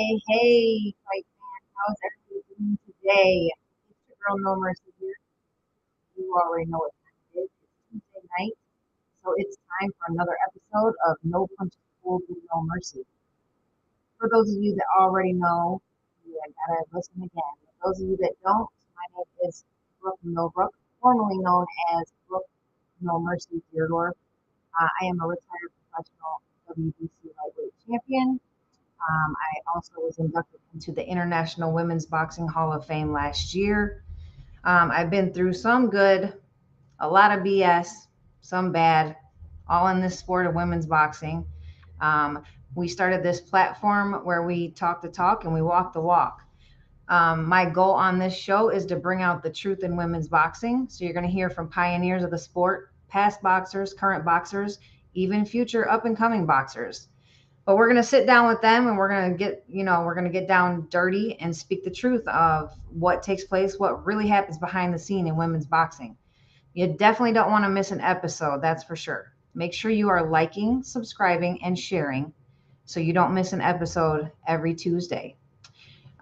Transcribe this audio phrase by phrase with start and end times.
[0.00, 1.26] hey, hey, fight.
[1.76, 3.52] How's everybody doing today?
[3.92, 5.12] It's your girl No Mercy here.
[6.16, 7.50] You already know what time it is.
[7.60, 8.56] It's Tuesday night.
[9.20, 13.04] So it's time for another episode of No Punches with No Mercy.
[14.16, 15.82] For those of you that already know,
[16.24, 17.54] you gotta listen again.
[17.76, 19.64] For those of you that don't, my name is
[20.00, 22.48] Brooke Millbrook, formerly known as Brooke
[23.02, 24.14] No Mercy Theodore.
[24.80, 26.40] Uh, I am a retired professional
[26.72, 28.40] WBC lightweight champion.
[29.08, 34.04] Um, I also was inducted into the International Women's Boxing Hall of Fame last year.
[34.64, 36.34] Um, I've been through some good,
[36.98, 37.88] a lot of BS,
[38.42, 39.16] some bad,
[39.68, 41.46] all in this sport of women's boxing.
[42.00, 42.42] Um,
[42.74, 46.42] we started this platform where we talk the talk and we walk the walk.
[47.08, 50.86] Um, my goal on this show is to bring out the truth in women's boxing.
[50.88, 54.78] So you're going to hear from pioneers of the sport, past boxers, current boxers,
[55.14, 57.08] even future up and coming boxers
[57.64, 60.02] but we're going to sit down with them and we're going to get you know
[60.02, 64.04] we're going to get down dirty and speak the truth of what takes place what
[64.06, 66.16] really happens behind the scene in women's boxing.
[66.74, 69.32] You definitely don't want to miss an episode that's for sure.
[69.54, 72.32] Make sure you are liking subscribing and sharing
[72.84, 75.36] so you don't miss an episode every tuesday.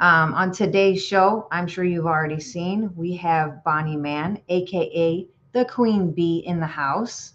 [0.00, 5.64] Um, on today's show i'm sure you've already seen we have bonnie mann aka the
[5.64, 7.34] queen bee in the house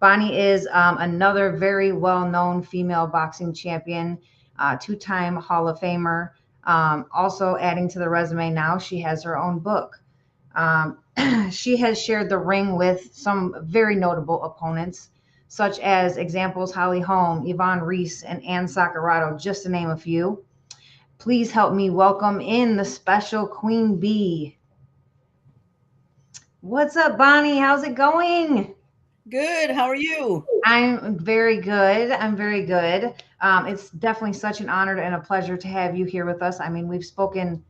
[0.00, 4.18] Bonnie is um, another very well known female boxing champion,
[4.58, 6.30] uh, two time Hall of Famer.
[6.64, 10.00] Um, also, adding to the resume now, she has her own book.
[10.54, 10.98] Um,
[11.50, 15.08] she has shared the ring with some very notable opponents,
[15.48, 20.44] such as examples Holly Holm, Yvonne Reis, and Ann Saccurato, just to name a few.
[21.18, 24.56] Please help me welcome in the special Queen Bee.
[26.60, 27.58] What's up, Bonnie?
[27.58, 28.74] How's it going?
[29.28, 29.70] Good.
[29.70, 30.46] How are you?
[30.64, 32.12] I'm very good.
[32.12, 33.12] I'm very good.
[33.40, 36.60] Um, it's definitely such an honor and a pleasure to have you here with us.
[36.60, 37.62] I mean, we've spoken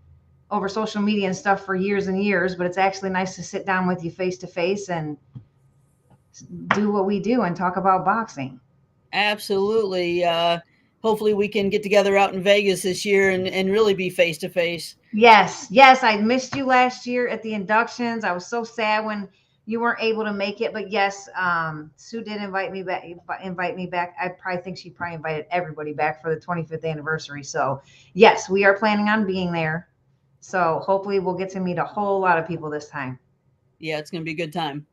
[0.50, 3.66] over social media and stuff for years and years, but it's actually nice to sit
[3.66, 5.16] down with you face to face and
[6.74, 8.60] do what we do and talk about boxing.
[9.12, 10.24] Absolutely.
[10.24, 10.60] Uh,
[11.02, 14.38] hopefully, we can get together out in Vegas this year and, and really be face
[14.38, 14.94] to face.
[15.12, 15.66] Yes.
[15.70, 16.04] Yes.
[16.04, 18.22] I missed you last year at the inductions.
[18.22, 19.28] I was so sad when
[19.68, 23.04] you weren't able to make it, but yes, um, Sue did invite me back.
[23.44, 24.16] Invite me back.
[24.18, 27.44] I probably think she probably invited everybody back for the 25th anniversary.
[27.44, 27.82] So
[28.14, 29.90] yes, we are planning on being there.
[30.40, 33.18] So hopefully we'll get to meet a whole lot of people this time.
[33.78, 34.86] Yeah, it's gonna be a good time.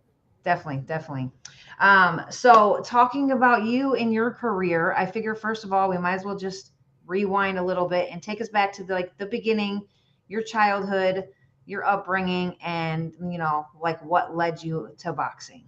[0.43, 1.31] Definitely, definitely.
[1.79, 6.15] Um, so talking about you and your career, I figure first of all we might
[6.15, 6.73] as well just
[7.07, 9.83] rewind a little bit and take us back to the, like the beginning,
[10.27, 11.29] your childhood
[11.65, 15.63] your upbringing and you know like what led you to boxing?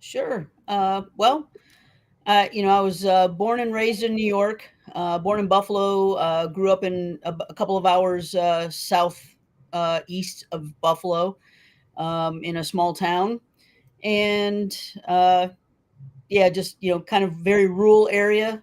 [0.00, 0.48] Sure.
[0.68, 1.50] Uh, well
[2.26, 5.46] uh, you know i was uh, born and raised in new york uh, born in
[5.46, 9.34] buffalo uh, grew up in a, a, couple of hours uh, south
[10.08, 11.36] east of buffalo
[11.96, 13.40] um, in a small town.
[14.04, 14.76] And
[16.28, 18.62] yeah just you know kind of very rural area.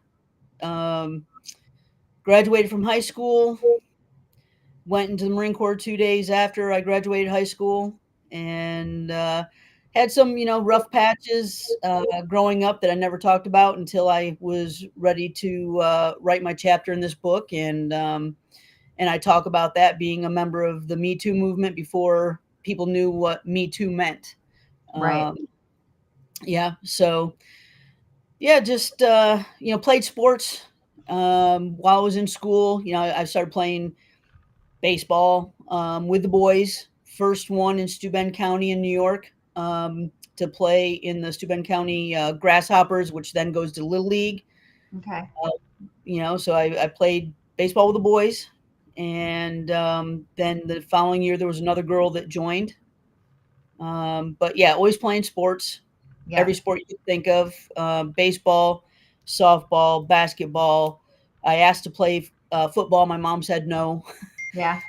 [0.61, 1.25] Um,
[2.23, 3.59] graduated from high school
[4.85, 7.97] went into the Marine Corps two days after I graduated high school
[8.31, 9.45] and uh,
[9.95, 14.09] had some, you know, rough patches uh, growing up that I never talked about until
[14.09, 17.53] I was ready to uh, write my chapter in this book.
[17.53, 18.35] And, um,
[18.97, 22.85] and I talk about that being a member of the Me Too movement before people
[22.85, 24.35] knew what Me Too meant.
[24.95, 25.21] Right.
[25.21, 25.35] Um,
[26.43, 26.73] yeah.
[26.83, 27.35] So,
[28.39, 30.65] yeah, just, uh, you know, played sports
[31.07, 32.83] um, while I was in school.
[32.83, 33.95] You know, I started playing
[34.83, 36.89] baseball um, with the boys.
[37.17, 42.15] First one in Steuben County in New York um, to play in the Steuben County
[42.15, 44.43] uh, Grasshoppers, which then goes to Little League.
[44.97, 45.27] Okay.
[45.43, 45.49] Uh,
[46.03, 48.49] you know, so I, I, played baseball with the boys.
[48.97, 52.75] And um, then the following year, there was another girl that joined.
[53.79, 55.79] Um, but yeah, always playing sports,
[56.27, 56.39] yeah.
[56.39, 58.85] every sport you think of uh, baseball,
[59.25, 61.01] softball, basketball.
[61.43, 63.05] I asked to play uh, football.
[63.05, 64.03] My mom said no.
[64.53, 64.79] Yeah.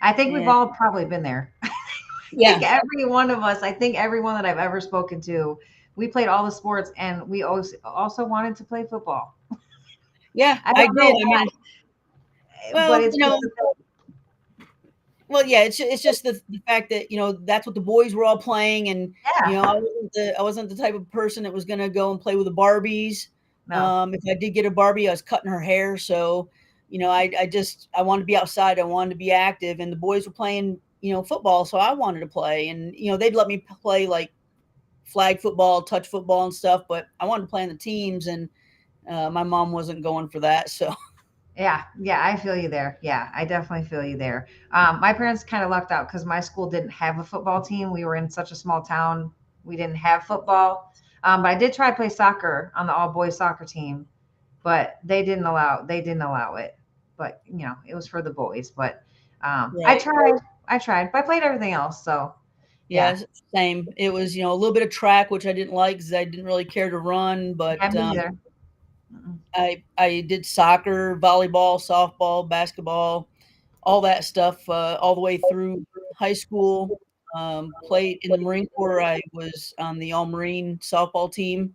[0.00, 1.52] I think we've all probably been there.
[2.32, 2.58] yeah.
[2.62, 5.58] every one of us, I think everyone that I've ever spoken to,
[5.96, 9.36] we played all the sports and we also also wanted to play football.
[10.34, 10.92] Yeah, I, I did.
[10.96, 11.48] I mean,
[12.72, 13.40] well, you know,
[15.26, 18.14] well, yeah, it's it's just the, the fact that you know that's what the boys
[18.14, 19.48] were all playing, and yeah.
[19.48, 21.88] you know I wasn't the I wasn't the type of person that was going to
[21.88, 23.28] go and play with the Barbies.
[23.66, 23.84] No.
[23.84, 26.48] Um, if I did get a Barbie, I was cutting her hair, so
[26.88, 28.78] you know, I, I just I wanted to be outside.
[28.78, 31.92] I wanted to be active, and the boys were playing, you know, football, so I
[31.92, 32.68] wanted to play.
[32.68, 34.32] And you know, they'd let me play like
[35.04, 38.48] flag football, touch football, and stuff, but I wanted to play in the teams, and
[39.10, 40.70] uh, my mom wasn't going for that.
[40.70, 40.94] So
[41.58, 42.98] Yeah, yeah, I feel you there.
[43.02, 44.46] Yeah, I definitely feel you there.
[44.70, 47.92] Um, my parents kind of lucked out because my school didn't have a football team.
[47.92, 49.32] We were in such a small town,
[49.64, 50.94] we didn't have football.
[51.24, 54.06] Um, but I did try to play soccer on the all boys soccer team,
[54.62, 56.77] but they didn't allow they didn't allow it.
[57.18, 58.70] But you know, it was for the boys.
[58.70, 59.02] But
[59.42, 62.02] um, I tried, I tried, but I played everything else.
[62.02, 62.34] So
[62.88, 63.88] Yeah, yeah, same.
[63.96, 66.24] It was, you know, a little bit of track, which I didn't like because I
[66.24, 68.40] didn't really care to run, but, um,
[69.54, 73.28] I I did soccer, volleyball, softball, basketball,
[73.82, 75.84] all that stuff, uh, all the way through
[76.16, 77.00] high school.
[77.34, 79.02] Um, played in the Marine Corps.
[79.02, 81.74] I was on the all-Marine softball team,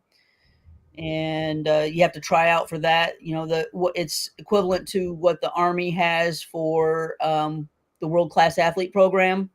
[0.97, 3.21] and, uh, you have to try out for that.
[3.21, 7.67] You know, the what it's equivalent to what the Army has for, um,
[7.99, 9.49] the World Class Athlete Program.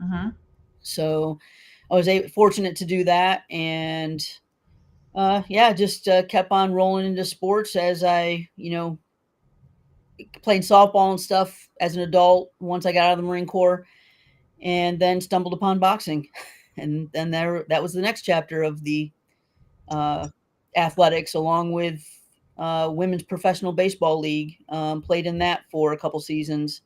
[0.00, 0.28] hmm
[0.80, 1.38] So,
[1.90, 4.20] I was a fortunate to do that, and,
[5.14, 8.98] uh, yeah, just, uh, kept on rolling into sports as I, you know,
[10.42, 13.84] playing softball and stuff as an adult once I got out of the Marine Corps,
[14.62, 16.28] and then stumbled upon boxing.
[16.76, 19.12] And then there that was the next chapter of the,
[19.86, 20.26] uh,
[20.76, 22.02] athletics along with,
[22.56, 26.82] uh, women's professional baseball league, um, played in that for a couple seasons.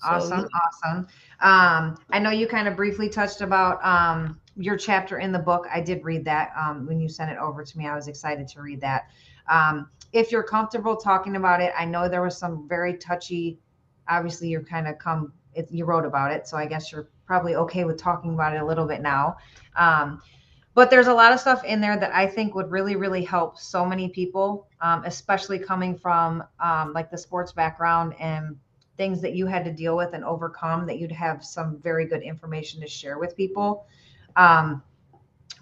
[0.00, 1.06] So, Awesome, awesome.
[1.40, 5.66] Um, I know you kind of briefly touched about um, your chapter in the book.
[5.72, 7.86] I did read that um, when you sent it over to me.
[7.86, 9.10] I was excited to read that.
[9.48, 13.58] Um, if you're comfortable talking about it, I know there was some very touchy.
[14.08, 15.32] Obviously, you're kind of come.
[15.54, 18.62] It, you wrote about it, so I guess you're probably okay with talking about it
[18.62, 19.36] a little bit now.
[19.76, 20.22] Um,
[20.78, 23.58] but there's a lot of stuff in there that I think would really, really help
[23.58, 28.54] so many people, um, especially coming from um, like the sports background and
[28.96, 30.86] things that you had to deal with and overcome.
[30.86, 33.88] That you'd have some very good information to share with people.
[34.36, 34.80] Um,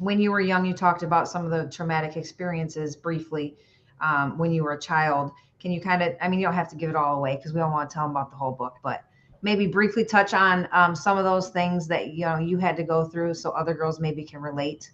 [0.01, 3.57] when you were young, you talked about some of the traumatic experiences briefly
[4.03, 5.33] um, when you were a child.
[5.59, 7.55] Can you kind of, I mean, you don't have to give it all away because
[7.55, 9.03] we don't want to tell them about the whole book, but
[9.41, 12.83] maybe briefly touch on um, some of those things that you know you had to
[12.83, 14.91] go through so other girls maybe can relate.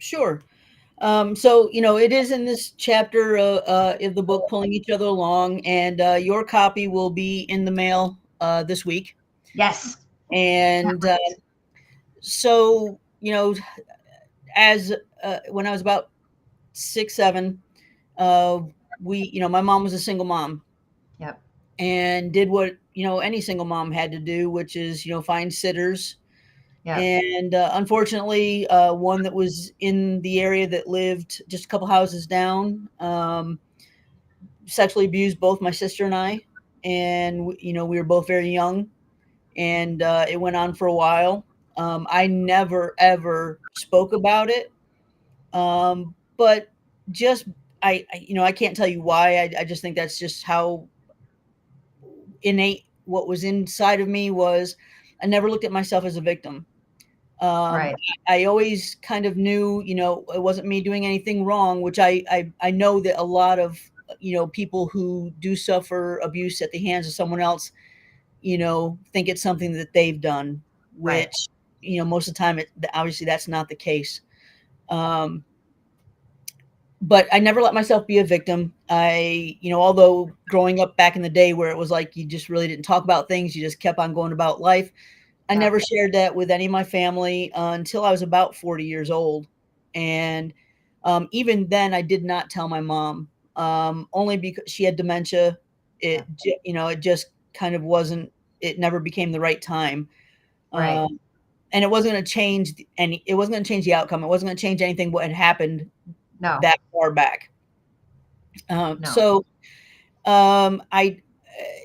[0.00, 0.42] Sure.
[1.00, 4.72] Um, so, you know, it is in this chapter uh, uh, of the book, Pulling
[4.72, 9.16] Each Other Along, and uh, your copy will be in the mail uh, this week.
[9.54, 9.98] Yes.
[10.32, 11.16] And uh,
[12.20, 13.54] so, you know,
[14.56, 14.92] as
[15.22, 16.10] uh, when I was about
[16.72, 17.62] six, seven,
[18.18, 18.60] uh,
[19.02, 20.62] we, you know, my mom was a single mom
[21.18, 21.40] Yep.
[21.78, 25.22] and did what, you know, any single mom had to do, which is, you know,
[25.22, 26.16] find sitters
[26.84, 26.98] Yep.
[26.98, 31.86] and uh, unfortunately, uh, one that was in the area that lived just a couple
[31.86, 33.58] houses down um,
[34.66, 36.40] sexually abused both my sister and I,
[36.82, 38.88] and you know we were both very young,
[39.56, 41.44] and uh, it went on for a while.
[41.76, 44.72] Um, I never ever spoke about it,
[45.52, 46.70] um, but
[47.10, 47.44] just
[47.82, 49.36] I, I, you know, I can't tell you why.
[49.36, 50.88] I, I just think that's just how
[52.42, 54.76] innate what was inside of me was.
[55.22, 56.66] I never looked at myself as a victim.
[57.40, 57.96] Um, Right.
[58.28, 62.22] I always kind of knew, you know, it wasn't me doing anything wrong, which I,
[62.30, 63.78] I I know that a lot of
[64.18, 67.72] you know people who do suffer abuse at the hands of someone else,
[68.42, 70.62] you know, think it's something that they've done,
[70.98, 71.26] Right.
[71.26, 71.34] which
[71.80, 74.20] you know most of the time it obviously that's not the case.
[74.90, 75.44] Um,
[77.02, 78.74] but I never let myself be a victim.
[78.90, 82.26] I, you know, although growing up back in the day where it was like you
[82.26, 84.92] just really didn't talk about things, you just kept on going about life.
[85.48, 88.84] I never shared that with any of my family uh, until I was about 40
[88.84, 89.48] years old.
[89.96, 90.54] And
[91.02, 95.58] um, even then, I did not tell my mom, um, only because she had dementia.
[95.98, 96.24] It,
[96.64, 100.08] you know, it just kind of wasn't, it never became the right time.
[100.72, 100.96] Right.
[100.96, 101.18] Um,
[101.72, 104.22] and it wasn't going to change any, it wasn't going to change the outcome.
[104.22, 105.90] It wasn't going to change anything what had happened
[106.40, 106.58] No.
[106.62, 107.50] that far back.
[108.68, 109.10] Um, No.
[109.10, 109.46] so,
[110.24, 111.20] um, I,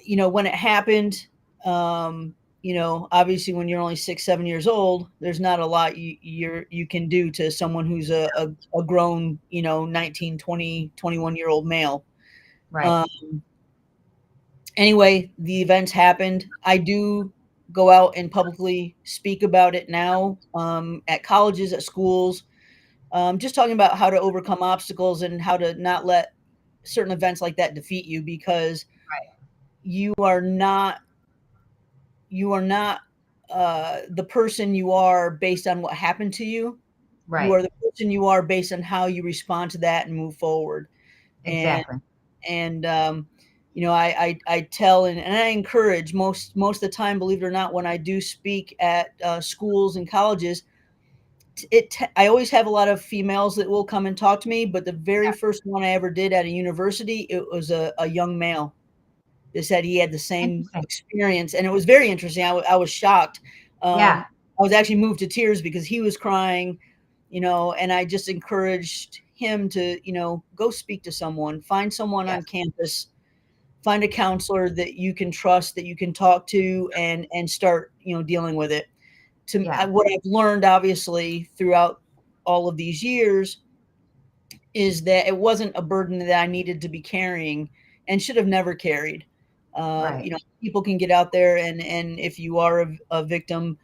[0.03, 1.27] you know, when it happened,
[1.65, 5.97] um, you know, obviously when you're only six, seven years old, there's not a lot
[5.97, 8.47] you, you're, you can do to someone who's a, a,
[8.77, 12.03] a grown, you know, 19, 20, 21 year old male.
[12.71, 12.87] Right.
[12.87, 13.43] Um,
[14.77, 16.45] anyway, the events happened.
[16.63, 17.31] I do
[17.71, 22.43] go out and publicly speak about it now um, at colleges, at schools,
[23.15, 26.33] um, just talking about how to overcome obstacles and how to not let
[26.83, 29.29] certain events like that defeat you because Right.
[29.81, 30.99] you are not
[32.27, 32.99] you are not
[33.49, 36.77] uh, the person you are based on what happened to you.
[37.27, 37.47] right.
[37.47, 40.35] You are the person you are based on how you respond to that and move
[40.35, 40.89] forward
[41.45, 41.99] and exactly.
[42.49, 43.27] and um,
[43.73, 47.17] you know I, I I tell and, and I encourage most most of the time,
[47.17, 50.63] believe it or not, when I do speak at uh, schools and colleges,
[51.71, 54.65] it I always have a lot of females that will come and talk to me,
[54.65, 55.31] but the very Yeah.
[55.31, 58.73] first one I ever did at a university, it was a, a young male
[59.53, 62.43] that said he had the same experience, and it was very interesting.
[62.43, 63.39] I, w- I was shocked.
[63.81, 64.25] Um, Yeah.
[64.59, 66.77] I was actually moved to tears because he was crying,
[67.29, 71.93] you know, and I just encouraged him to, you know, go speak to someone, find
[71.93, 73.07] someone on campus,
[73.83, 77.91] find a counselor that you can trust, that you can talk to, and and start,
[78.01, 78.87] you know, dealing with it.
[79.47, 79.85] To Yeah.
[79.85, 82.01] What I've learned, obviously, throughout
[82.45, 83.61] all of these years,
[84.73, 87.69] is that it wasn't a burden that I needed to be carrying
[88.07, 89.25] and should have never carried.
[89.73, 90.25] Uh, Right.
[90.25, 93.77] You know, people can get out there, and and if you are a, a victim,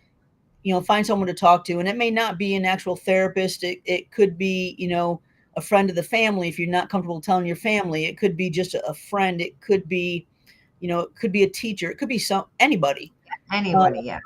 [0.64, 3.64] you know, find someone to talk to, and it may not be an actual therapist.
[3.64, 5.22] It it could be, you know,
[5.58, 8.06] a friend of the family if you're not comfortable telling your family.
[8.06, 9.42] It could be just a, a friend.
[9.42, 10.28] It could be,
[10.80, 11.92] you know, it could be a teacher.
[11.92, 13.12] It could be some anybody
[13.52, 14.20] Anybody, yeah.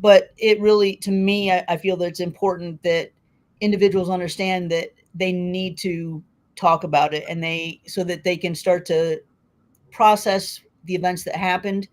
[0.00, 3.10] But it really to me I, I feel that it's important that
[3.60, 6.22] individuals understand that they need to
[6.56, 9.20] talk about it and they so that they can start to
[9.90, 11.88] process the events that happened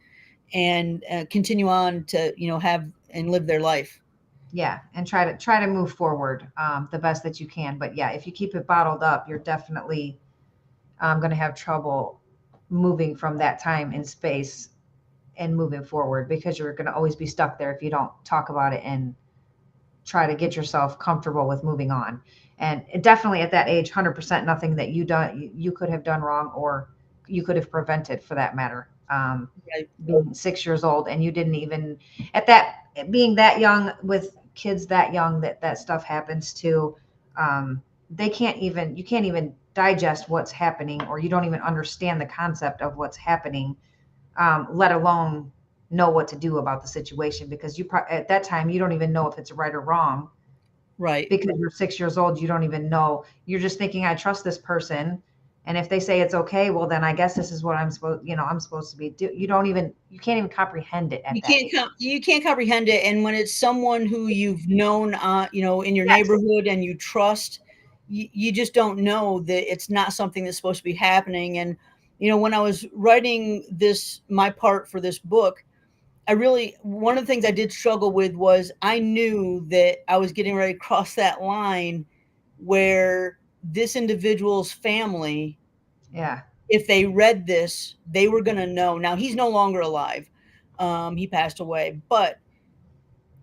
[0.53, 4.01] and uh, continue on to you know have and live their life
[4.51, 7.77] Yeah, and try to try to move forward um, the best that you can.
[7.77, 10.17] But yeah, if you keep it bottled up, you're definitely
[11.01, 12.21] um, going to have trouble
[12.69, 14.69] moving from that time in space
[15.37, 18.49] and moving forward because you're going to always be stuck there if you don't talk
[18.49, 19.15] about it and
[20.05, 22.21] try to get yourself comfortable with moving on.
[22.59, 26.51] And definitely at that age, 100% nothing that you done you, could have done wrong
[26.55, 26.89] or
[27.27, 28.89] you could have prevented for that matter.
[29.09, 29.89] Um, Right.
[30.05, 31.97] being six years old and you didn't even
[32.33, 32.75] at that
[33.11, 36.95] being that young with kids that young that that stuff happens to
[37.37, 42.21] um, they can't even you can't even digest what's happening or you don't even understand
[42.21, 43.75] the concept of what's happening
[44.37, 45.51] um, let alone
[45.89, 48.91] know what to do about the situation because you pro- at that time you don't
[48.91, 50.29] even know if it's right or wrong.
[50.97, 51.29] Right.
[51.29, 53.25] Because you're six years old you don't even know.
[53.45, 55.21] You're just thinking i trust this person.
[55.67, 58.27] And if they say it's okay well then i guess this is what i'm supposed
[58.27, 61.23] you know i'm supposed to be do you don't even you can't even comprehend it
[61.25, 65.15] at you can't com- you can't comprehend it and when it's someone who you've known
[65.15, 66.17] uh you know in your Yes.
[66.17, 67.61] neighborhood and you trust
[68.07, 71.75] you, you just don't know that it's not something that's supposed to be happening and
[72.19, 75.63] you know when i was writing this my part for this book
[76.27, 80.17] i really one of the things i did struggle with was i knew that i
[80.17, 82.05] was getting ready to cross that line
[82.57, 85.57] where this individual's family
[86.13, 88.97] yeah if they read this, they were going to know.
[88.97, 90.29] Now he's no longer alive.
[90.79, 92.39] Um, he passed away, but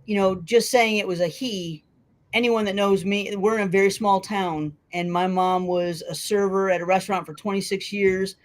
[0.05, 1.85] you know, just saying it was a he.
[2.33, 6.15] Anyone that knows me, we're in a very small town, and my mom was a
[6.15, 8.37] server at a restaurant for 26 years.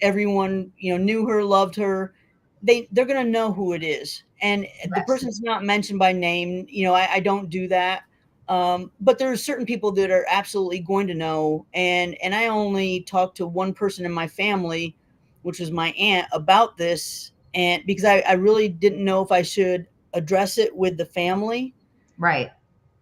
[0.00, 2.14] Everyone, you know, knew her, loved her.
[2.62, 6.66] They they're going to know who it is, and the person's not mentioned by name.
[6.68, 8.02] You know, I, I don't do that.
[8.48, 12.46] Um, but there are certain people that are absolutely going to know, and and I
[12.46, 14.96] only talked to one person in my family,
[15.42, 19.42] which was my aunt, about this, and because I, I really didn't know if I
[19.42, 21.74] should address it with the family
[22.18, 22.50] right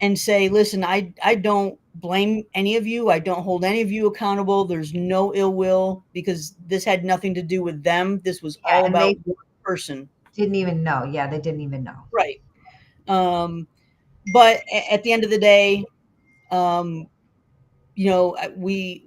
[0.01, 3.11] and say, listen, I I don't blame any of you.
[3.11, 4.65] I don't hold any of you accountable.
[4.65, 8.21] There's no ill will because this had nothing to do with them.
[8.21, 10.09] This was Yeah, all about one person.
[10.35, 12.41] didn't even know yeah they didn't even know Right.
[13.09, 13.69] Um,
[14.33, 15.85] but at the end of the day,
[16.51, 17.09] um,
[17.95, 19.07] you know, we,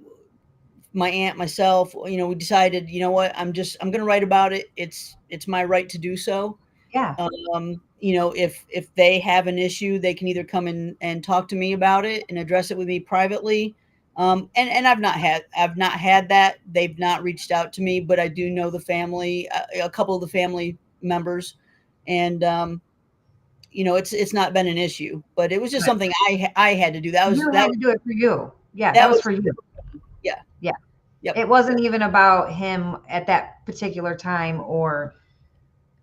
[0.92, 4.06] my aunt, myself, you know, we decided, you know what, I'm just, I'm going to
[4.06, 4.66] write about it.
[4.76, 6.58] It's, it's my right to do so.
[6.92, 10.96] yeah Um, you know, if, if they have an issue, they can either come in
[11.00, 13.74] and talk to me about it and address it with me privately.
[14.16, 16.58] Um, and, and I've not had, I've not had that.
[16.70, 20.14] They've not reached out to me, but I do know the family, a, a couple
[20.14, 21.56] of the family members.
[22.06, 22.80] And, um,
[23.72, 25.90] you know, it's it's not been an issue, but it was just Right.
[25.90, 27.12] something I I had to do.
[27.12, 29.16] That was you that had was, to do it for you yeah that that, was,
[29.16, 29.52] was- for you
[30.22, 30.40] Yeah.
[30.60, 30.72] yeah
[31.22, 31.36] Yep.
[31.36, 35.14] it wasn't even about him at that particular time or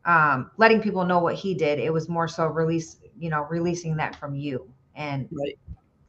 [0.07, 3.95] um, letting people know what he did it was more so release you know releasing
[3.97, 5.57] that from you and right.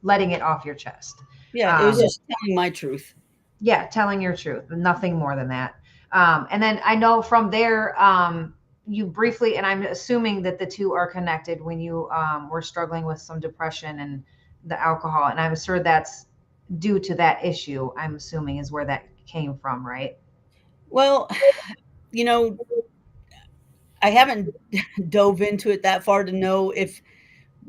[0.03, 1.21] letting it off your chest
[1.53, 3.13] Yeah, it was Um, just telling my truth.
[3.61, 5.75] yeah telling your truth nothing more than that
[6.11, 8.53] um, and then i know from there um,
[8.87, 13.05] you briefly and i'm assuming that the two are connected when you um, were struggling
[13.05, 14.23] with some depression and
[14.65, 16.27] the alcohol and i'm sure that's
[16.79, 20.17] due to that issue i'm assuming is where that came from right
[20.89, 21.29] Well,
[22.11, 22.57] you know,
[24.01, 24.53] I haven't
[25.09, 27.01] dove into it that far to know if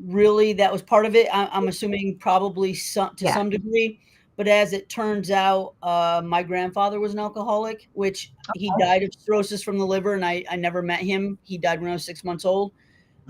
[0.05, 1.29] really that was part of it.
[1.33, 3.35] I, I'm assuming probably some to Yeah.
[3.35, 4.01] some degree.
[4.37, 9.11] But as it turns out, uh, my grandfather was an alcoholic, which he died of
[9.19, 11.39] cirrhosis from the liver, and I, I never met him.
[11.45, 12.73] He died when I was six months old.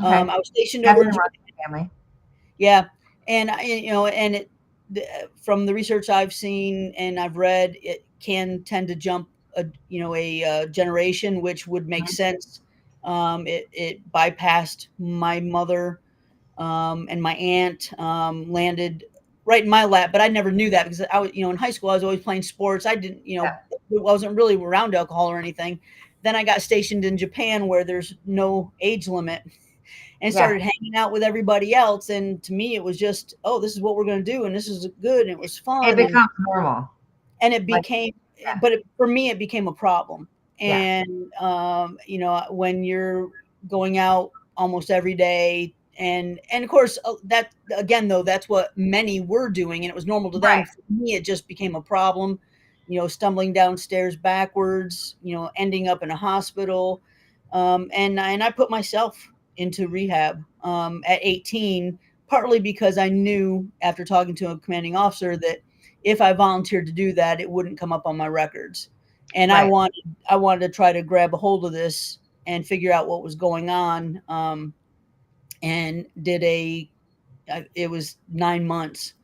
[0.01, 1.13] okay Um, I was stationed That's over in
[1.65, 1.91] family
[2.59, 2.85] Yeah.
[3.29, 4.51] and I, you know, and it,
[4.91, 5.05] the,
[5.43, 10.01] from the research I've seen and I've read, it can tend to jump a you
[10.01, 12.09] know a uh, generation, which would make Mhm.
[12.09, 12.63] sense.
[13.05, 16.01] Um, it it bypassed my mother
[16.59, 19.05] um, and my aunt um, landed
[19.47, 21.57] right in my lap, but I never knew that because I was you know in
[21.57, 22.85] high school I was always playing sports.
[22.87, 23.59] I didn't you know Yeah.
[23.91, 25.81] wasn't really around alcohol or anything.
[26.23, 29.43] Then I got stationed in Japan where there's no age limit
[30.21, 30.39] and Yeah.
[30.39, 32.11] started hanging out with everybody else.
[32.11, 34.45] And to me, it was just, oh, this is what we're going to do.
[34.45, 35.23] And this is good.
[35.23, 35.83] And it was fun.
[35.85, 36.91] It and- becomes normal.
[37.41, 38.59] and it Like, became yeah.
[38.61, 40.29] but it, for me it became a problem
[40.61, 40.79] Yeah.
[40.79, 43.31] and um you know when you're
[43.69, 48.77] going out almost every day and and of course uh, that again though that's what
[48.77, 50.69] many were doing and it was normal to them Right.
[50.69, 52.39] for me it just became a problem
[52.89, 57.01] you know stumbling downstairs backwards you know ending up in a hospital
[57.53, 59.17] um and and i put myself
[59.57, 61.99] into rehab um at 18
[62.29, 65.59] partly because i knew after talking to a commanding officer that
[66.03, 68.89] if I volunteered to do that, it wouldn't come up on my records.
[69.35, 72.93] And I wanted I wanted to try to grab a hold of this and figure
[72.93, 74.21] out what was going on.
[74.29, 74.75] Um,
[75.63, 76.91] and did a
[77.75, 79.15] it was nine months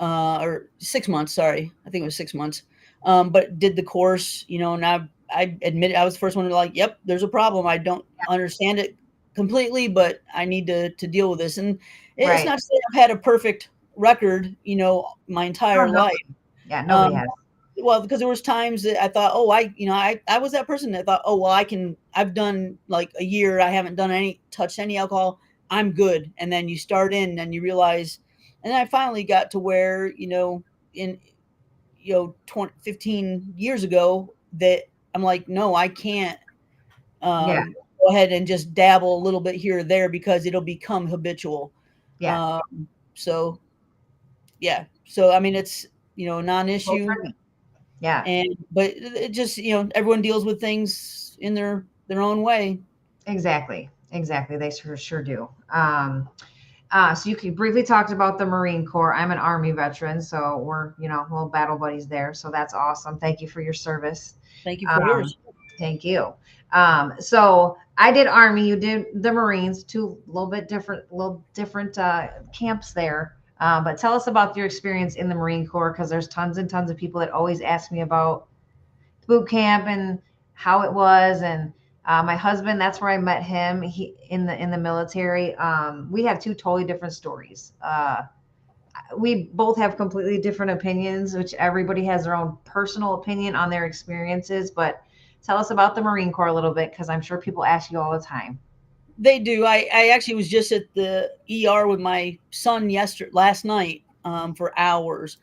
[0.00, 1.32] uh, or six months.
[1.32, 2.62] Sorry, I think it was six months.
[3.04, 6.36] Um, but did the course, you know, and I I admit I was the first
[6.36, 7.66] one to like, yep, there's a problem.
[7.66, 8.96] I don't understand it
[9.34, 11.58] completely, but I need to to deal with this.
[11.58, 11.78] And
[12.16, 12.44] it's Right.
[12.44, 16.00] not to say I've had a perfect record, you know, my entire no.
[16.04, 16.14] life.
[16.66, 17.28] Yeah, nobody Um, has.
[17.76, 20.52] Well, because there was times that I thought, oh, I, you know, I, I was
[20.52, 23.94] that person that thought, oh, well, I can, I've done like a year, I haven't
[23.96, 26.30] done any, touched any alcohol, I'm good.
[26.36, 28.18] And then you start in and you realize,
[28.62, 30.62] and I finally got to where, you know,
[30.92, 31.18] in,
[31.98, 34.82] you know, 20, 15 years ago that
[35.14, 36.38] I'm like, no, I can't,
[37.22, 37.64] um, Yeah.
[38.00, 41.72] go ahead and just dabble a little bit here or there because it'll become habitual.
[42.18, 42.56] Yeah.
[42.56, 43.58] Um, so,
[44.60, 44.84] yeah.
[45.06, 47.32] So, I mean, it's, you know, non-issue Well.
[48.02, 52.42] Yeah, and but it just you know everyone deals with things in their their own
[52.42, 52.80] way
[53.26, 53.88] exactly.
[54.12, 54.56] Exactly.
[54.56, 55.48] They sure, sure do.
[55.70, 56.28] Um,
[56.90, 59.14] uh, so you briefly talked about the Marine Corps.
[59.14, 62.34] I'm an Army veteran, so we're, you know, little battle buddies there.
[62.34, 63.18] So that's awesome.
[63.18, 64.34] Thank you for your service.
[64.62, 65.38] thank you for Um, yours
[65.78, 66.34] Thank you.
[66.72, 71.96] Um, so I did Army, you did the Marines, two little bit different, little different
[71.96, 73.36] uh, camps there.
[73.62, 76.68] Uh, but tell us about your experience in the Marine Corps because there's tons and
[76.68, 78.48] tons of people that always ask me about
[79.28, 80.20] boot camp and
[80.54, 81.42] how it was.
[81.42, 81.72] And
[82.04, 83.80] uh, my husband, that's where I met him.
[83.80, 85.54] He in the in the military.
[85.54, 87.72] Um, we have two totally different stories.
[87.80, 88.22] Uh,
[89.16, 93.84] we both have completely different opinions, which everybody has their own personal opinion on their
[93.84, 94.72] experiences.
[94.72, 95.04] But
[95.40, 98.00] tell us about the Marine Corps a little bit because I'm sure people ask you
[98.00, 98.58] all the time.
[99.18, 99.64] They do.
[99.64, 101.30] I i actually was just at the
[101.66, 105.38] er with my son yesterday last night um, for hours.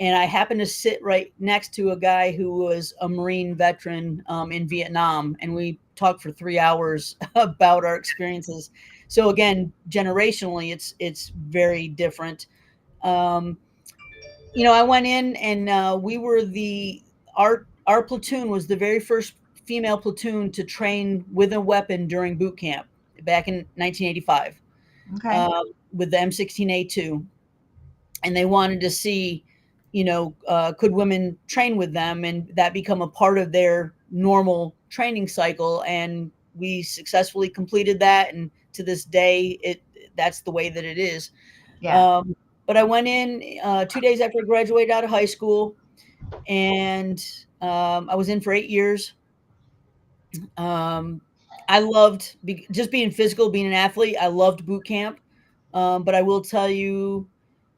[0.00, 4.22] And i happened to sit right next to a guy who was a marine veteran
[4.28, 5.36] um, in vietnam.
[5.40, 8.70] And we talked for three hours about our experiences.
[9.08, 12.46] So again generationally it's it's very different.
[13.02, 13.58] Um,
[14.54, 17.02] you know i went in and uh, we were the
[17.36, 19.34] our our platoon was the very first
[19.66, 22.86] female platoon to train with a weapon during boot camp
[23.22, 24.60] back in 1985
[25.16, 25.36] Okay.
[25.36, 27.24] um, with the M16A2,
[28.24, 29.44] and they wanted to see,
[29.92, 33.94] you know, uh, could women train with them, and that become a part of their
[34.10, 35.82] normal training cycle.
[35.86, 39.82] And we successfully completed that, and to this day, it
[40.16, 41.30] that's the way that it is.
[41.80, 42.18] yeah.
[42.18, 42.34] Um,
[42.66, 45.74] but I went in uh, two days after I graduated out of high school,
[46.48, 47.24] and
[47.62, 49.14] um, I was in for eight years.
[50.58, 51.22] Um,
[51.68, 54.16] I loved be- just being physical, being an athlete.
[54.20, 55.20] I loved boot camp,
[55.74, 57.28] um, but I will tell you,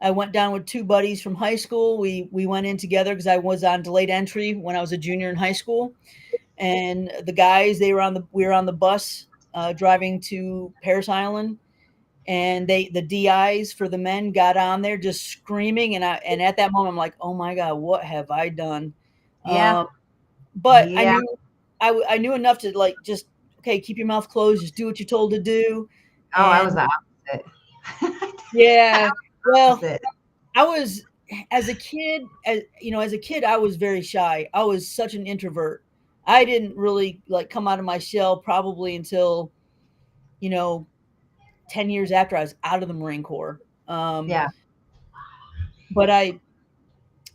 [0.00, 1.98] I went down with two buddies from high school.
[1.98, 4.98] We we went in together because I was on delayed entry when I was a
[4.98, 5.94] junior in high school,
[6.58, 10.72] and the guys they were on the we were on the bus uh, driving to
[10.82, 11.58] Parris Island,
[12.26, 16.42] and they the DIs for the men got on there just screaming, and I and
[16.42, 18.94] at that moment I'm like, oh my god, what have I done?
[19.44, 19.80] Yeah.
[19.80, 19.88] Um,
[20.54, 21.12] but I Yeah.
[21.12, 21.38] knew
[21.80, 23.26] I, I knew enough to like just
[23.60, 25.88] okay, keep your mouth closed, just do what you're told to do.
[26.36, 28.34] oh, I was the opposite.
[28.52, 29.10] Yeah.
[29.46, 30.02] Well, Opposite.
[30.54, 31.02] I was
[31.50, 34.46] as a kid, as you know, as a kid, I was very shy.
[34.52, 35.82] I was such an introvert.
[36.26, 39.50] I didn't really like come out of my shell probably until,
[40.40, 40.86] you know,
[41.70, 43.60] 10 years after I was out of the Marine Corps.
[43.88, 44.48] Um, yeah.
[45.92, 46.38] but I,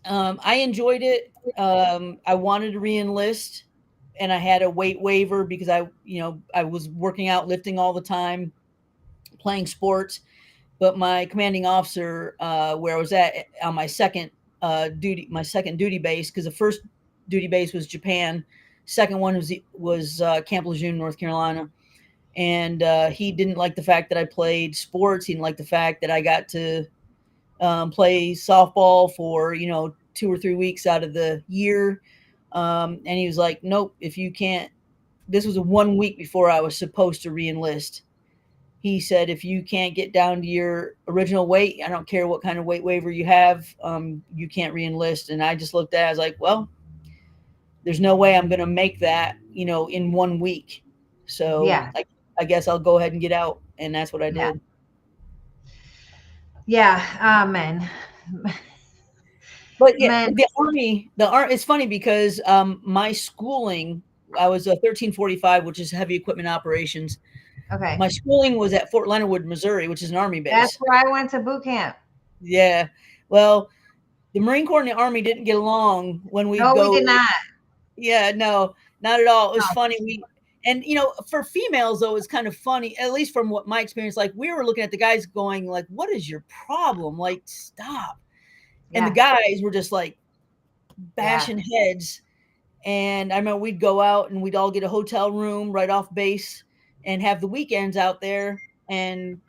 [0.06, 1.32] um, I enjoyed it.
[1.58, 3.64] Um, I wanted to re-enlist,
[4.20, 7.78] and I had a weight waiver because I, you know, I was working out, lifting
[7.78, 8.52] all the time,
[9.40, 10.22] playing sports,
[10.80, 15.42] but my commanding officer, uh, where I was at on my second uh, duty, my
[15.42, 16.82] second duty base, because the first
[17.30, 18.44] duty base was Japan,
[18.86, 21.70] second one was was uh, Camp Lejeune, North Carolina,
[22.36, 25.26] and uh, he didn't like the fact that I played sports.
[25.26, 26.86] He didn't like the fact that I got to
[27.62, 32.02] um, play softball for you know two or three weeks out of the year,
[32.52, 34.72] um, and he was like, "Nope, if you can't."
[35.28, 38.02] This was a one week before I was supposed to reenlist
[38.86, 42.44] he said if you can't get down to your original weight i don't care what
[42.44, 46.04] kind of weight waiver you have um, you can't reenlist and i just looked at
[46.04, 46.70] it i was like well
[47.84, 50.84] there's no way i'm going to make that you know in one week
[51.26, 51.92] so Yeah.
[51.96, 52.06] I,
[52.38, 54.54] I guess i'll go ahead and get out and that's what i did Yeah.
[56.68, 57.90] Yeah, amen.
[59.80, 60.34] but yeah Man.
[60.36, 64.02] the army the art it's funny because um, my schooling
[64.40, 67.20] i was a 1345 which is heavy equipment operations
[67.74, 67.98] Okay.
[67.98, 71.00] my schooling was at fort leonard wood missouri which is an army base That's where
[71.00, 71.96] I went to boot camp.
[72.42, 72.88] Yeah.
[73.30, 73.70] Well,
[74.34, 76.92] the Marine Corps and the Army didn't get along when we No, go.
[76.92, 77.28] we did not.
[77.98, 79.54] Yeah, no, not at all.
[79.54, 79.74] It was No.
[79.74, 79.98] funny.
[80.02, 80.22] We
[80.68, 83.82] and you know, for females though, it's kind of funny, at least from what my
[83.82, 84.16] experience.
[84.16, 87.18] Like we were looking at the guys going, like, what is your problem?
[87.18, 88.20] Like, stop.
[88.94, 90.18] And the guys were just like
[91.16, 92.22] bashing heads.
[92.86, 96.14] And I remember we'd go out and we'd all get a hotel room right off
[96.14, 96.64] base
[97.04, 99.40] and have the weekends out there and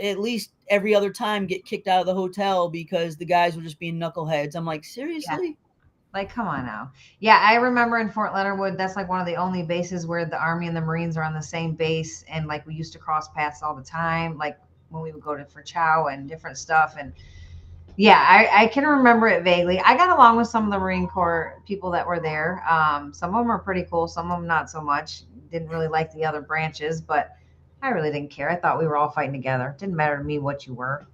[0.00, 3.62] at least every other time get kicked out of the hotel because the guys were
[3.62, 4.54] just being knuckleheads.
[4.54, 5.56] I'm like, seriously?
[6.12, 6.90] Like, come on now.
[7.20, 10.24] Yeah, I remember in Fort Leonard Wood, that's like one of the only bases where
[10.24, 12.24] the Army and the Marines are on the same base.
[12.28, 15.36] And like we used to cross paths all the time, like when we would go
[15.36, 16.96] to for chow and different stuff.
[16.98, 17.12] And
[17.96, 19.80] yeah, I, I can remember it vaguely.
[19.80, 22.64] I got along with some of the Marine Corps people that were there.
[22.68, 25.22] Um, some of them are pretty cool, some of them not so much.
[25.50, 27.30] Didn't really like the other branches, but
[27.82, 28.50] I really didn't care.
[28.50, 29.74] I thought we were all fighting together.
[29.78, 31.06] Didn't matter to me what you were.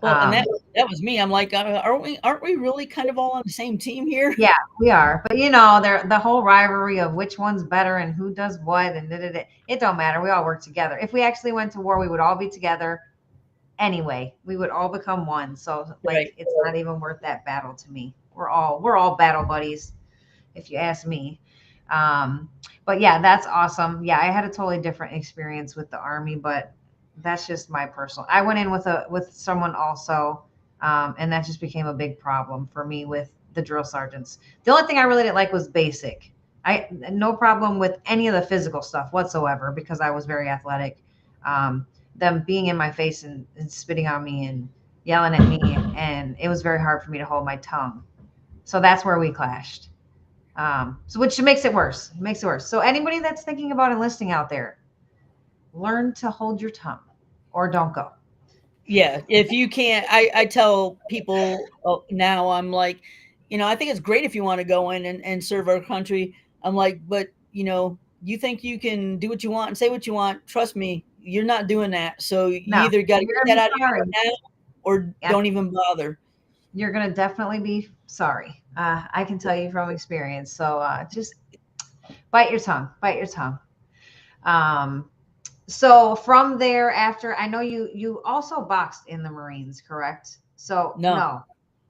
[0.00, 1.18] Well, Um, and that that was me.
[1.18, 4.06] I'm like, uh, aren't we aren't we really kind of all on the same team
[4.06, 4.34] here?
[4.36, 5.22] Yeah, we are.
[5.26, 8.94] But you know, there the whole rivalry of which one's better and who does what
[8.94, 10.20] and da, da, da, it don't matter.
[10.20, 10.98] We all work together.
[10.98, 13.00] If we actually went to war, we would all be together
[13.78, 14.34] anyway.
[14.44, 15.56] We would all become one.
[15.56, 16.34] So like Right.
[16.36, 18.14] it's not even worth that battle to me.
[18.34, 19.92] We're all we're all battle buddies,
[20.54, 21.40] if you ask me.
[21.90, 22.48] Um,
[22.84, 24.04] but yeah, that's awesome.
[24.04, 26.72] Yeah, I had a totally different experience with the army, but
[27.22, 28.26] that's just my personal.
[28.30, 30.42] I went in with a with someone also,
[30.80, 34.38] um, and that just became a big problem for me with the drill sergeants.
[34.64, 36.32] The only thing I really didn't like was basic.
[36.64, 40.98] I no problem with any of the physical stuff whatsoever because I was very athletic.
[41.44, 44.68] Um, them being in my face and, and spitting on me and
[45.04, 48.02] yelling at me, and it was very hard for me to hold my tongue.
[48.64, 49.88] So that's where we clashed.
[50.56, 52.10] Um, so which makes it worse.
[52.14, 52.66] It makes it worse.
[52.66, 54.78] So anybody that's thinking about enlisting out there,
[55.72, 57.00] learn to hold your tongue
[57.52, 58.12] or don't go.
[58.86, 63.00] Yeah, if you can't, I, I tell people uh, now, I'm like,
[63.48, 65.68] you know, I think it's great if you want to go in and, and serve
[65.68, 66.34] our country.
[66.62, 69.88] I'm like, but you know, you think you can do what you want and say
[69.88, 70.46] what you want.
[70.46, 72.20] Trust me, you're not doing that.
[72.22, 74.30] So you No, either got to get that out of your head now
[74.82, 75.30] or Yeah.
[75.30, 76.18] don't even bother.
[76.74, 78.62] You're gonna definitely be sorry.
[78.76, 80.52] Uh, I can tell you from experience.
[80.52, 81.34] So uh, just
[82.30, 82.90] bite your tongue.
[83.00, 83.58] Bite your tongue.
[84.44, 85.10] Um,
[85.66, 90.38] so from there, after I know you you also boxed in the Marines, correct?
[90.56, 91.42] So No.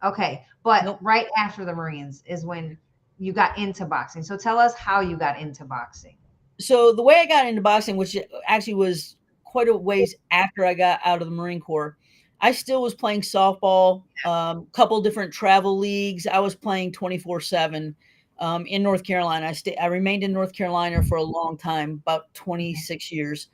[0.05, 0.99] Okay, but Nope.
[1.01, 2.77] right after the Marines is when
[3.19, 4.23] you got into boxing.
[4.23, 6.17] So tell us how you got into boxing.
[6.61, 8.17] so the way I got into boxing, which
[8.47, 9.17] actually was
[9.55, 11.97] quite a ways after I got out of the Marine Corps,
[12.41, 16.27] I still was playing softball, um, couple different travel leagues.
[16.27, 17.95] I was playing 24 seven
[18.41, 19.47] um, in North Carolina.
[19.47, 23.49] I stayed, I remained in North Carolina for a long time, about 26 years.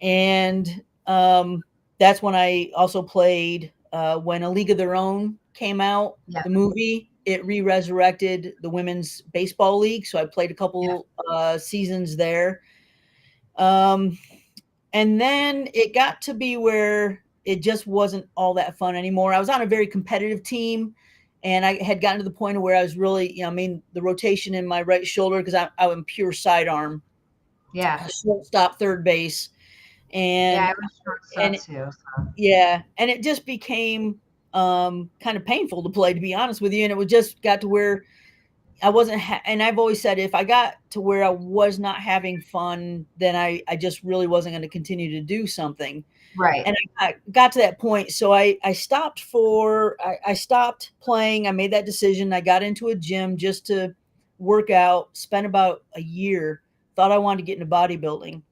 [0.00, 1.62] And um,
[1.98, 6.42] that's when I also played uh, when A League of Their Own came out, Yeah.
[6.44, 7.10] the movie.
[7.26, 12.62] It re-resurrected the women's baseball league, so I played a couple uh, seasons there.
[13.56, 14.18] Um,
[14.92, 19.32] and then it got to be where it just wasn't all that fun anymore.
[19.32, 20.94] I was on a very competitive team,
[21.42, 23.52] and I had gotten to the point of where I was really, you know, I
[23.52, 27.02] mean, the rotation in my right shoulder because I'm, I'm pure sidearm,
[27.72, 28.06] Yeah.
[28.08, 29.50] shortstop, third base,
[30.12, 30.72] and yeah,
[31.42, 31.86] and it- too.
[31.90, 32.26] So.
[32.36, 34.20] yeah, and it just became
[34.52, 36.82] um, kind of painful to play, to be honest with you.
[36.84, 38.02] And it was just got to where
[38.82, 42.00] I wasn't, ha- and I've always said if I got to where I was not
[42.00, 46.04] having fun, then I I just really wasn't going to continue to do something.
[46.36, 46.62] Right.
[46.64, 51.46] And I got to that point, so I I stopped for I, I stopped playing.
[51.46, 52.32] I made that decision.
[52.32, 53.94] I got into a gym just to
[54.38, 55.10] work out.
[55.12, 56.62] Spent about a year.
[56.96, 58.42] Thought I wanted to get into bodybuilding,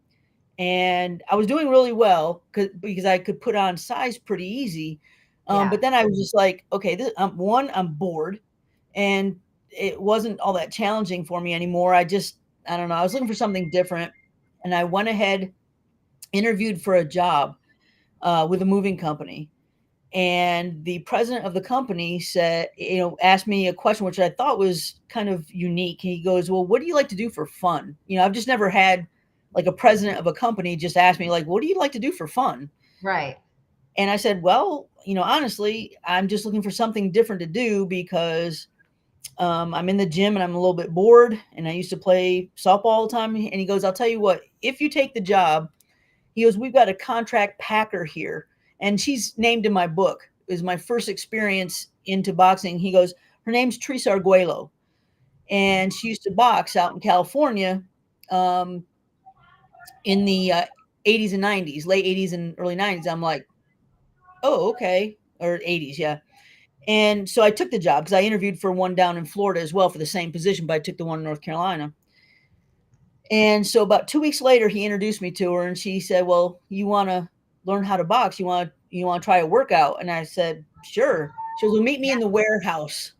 [0.58, 5.00] and I was doing really well because because I could put on size pretty easy.
[5.46, 5.70] Um, Yeah.
[5.70, 8.40] but then I was just like, okay, this, um, one, I'm bored,
[8.94, 9.38] and
[9.78, 11.94] it wasn't all that challenging for me anymore.
[11.94, 12.36] I just,
[12.68, 14.12] I don't know, I was looking for something different,
[14.64, 15.52] and I went ahead,
[16.32, 17.56] interviewed for a job
[18.22, 19.48] uh, with a moving company,
[20.14, 24.30] and the president of the company said, you know, asked me a question which I
[24.30, 26.00] thought was kind of unique.
[26.00, 28.48] He goes, "Well, what do you like to do for fun?" You know, I've just
[28.48, 29.06] never had
[29.54, 31.98] like a president of a company just ask me like, "What do you like to
[31.98, 32.70] do for fun?"
[33.02, 33.36] Right.
[33.98, 37.84] And I said, "Well, you know, honestly, I'm just looking for something different to do
[37.86, 38.68] because
[39.38, 41.96] um, I'm in the gym and I'm a little bit bored, and I used to
[41.96, 45.14] play softball all the time." And he goes, "I'll tell you what, if you take
[45.14, 45.68] the job."
[46.38, 48.46] He goes, We've got a contract packer here.
[48.80, 50.30] And she's named in my book.
[50.46, 52.78] It was my first experience into boxing.
[52.78, 53.12] He goes,
[53.44, 54.70] Her name's Teresa Arguello.
[55.50, 57.82] And she used to box out in California
[58.30, 58.84] um,
[60.04, 60.64] in the uh,
[61.04, 63.08] 80s and 90s, late 80s and early 90s.
[63.08, 63.44] I'm like,
[64.44, 65.18] Oh, okay.
[65.40, 66.18] Or 80s, yeah.
[66.88, 69.74] And so I took the job because I interviewed for one down in Florida as
[69.74, 71.92] well for the same position, but I took the one in North Carolina.
[73.30, 76.60] And so about two weeks later, he introduced me to her, and she said, "Well,
[76.70, 77.28] you want to
[77.66, 78.40] learn how to box?
[78.40, 81.82] You want you want to try a workout?" And I said, "Sure." She goes, "Well,
[81.82, 83.12] meet me in the warehouse."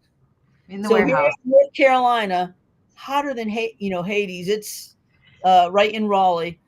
[0.70, 1.34] In the so here warehouse.
[1.44, 2.54] in North Carolina,
[2.94, 4.48] hotter than Ha- you know Hades.
[4.48, 4.96] It's
[5.44, 6.58] uh, right in Raleigh,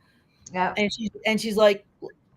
[0.52, 0.74] Yeah.
[0.76, 1.86] and she's and she's like,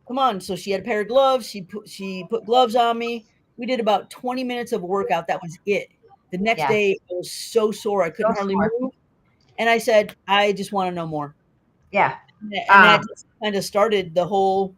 [0.08, 1.50] "Come on!" So she had a pair of gloves.
[1.50, 3.26] She put she put gloves on me.
[3.58, 5.28] We did about twenty minutes of workout.
[5.28, 5.90] That was it.
[6.32, 6.68] The next Yeah.
[6.70, 8.72] day, I was so sore I couldn't So hardly sore.
[8.80, 8.92] move.
[9.60, 11.36] And I said, "I just want to know more."
[11.92, 12.16] Yeah.
[12.42, 14.76] And that- and Um, just kind of started the whole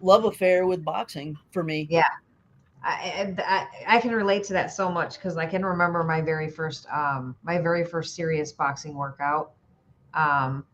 [0.00, 1.86] love affair with boxing for me.
[1.90, 2.04] Yeah.
[2.84, 6.48] I, I I can relate to that so much because I can remember my very
[6.48, 9.52] first um my very first serious boxing workout.
[10.14, 10.66] Um,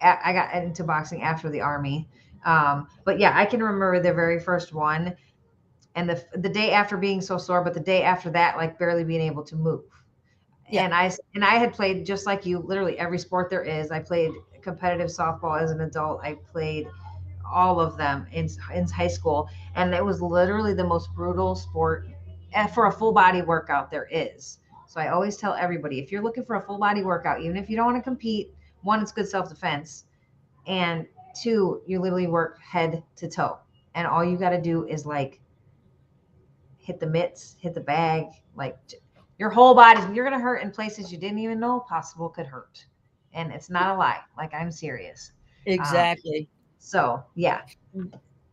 [0.00, 2.08] I got into boxing after the army.
[2.44, 5.16] Um, but yeah, I can remember the very first one,
[5.94, 9.04] and the the day after being so sore, but the day after that, like barely
[9.04, 9.84] being able to move.
[10.70, 10.84] Yeah.
[10.84, 13.90] And I and I had played just like you, literally every sport there is.
[13.90, 16.20] I played competitive softball as an adult.
[16.22, 16.88] I played
[17.44, 22.06] all of them in in high school, and it was literally the most brutal sport
[22.54, 24.58] eh, for a full body workout there is.
[24.86, 27.68] So I always tell everybody if you're looking for a full body workout, even if
[27.68, 30.04] you don't want to compete, one, it's good self defense,
[30.66, 33.58] and two, you literally work head to toe,
[33.94, 35.38] and all you got to do is like
[36.82, 38.76] hit the mitts, hit the bag, like
[39.38, 40.02] your whole body.
[40.12, 42.84] You're gonna hurt in places you didn't even know possible could hurt,
[43.32, 44.20] and it's not a lie.
[44.36, 45.32] Like I'm serious.
[45.66, 46.48] Exactly.
[46.78, 47.62] So yeah,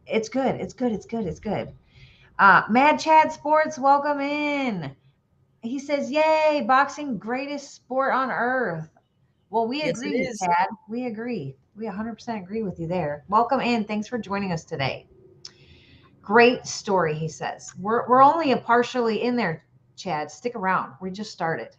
[0.06, 0.56] it's good.
[0.56, 0.92] It's good.
[0.92, 1.26] It's good.
[1.26, 1.74] It's good.
[2.38, 4.96] Uh, Mad Chad Sports, welcome in.
[5.62, 8.90] He says, "Yay, boxing, greatest sport on earth."
[9.50, 10.30] Well, we Yes, agree.
[10.40, 10.68] Chad.
[10.88, 11.56] We agree.
[11.76, 13.26] We 100% agree with you there.
[13.30, 13.84] Welcome in.
[13.84, 15.08] Thanks for joining us today.
[16.22, 17.74] Great story, he says.
[17.80, 20.30] We're we're only partially in there, Chad.
[20.32, 20.94] Stick around.
[21.02, 21.76] We just started.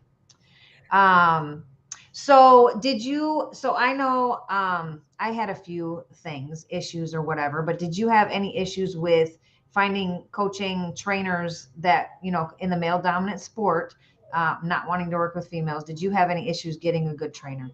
[0.90, 1.64] Um,
[2.12, 7.62] so did you so I know um I had a few things, issues or whatever,
[7.62, 9.38] but did you have any issues with
[9.72, 13.94] finding coaching trainers that, you know, in the male dominant sport,
[14.32, 15.84] uh, not wanting to work with females?
[15.84, 17.70] Did you have any issues getting a good trainer?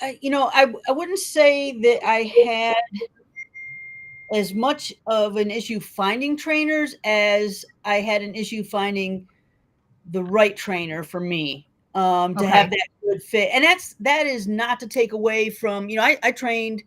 [0.00, 2.76] I, you know, I I wouldn't say that I had
[4.32, 9.26] as much of an issue finding trainers as I had an issue finding
[10.10, 12.50] the right trainer for me um, to Okay.
[12.50, 13.50] have that good fit.
[13.52, 16.82] And that's that is not to take away from you know I, I trained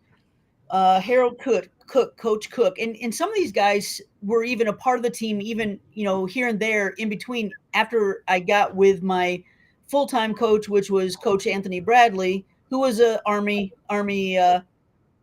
[0.70, 4.72] uh, Harold Cook, Cook, Coach Cook, and and some of these guys were even a
[4.72, 7.52] part of the team, even you know here and there in between.
[7.74, 9.42] After I got with my
[9.86, 14.62] full time coach, which was Coach Anthony Bradley, who was a Army Army uh,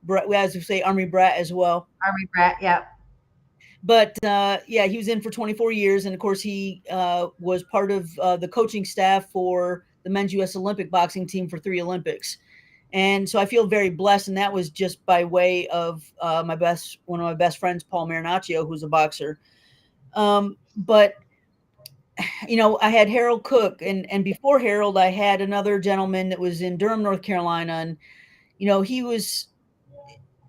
[0.03, 1.87] brat, as we say Army brat as well.
[2.05, 2.83] Army brat, yeah.
[3.83, 7.63] But uh, yeah, he was in for 24 years, and of course he uh, was
[7.63, 10.55] part of uh, the coaching staff for the men's U.S.
[10.55, 12.37] Olympic boxing team for three Olympics.
[12.93, 16.55] And so I feel very blessed, and that was just by way of uh, my
[16.55, 19.39] best one of my best friends, Paul Marinaccio, who's a boxer.
[20.13, 21.15] Um, but
[22.47, 26.39] you know, I had Harold Cook, and and before Harold, I had another gentleman that
[26.39, 27.97] was in Durham, North Carolina, and
[28.59, 29.47] you know, he was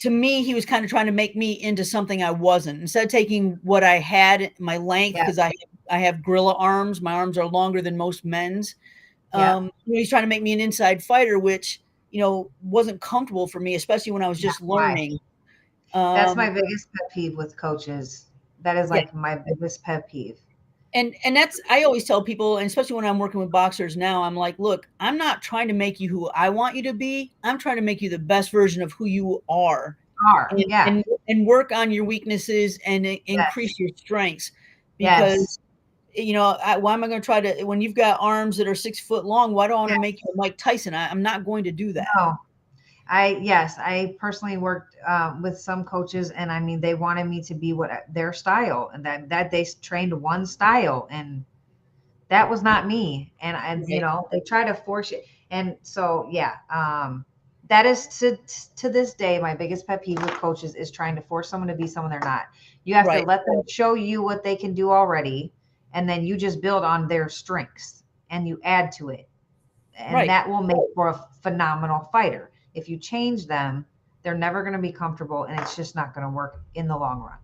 [0.04, 2.78] to me, he was kind of trying to make me into something I wasn't.
[2.78, 5.24] Instead of taking what I had, my length, Yeah.
[5.24, 5.50] because I
[5.90, 8.74] I have gorilla arms, my arms are longer than most men's.
[9.34, 9.56] Yeah.
[9.56, 13.00] Um, you know, he's trying to make me an inside fighter, which you know wasn't
[13.00, 14.88] comfortable for me, especially when I was just why?
[14.88, 15.18] learning.
[15.94, 18.26] That's Um, my biggest pet peeve with coaches.
[18.60, 18.96] That is Yeah.
[18.96, 20.38] like my biggest pet peeve.
[20.94, 24.22] And and that's I always tell people, and especially when I'm working with boxers now,
[24.22, 27.32] I'm like, look, I'm not trying to make you who I want you to be.
[27.42, 29.96] I'm trying to make you the best version of who you are.
[30.34, 30.48] are.
[30.50, 30.86] and, Yeah.
[30.88, 34.52] and, and work on your weaknesses and i- increase your strengths
[34.98, 35.18] Yes.
[35.20, 35.58] because
[36.14, 38.68] you know I, why am i going to try to when you've got arms that
[38.68, 40.00] are six foot long why do i want to Yes.
[40.00, 42.36] make you mike tyson I, i'm not going to do that No.
[43.08, 47.42] I yes, I personally worked um, with some coaches, and I mean they wanted me
[47.42, 51.44] to be what their style, and that that they trained one style, and
[52.28, 53.32] that was not me.
[53.40, 57.24] And and you know they try to force it, and so yeah, um,
[57.68, 58.36] that is to
[58.76, 61.74] to this day my biggest pet peeve with coaches is trying to force someone to
[61.74, 62.46] be someone they're not.
[62.84, 63.12] You have Right.
[63.12, 65.52] to let them show you what they can do already,
[65.92, 69.28] and then you just build on their strengths and you add to it,
[69.98, 70.28] and Right.
[70.28, 73.84] that will make for a phenomenal fighter if you change them,
[74.22, 76.96] they're never going to be comfortable and it's just not going to work in the
[76.96, 77.38] long run.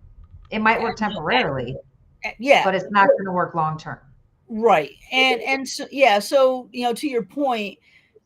[0.49, 1.77] It might work temporarily,
[2.25, 3.99] Uh, yeah but it's not going to work long term.
[4.49, 7.77] right and and so yeah so you know to your point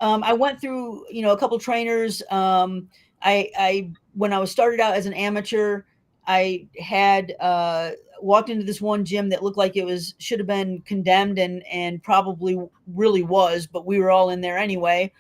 [0.01, 2.89] um i went through you know a couple trainers um
[3.21, 5.83] i i when i was started out as an amateur
[6.27, 7.91] i had uh
[8.21, 11.63] walked into this one gym that looked like it was should have been condemned and
[11.71, 12.57] and probably
[12.95, 15.11] really was but we were all in there anyway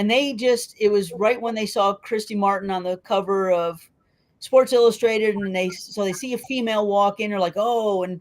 [0.00, 3.80] and they just it was right when they saw christy martin on the cover of
[4.38, 8.20] sports illustrated and they so they see a female walk in they're like oh and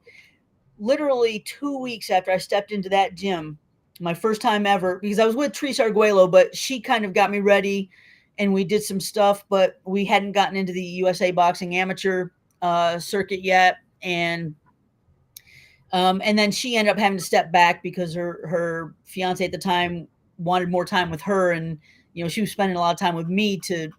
[0.80, 3.60] literally two weeks after I stepped into that gym,
[4.00, 7.30] my first time ever, because I was with Teresa Arguello, but she kind of got
[7.30, 7.90] me ready
[8.38, 12.30] and we did some stuff, but we hadn't gotten into the USA boxing amateur
[12.62, 13.78] uh, circuit yet.
[14.02, 14.56] And
[15.92, 19.52] um, and then she ended up having to step back because her her fiance at
[19.52, 20.08] the time
[20.40, 21.78] wanted more time with her, and
[22.14, 23.90] you know she was spending a lot of time with me to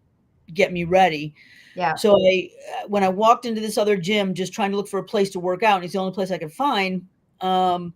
[0.53, 1.35] get me ready.
[1.77, 1.95] Yeah.
[1.95, 4.99] So I, uh, when I walked into this other gym, just trying to look for
[4.99, 7.07] a place to work out, and it's the only place I could find.
[7.41, 7.95] Um,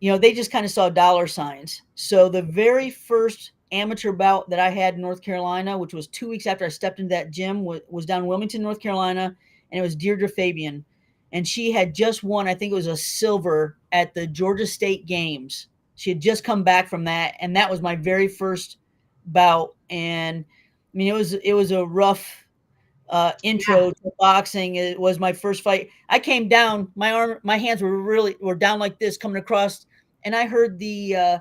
[0.00, 1.82] you know, they just kind of saw dollar signs.
[1.96, 6.28] So the very first amateur bout that I had in North Carolina, which was two
[6.28, 9.36] weeks after I stepped into that gym, was, was down in Wilmington, North Carolina,
[9.70, 10.84] and it was Deirdre Fabian,
[11.32, 12.48] and she had just won.
[12.48, 15.68] I think it was a silver at the Georgia State Games.
[15.98, 18.78] She had just come back from that, and that was my very first
[19.26, 19.74] bout.
[19.90, 22.46] And I mean, it was it was a rough
[23.08, 24.76] uh, intro to boxing.
[24.76, 25.90] It was my first fight.
[26.08, 29.86] I came down, my arm, my hands were really were down like this, coming across,
[30.22, 31.38] and I heard the uh,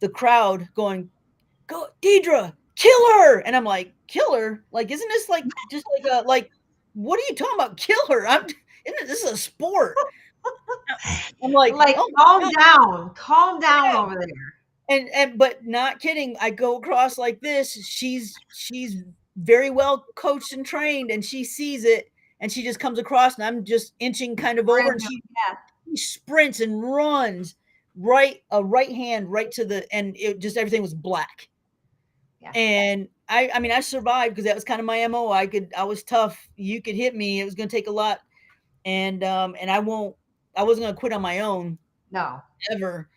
[0.00, 1.08] the crowd going,
[1.66, 4.62] "Go, Deidre, kill her!" And I'm like, "Kill her?
[4.72, 6.50] Like, isn't this like just like a like?
[6.92, 7.78] What are you talking about?
[7.78, 8.28] Kill her?
[8.28, 8.44] I'm.
[8.44, 9.96] Isn't this is a sport?"
[11.42, 14.00] I'm like, Like, "Oh calm God." down, calm down Yeah.
[14.02, 14.54] over there.
[14.88, 18.96] and and but not kidding i go across like this she's she's
[19.36, 23.44] very well coached and trained and she sees it and she just comes across and
[23.44, 25.56] i'm just inching kind of over and she, Yeah.
[25.90, 27.54] she sprints and runs
[27.96, 31.48] right a right hand right to the and it just everything was black
[32.42, 32.50] Yeah.
[32.56, 35.72] and i i mean i survived because that was kind of my mo i could
[35.76, 38.20] i was tough you could hit me it was going to take a lot
[38.84, 40.16] and um and i won't
[40.60, 41.78] i wasn't going to quit on my own
[42.10, 42.42] No.
[42.70, 43.08] ever.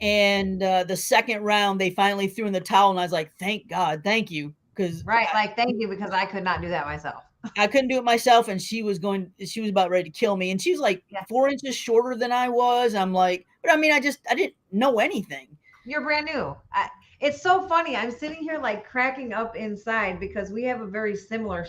[0.00, 3.32] And uh, the second round, they finally threw in the towel, and I was like,
[3.38, 5.28] "Thank God, thank you," because Right.
[5.32, 7.22] Like, thank you because I could not do that myself.
[7.58, 10.36] I couldn't do it myself, and she was going, she was about ready to kill
[10.36, 11.24] me, and she was like Yeah.
[11.28, 12.94] four inches shorter than I was.
[12.94, 15.56] I'm like, but I mean, I just, I didn't know anything.
[15.86, 16.56] You're brand new.
[16.72, 16.88] I,
[17.20, 17.96] it's so funny.
[17.96, 21.66] I'm sitting here like cracking up inside because we have a very similar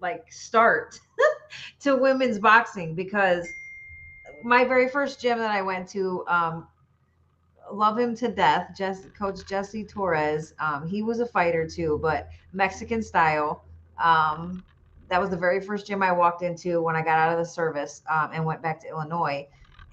[0.00, 0.98] like start
[1.80, 3.46] to women's boxing because
[4.42, 6.68] my very first gym that I went to, um,
[7.72, 10.54] love him to death, Jess, Coach Jesse Torres.
[10.58, 13.64] Um, he was a fighter too, but Mexican style.
[14.02, 14.64] Um,
[15.08, 17.44] that was the very first gym I walked into when I got out of the
[17.44, 19.46] service um, and went back to Illinois.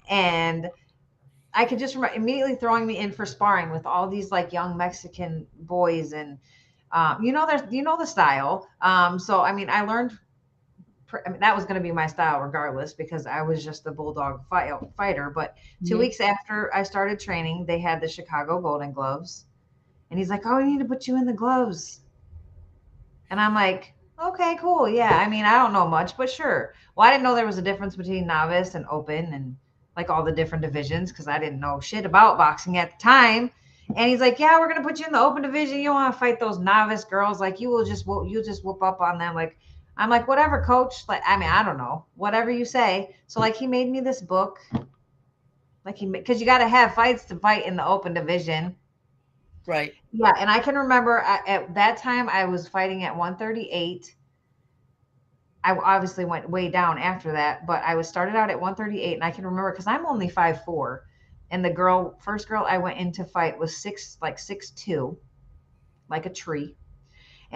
[0.08, 0.70] And
[1.54, 4.76] I could just remember immediately throwing me in for sparring with all these like young
[4.76, 6.38] Mexican boys, and
[6.92, 8.68] um, you know, there's you know the style.
[8.82, 10.18] Um, so I mean, I learned.
[11.24, 13.92] I mean, that was going to be my style regardless because I was just the
[13.92, 15.30] bulldog fight, fighter.
[15.30, 15.98] But 2 Mhm.
[16.00, 19.46] weeks after I started training, they had the Chicago Golden Gloves,
[20.10, 22.00] and he's like, "Oh, we need to put you in the gloves,"
[23.30, 26.74] and I'm like, "Okay, cool, yeah." I mean, I don't know much, but sure.
[26.96, 29.56] Well, I didn't know there was a difference between novice and open, and
[29.96, 33.50] like all the different divisions because I didn't know shit about boxing at the time.
[33.94, 35.78] And he's like, "Yeah, we're gonna put you in the open division.
[35.78, 37.40] You don't want to fight those novice girls.
[37.40, 39.34] Like you will just whoop, you'll just whoop up on them.
[39.34, 39.56] Like
[39.96, 41.04] I'm like, whatever, coach.
[41.08, 43.16] Like I mean, I don't know, whatever you say.
[43.26, 44.58] So like he made me this book.
[45.84, 48.76] Like he because you got to have fights to fight in the open division.
[49.66, 49.94] Right.
[50.12, 54.14] Yeah, and I can remember at, at that time I was fighting at 138.
[55.64, 59.24] I obviously went way down after that, but I was started out at 138, and
[59.24, 61.00] I can remember because I'm only 5'4",
[61.50, 65.18] and the girl, first girl I went in to fight was six, like six two,
[66.08, 66.76] like a tree,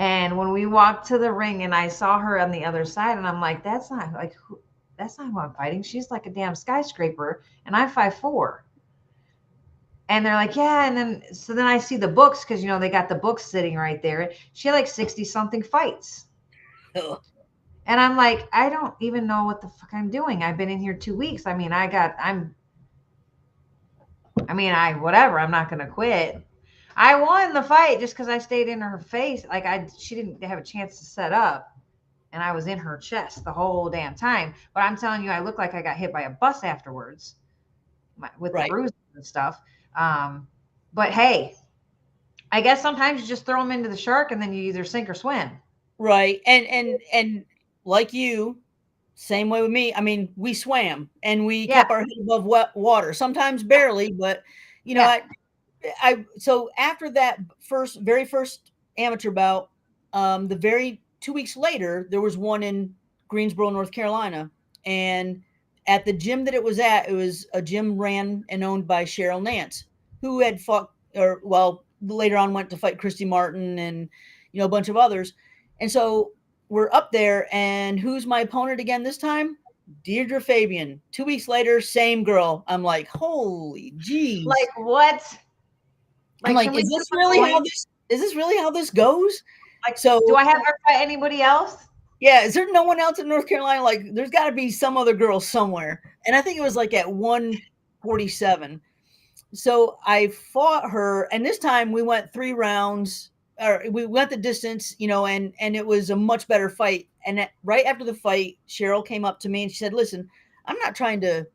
[0.00, 3.18] And when we walked to the ring and I saw her on the other side,
[3.18, 4.58] and I'm like, that's not like who
[4.96, 5.82] that's not who I'm fighting.
[5.82, 8.64] She's like a damn skyscraper, and I'm five four.
[10.08, 10.88] And they're like, yeah.
[10.88, 13.44] And then so then I see the books because you know they got the books
[13.44, 14.32] sitting right there.
[14.54, 16.24] She had like 60 something fights.
[16.96, 17.20] Ugh.
[17.84, 20.42] And I'm like, I don't even know what the fuck I'm doing.
[20.42, 21.46] I've been in here two weeks.
[21.46, 22.54] I mean, I got, I'm,
[24.48, 26.42] I mean, I, whatever, I'm not going to quit.
[27.00, 29.46] I won the fight just because I stayed in her face.
[29.48, 31.74] Like, I, she didn't have a chance to set up.
[32.32, 34.54] And I was in her chest the whole damn time.
[34.74, 37.36] But I'm telling you, I look like I got hit by a bus afterwards
[38.38, 38.68] with Right.
[38.68, 39.62] the bruises and stuff.
[39.96, 40.46] Um,
[40.92, 41.56] but hey,
[42.52, 45.08] I guess sometimes you just throw them into the shark and then you either sink
[45.08, 45.50] or swim.
[45.96, 46.42] Right.
[46.46, 47.44] And and and
[47.86, 48.58] like you,
[49.14, 49.94] same way with me.
[49.94, 51.76] I mean, we swam and we Yeah.
[51.80, 54.42] kept our head above wet water, sometimes barely, but
[54.84, 55.08] you know, Yeah.
[55.08, 55.22] I
[56.02, 59.70] I so after that first very first amateur bout,
[60.12, 62.94] um, the very two weeks later, there was one in
[63.28, 64.50] Greensboro, North Carolina.
[64.84, 65.42] And
[65.86, 69.04] at the gym that it was at, it was a gym ran and owned by
[69.04, 69.84] Cheryl Nance,
[70.20, 74.08] who had fought or well, later on went to fight Christy Martin and
[74.52, 75.34] you know a bunch of others.
[75.80, 76.32] And so
[76.68, 79.56] we're up there, and who's my opponent again this time?
[80.04, 81.00] Deirdre Fabian.
[81.10, 82.64] Two weeks later, same girl.
[82.68, 84.46] I'm like, holy geez.
[84.46, 85.22] Like, what?
[86.44, 89.42] I'm like, is this really how this is this really how this goes?
[89.86, 91.76] Like, so Do I have her fight anybody else?
[92.20, 93.82] yeah, is there no one else in North Carolina?
[93.82, 96.02] Like, there's got to be some other girl somewhere.
[96.26, 98.80] And I think it was like at 147.
[99.52, 104.36] So I fought her, and this time we went three rounds, or we went the
[104.36, 107.08] distance, you know, and and it was a much better fight.
[107.26, 110.28] And at, right after the fight, Cheryl came up to me and she said, "Listen,
[110.66, 111.46] I'm not trying to."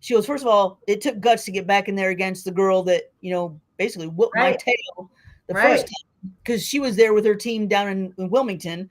[0.00, 2.50] She goes, first of all, it took guts to get back in there against the
[2.50, 5.10] girl that you know basically whooped my tail
[5.48, 5.70] the Right.
[5.70, 8.88] first time because she was there with her team down in, in Wilmington,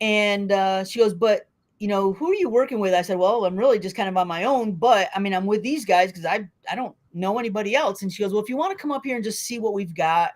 [0.00, 1.48] and uh, she goes, "But
[1.78, 4.16] you know, who are you working with?" I said, "Well, I'm really just kind of
[4.16, 7.38] on my own, but I mean, I'm with these guys because I I don't know
[7.38, 9.42] anybody else." And she goes, "Well, if you want to come up here and just
[9.42, 10.30] see what we've got,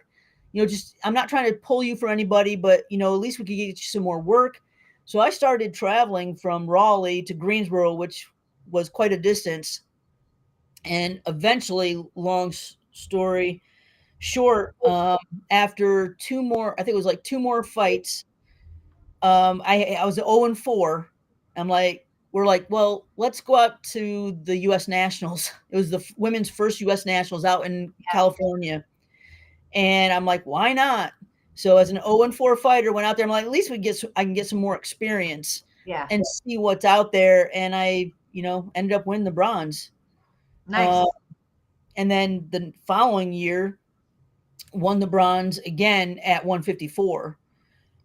[0.52, 3.20] you know, just I'm not trying to pull you for anybody, but you know, at
[3.20, 4.60] least we could get you some more work."
[5.06, 8.26] So I started traveling from Raleigh to Greensboro, which
[8.70, 9.82] was quite a distance,
[10.84, 12.52] and eventually, long
[12.95, 13.62] story
[14.20, 15.18] short, um,
[15.51, 18.24] after two more, I think it was like two more fights,
[19.22, 21.11] um, I I was 0 and 4.
[21.57, 24.88] I'm like, we're like, well, let's go out to the U.S.
[24.88, 25.51] Nationals.
[25.70, 27.05] It was the f- women's first U.S.
[27.07, 28.84] Nationals out in California,
[29.74, 31.12] and I'm like, why not?
[31.55, 33.24] So as an 0 and 4 fighter, went out there.
[33.24, 36.07] I'm like, at least we get, some, I can get some more experience Yeah.
[36.11, 37.51] and see what's out there.
[37.55, 39.90] And I, you know, ended up winning the bronze.
[40.66, 40.88] Nice.
[40.88, 41.05] Uh,
[41.97, 43.78] and then the following year,
[44.72, 47.38] won the bronze again at 154.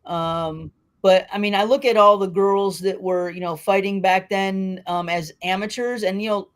[0.06, 0.72] Um,
[1.02, 4.30] but I mean, I look at all the girls that were, you know, fighting back
[4.30, 6.50] then um, as amateurs, and you know,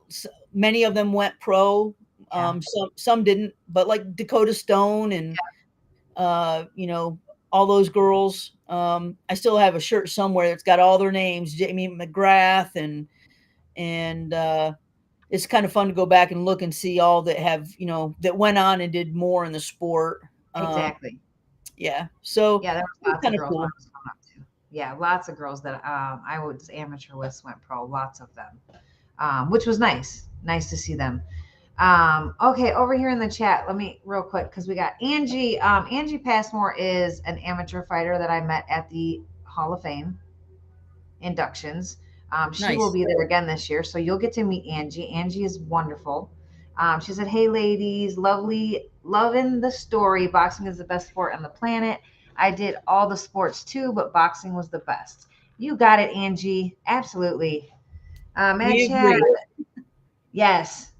[0.53, 1.95] many of them went pro.
[2.33, 2.49] Yeah.
[2.49, 5.37] Um, some some didn't, but like Dakota Stone and
[6.17, 7.19] uh, you know,
[7.51, 8.51] all those girls.
[8.67, 13.07] Um, I still have a shirt somewhere that's got all their names, Jamie McGrath and
[13.75, 14.73] and uh,
[15.33, 17.87] it's kind of fun to go back and look and see all that have you
[17.87, 20.21] know that went on and did more in the sport.
[20.53, 21.17] Uh, exactly.
[21.75, 22.05] yeah.
[22.21, 23.61] So Yeah, there was lots of girls cool.
[23.61, 24.45] I was coming up to.
[24.69, 27.83] Yeah, lots of girls that um, I was amateur with went pro.
[27.83, 28.59] Lots of them,
[29.17, 30.29] um, which was nice.
[30.43, 31.23] Nice to see them.
[31.79, 35.59] Um, okay, over here in the chat, let me real quick because we got Angie.
[35.59, 40.19] Um, Angie Passmore is an amateur fighter that I met at the Hall of Fame
[41.21, 41.97] inductions.
[42.33, 45.09] Um, she will be there again this year, so you'll get to meet Angie.
[45.09, 46.31] Angie is wonderful.
[46.77, 50.25] Um, she said, "Hey, ladies, lovely, loving the story.
[50.25, 51.99] Boxing is the best sport on the planet.
[52.35, 55.27] I did all the sports too, but boxing was the best.
[55.59, 56.75] You got it, Angie.
[56.87, 57.71] Absolutely.
[58.35, 59.21] Um, and Chad,
[60.31, 60.91] yes.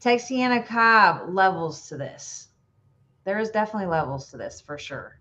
[0.00, 2.48] Texiana Cobb levels to this.
[3.24, 5.18] There is definitely levels to this for sure.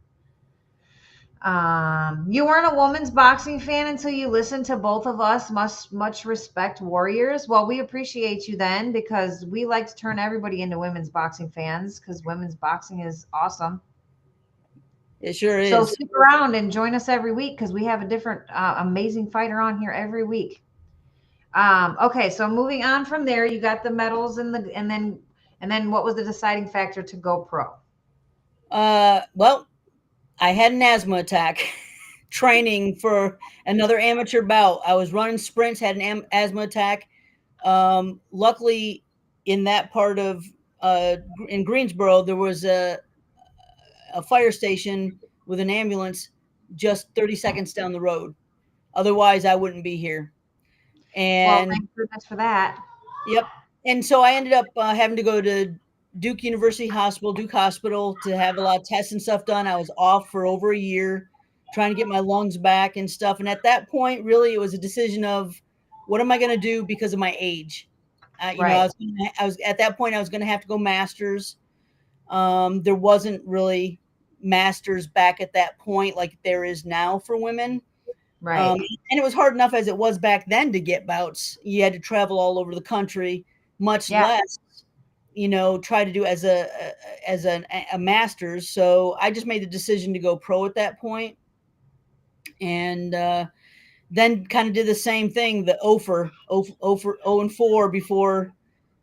[1.42, 5.50] Um, you weren't a woman's boxing fan until you listened to both of us.
[5.50, 7.48] Much much respect, Warriors.
[7.48, 12.00] Well, we appreciate you then because we like to turn everybody into women's boxing fans
[12.00, 13.82] because women's boxing is awesome.
[15.20, 15.72] it sure is.
[15.72, 19.32] So stick around and join us every week because we have a different uh, amazing
[19.32, 20.62] fighter on here every week.
[21.56, 25.20] Um, okay, so moving on from there, you got the medals and the and then
[25.60, 27.74] and then what was the deciding factor to go pro?
[28.70, 29.68] Uh, well,
[30.42, 31.64] I had an asthma attack
[32.30, 34.82] training for another amateur bout.
[34.86, 37.08] I was running sprints, had an am- asthma attack.
[37.64, 39.04] Um, luckily,
[39.46, 40.44] in that part of
[40.82, 41.18] uh,
[41.48, 42.98] in Greensboro, there was a
[44.14, 46.30] a fire station with an ambulance
[46.76, 48.36] just 30 seconds down the road.
[48.94, 50.34] Otherwise, I wouldn't be here.
[51.16, 52.82] Well, And thank goodness for that.
[53.28, 53.46] Yep.
[53.86, 55.76] And so I ended up uh, having to go to
[56.20, 59.68] Duke University Hospital, Duke Hospital, to have a lot of tests and stuff done.
[59.68, 61.30] I was off for over a year,
[61.74, 63.40] trying to get my lungs back and stuff.
[63.40, 65.60] And at that point, really, it was a decision of
[66.08, 67.88] what am I going to do because of my age.
[68.44, 68.84] Uh, you know, I Right.
[68.84, 71.58] was, gonna, I was at that point, I was going to have to go masters.
[72.30, 74.00] Um, there wasn't really
[74.42, 77.82] masters back at that point like there is now for women.
[78.42, 78.60] Right.
[78.60, 78.80] Um,
[79.12, 81.58] and it was hard enough as it was back then to get bouts.
[81.64, 83.46] You had to travel all over the country,
[83.80, 84.26] much Yeah.
[84.26, 84.58] less,
[85.34, 88.70] you know, try to do as a a- as an, a master's.
[88.70, 91.38] So I just made the decision to go pro at that point,
[92.60, 93.46] and uh,
[94.10, 95.66] then kind of did the same thing.
[95.66, 98.54] The Ofer, Ofer, Ofer, O and four before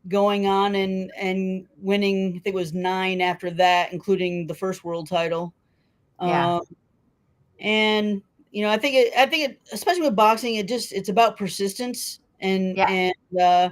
[0.08, 2.28] going on and and winning.
[2.28, 5.52] I think it was nine after that, including the first world title.
[6.20, 6.56] Yeah.
[6.56, 6.62] Um,
[7.60, 11.08] and you know, I think it, I think it, especially with boxing, it just it's
[11.08, 12.88] about persistence and Yeah.
[12.88, 13.70] and uh,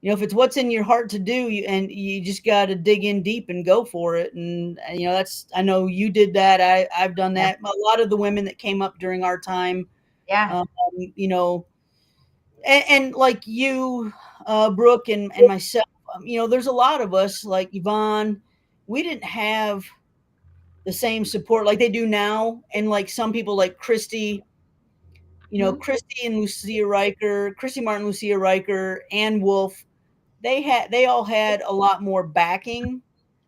[0.00, 2.66] you know, if it's what's in your heart to do, you, and you just got
[2.66, 4.32] to dig in deep and go for it.
[4.34, 6.60] And you know, that's I know you did that.
[6.60, 7.52] I I've done Yeah.
[7.52, 7.60] that.
[7.68, 9.88] A lot of the women that came up during our time,
[10.28, 10.52] yeah.
[10.60, 10.68] um,
[11.16, 11.66] you know,
[12.64, 14.12] and, and like you,
[14.46, 18.40] uh, Brooke, and and myself, um, you know, there's a lot of us like Yvonne.
[18.86, 19.84] We didn't have
[20.86, 24.44] the same support like they do now, and like some people like Christy,
[25.50, 25.80] you know, Mhm.
[25.80, 29.84] Christy and Lucia Rijker, Christy Martin, Lucia Rijker, and Wolfe.
[30.42, 33.02] They had they all had a lot more backing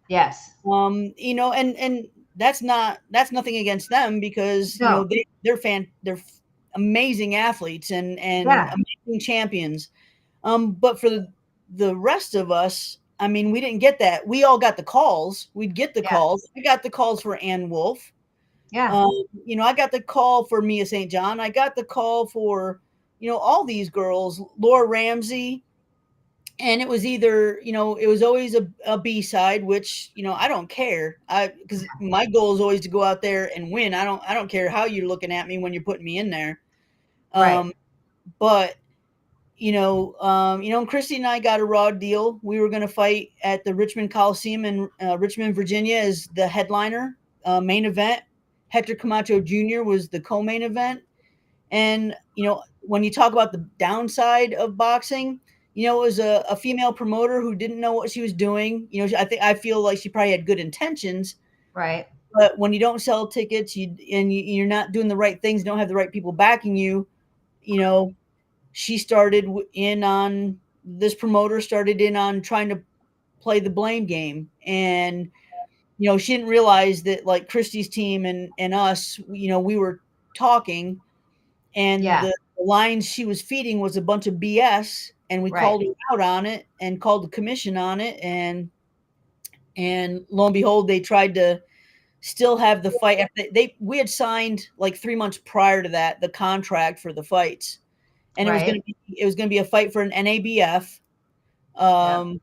[0.08, 0.54] yes.
[0.70, 5.08] um you know and and that's not that's nothing against them because you know No.
[5.08, 6.20] they, they're fan they're
[6.74, 8.72] amazing athletes and and Yeah.
[8.72, 9.90] amazing champions
[10.44, 11.28] um but for the,
[11.76, 15.48] the rest of us i mean we didn't get that we all got the calls
[15.54, 16.10] we'd get the Yeah.
[16.10, 18.12] calls i got the calls for ann wolfe
[18.70, 18.92] Yeah.
[18.92, 19.10] um
[19.44, 22.80] you know i got the call for mia st john i got the call for
[23.18, 25.64] you know all these girls laura ramsey
[26.60, 30.34] and it was either you know it was always a, a b-side which you know
[30.34, 31.16] i don't care.
[31.28, 33.94] I because my goal is always to go out there and win.
[33.94, 36.30] I don't i don't care how you're looking at me when you're putting me in
[36.30, 36.60] there.
[37.34, 37.54] Right.
[37.54, 37.72] um
[38.38, 38.76] but
[39.56, 42.38] you know um you know christy and i got a raw deal.
[42.42, 46.46] We were going to fight at the richmond coliseum in uh, richmond virginia as the
[46.46, 48.22] headliner uh, main event.
[48.68, 51.02] Hector camacho jr was the co-main event.
[51.70, 55.40] And you know when you talk about the downside of boxing
[55.74, 58.88] you know, it was a, a female promoter who didn't know what she was doing.
[58.90, 61.36] You know, I think I feel like she probably had good intentions,
[61.74, 62.08] right.
[62.34, 65.62] but when you don't sell tickets, you and you, you're not doing the right things,
[65.62, 67.06] don't have the right people backing you.
[67.62, 68.14] You know,
[68.72, 72.80] she started in on this promoter started in on trying to
[73.40, 75.30] play the blame game, and
[75.98, 79.76] you know, she didn't realize that like Christy's team and and us, you know, we
[79.76, 80.00] were
[80.34, 81.00] talking,
[81.74, 82.22] and Yeah.
[82.22, 85.60] the, the lines she was feeding was a bunch of BS, and we Right.
[85.60, 88.70] called her out on it and called the commission on it, and
[89.76, 91.62] and lo and behold, they tried to
[92.20, 93.26] still have the fight.
[93.36, 97.22] They, they we had signed like three months prior to that the contract for the
[97.22, 97.78] fights,
[98.36, 101.00] and it was going to be it was to be a fight for an NABF.
[101.76, 102.40] Um,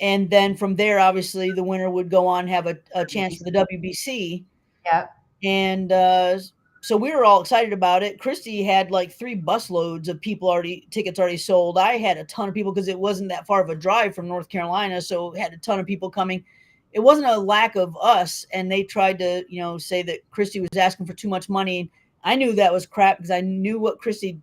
[0.00, 3.44] and then from there, obviously, the winner would go on have a, a chance for
[3.44, 4.44] the WBC
[4.84, 5.06] yeah
[5.42, 6.38] and uh,
[6.80, 8.20] so we were all excited about it.
[8.20, 11.76] Christy had like three busloads of people already tickets already sold.
[11.78, 14.28] I had a ton of people because it wasn't that far of a drive from
[14.28, 16.44] North Carolina, so had a ton of people coming.
[16.92, 20.60] It wasn't a lack of us, and they tried to you know say that Christy
[20.60, 21.90] was asking for too much money.
[22.24, 24.40] I knew that was crap because I knew what Christy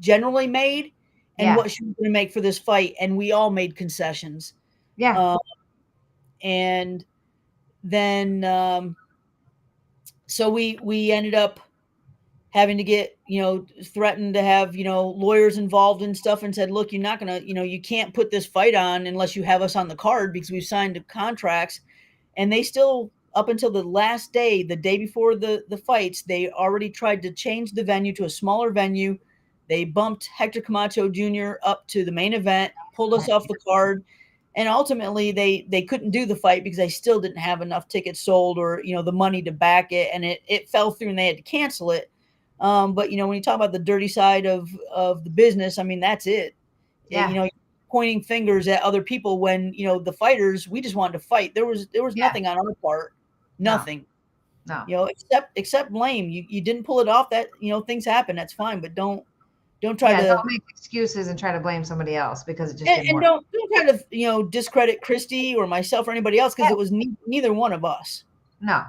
[0.00, 0.92] generally made
[1.38, 1.56] and Yeah.
[1.56, 4.54] what she was going to make for this fight, and we all made concessions
[4.96, 5.16] Yeah.
[5.32, 5.38] um,
[6.42, 7.04] and
[7.84, 8.96] then um,
[10.26, 11.60] so we we ended up
[12.50, 16.54] having to get you know threatened to have you know lawyers involved and stuff and
[16.54, 19.42] said look you're not gonna you know you can't put this fight on unless you
[19.42, 21.80] have us on the card because we've signed the contracts.
[22.38, 26.50] And they still up until the last day the day before the the fights they
[26.50, 29.18] already tried to change the venue to a smaller venue.
[29.68, 34.04] They bumped hector camacho jr up to the main event pulled us off the card
[34.56, 38.20] and ultimately they they couldn't do the fight because they still didn't have enough tickets
[38.20, 40.10] sold or you know the money to back it.
[40.12, 42.10] And it it fell through and they had to cancel it.
[42.58, 45.78] Um but you know when you talk about the dirty side of of the business
[45.78, 46.54] i mean that's it.
[47.10, 47.28] Yeah.
[47.28, 47.48] you know
[47.88, 51.54] pointing fingers at other people when you know the fighters we just wanted to fight.
[51.54, 52.26] There was there was Yeah.
[52.26, 53.12] nothing on our part.
[53.58, 53.76] No.
[53.76, 54.06] nothing.
[54.66, 54.84] No.
[54.88, 56.30] you know except except blame.
[56.30, 57.28] You you didn't pull it off.
[57.30, 58.34] That you know things happen.
[58.36, 58.80] That's fine.
[58.80, 59.22] But don't
[59.82, 62.78] don't try yeah, to don't make excuses and try to blame somebody else because it
[62.78, 66.38] just and, and don't don't try to you know discredit Christy or myself or anybody
[66.38, 66.74] else because Yeah.
[66.74, 68.24] it was ne- neither one of us.
[68.60, 68.84] No,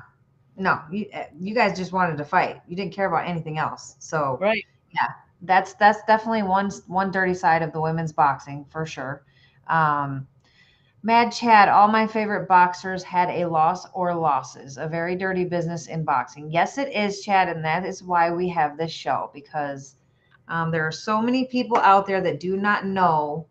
[0.56, 2.62] no, you uh, you guys just wanted to fight.
[2.68, 3.96] You didn't care about anything else.
[4.00, 4.66] So Right.
[4.94, 5.08] Yeah,
[5.42, 9.24] that's that's definitely one one dirty side of the women's boxing for sure.
[9.68, 10.28] Um,
[11.04, 14.78] Mad Chad, all my favorite boxers had a loss or losses.
[14.78, 16.52] A very dirty business in boxing.
[16.52, 19.96] Yes, it is, Chad, and that is why we have this show because
[20.48, 23.48] um, there are so many people out there that do not know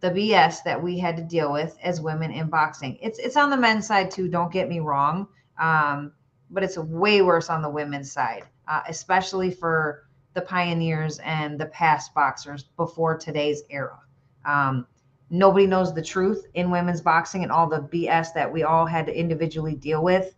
[0.00, 2.98] the BS that we had to deal with as women in boxing.
[3.00, 4.28] It's it's on the men's side too.
[4.28, 5.26] Don't get me wrong,
[5.58, 6.12] um,
[6.50, 11.66] but it's way worse on the women's side, uh, especially for the pioneers and the
[11.66, 13.98] past boxers before today's era.
[14.44, 14.86] Um,
[15.30, 19.06] nobody knows the truth in women's boxing and all the BS that we all had
[19.06, 20.34] to individually deal with.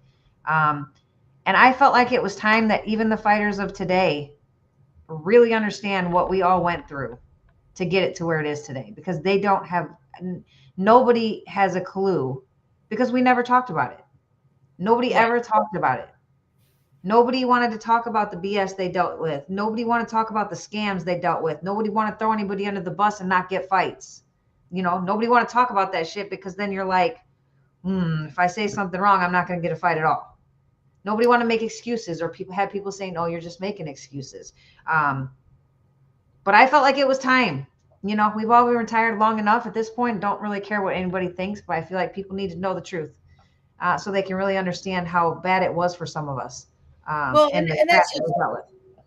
[0.47, 0.93] Um,
[1.47, 4.33] and I felt like it was time that even the fighters of today
[5.09, 7.19] really understand what we all went through
[7.75, 9.89] to get it to where it is today because they don't have,
[10.77, 12.43] nobody has a clue
[12.89, 14.01] because we never talked about it.
[14.79, 16.09] Nobody ever talked about it.
[17.03, 19.49] Nobody wanted to talk about the BS they dealt with.
[19.49, 21.63] Nobody wanted to talk about the scams they dealt with.
[21.63, 24.25] Nobody wanted to throw anybody under the bus and not get fights.
[24.71, 27.19] You know, nobody want to talk about that shit because then you're like,
[27.83, 30.38] hmm, if I say something wrong, I'm not going to get a fight at all.
[31.05, 34.53] Nobody want to make excuses or people have people saying, "Oh, you're just making excuses."
[34.91, 35.31] Um,
[36.45, 37.67] but I felt like it was time.
[38.03, 40.21] You know, we've all been retired long enough at this point.
[40.21, 42.81] Don't really care what anybody thinks, but I feel like people need to know the
[42.81, 43.19] truth
[43.81, 46.67] uh, so they can really understand how bad it was for some of us.
[47.09, 48.53] Um, Well, and, and- and that's crap that we dealt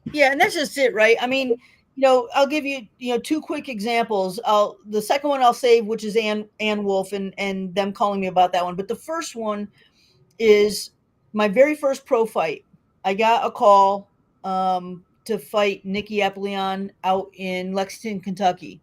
[0.06, 0.14] with.
[0.16, 1.16] Yeah, and that's just it, right?
[1.22, 1.58] I mean, you
[1.98, 4.40] know, I'll give you, you know, two quick examples.
[4.46, 8.20] I'll the second one I'll save, which is Ann Ann Wolfe and and them calling
[8.20, 8.76] me about that one.
[8.76, 9.68] But the first one
[10.40, 10.92] is
[11.34, 12.66] my very first pro fight.
[13.04, 14.10] I got a call
[14.44, 18.82] um, to fight Nikki Eplion out in Lexington, Kentucky,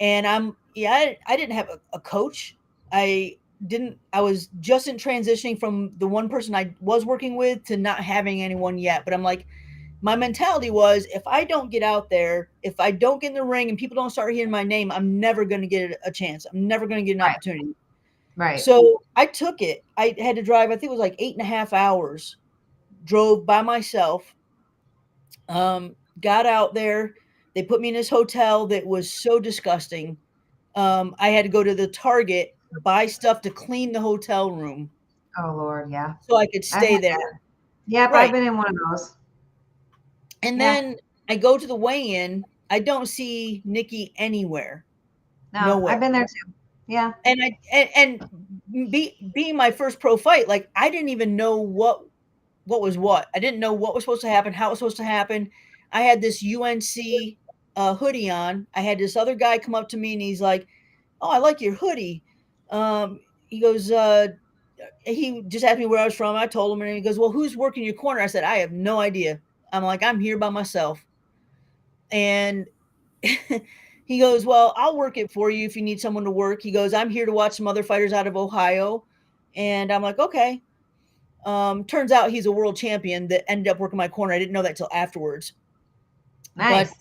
[0.00, 2.56] and I'm yeah, I, I didn't have a, a coach.
[2.92, 3.98] I didn't.
[4.12, 8.00] I was just in transitioning from the one person I was working with to not
[8.00, 9.04] having anyone yet.
[9.04, 9.46] But I'm like
[10.02, 13.44] my mentality was if I don't get out there, if I don't get in the
[13.44, 16.44] ring and people don't start hearing my name, I'm never going to get a chance.
[16.52, 17.30] I'm never going to get an Right.
[17.30, 17.74] opportunity.
[18.36, 18.60] Right.
[18.60, 19.84] So I took it.
[19.96, 22.36] I had to drive, I think it was like eight and a half hours,
[23.04, 24.34] drove by myself,
[25.48, 27.14] um, got out there.
[27.54, 30.16] They put me in this hotel that was so disgusting.
[30.74, 34.90] Um, I had to go to the Target, buy stuff to clean the hotel room
[35.38, 36.14] oh Lord, yeah.
[36.22, 37.40] so I could stay had there.
[37.88, 38.10] that.
[38.10, 38.26] Right.
[38.26, 39.16] I've been in one of those.
[40.42, 40.74] And Yeah.
[40.74, 40.96] then
[41.28, 42.44] I go to the weigh in.
[42.70, 44.84] I don't see Nikki anywhere.
[45.52, 45.92] No, Nowhere.
[45.92, 46.52] I've been there too.
[46.92, 47.12] Yeah.
[47.24, 51.56] and I and, and be, being my first pro fight, like I didn't even know
[51.56, 52.02] what
[52.64, 53.28] what was what.
[53.34, 55.50] I didn't know what was supposed to happen, how it was supposed to happen.
[55.92, 57.38] I had this UNC
[57.76, 58.66] uh, hoodie on.
[58.74, 60.66] I had this other guy come up to me and he's like,
[61.20, 62.22] "Oh, I like your hoodie."
[62.70, 64.28] Um, he goes, uh,
[65.04, 66.36] he just asked me where I was from.
[66.36, 68.72] I told him, and he goes, "Well, who's working your corner?" I said, "I have
[68.72, 69.40] no idea."
[69.72, 71.04] I'm like, "I'm here by myself,"
[72.10, 72.66] and
[74.12, 76.62] he goes, Well, I'll work it for you if you need someone to work.
[76.62, 79.04] He goes, I'm here to watch some other fighters out of Ohio.
[79.54, 80.62] And I'm like, Okay.
[81.44, 84.32] Um, turns out he's a world champion that ended up working my corner.
[84.32, 85.54] I didn't know that till afterwards.
[86.54, 86.90] Nice.
[86.90, 86.96] But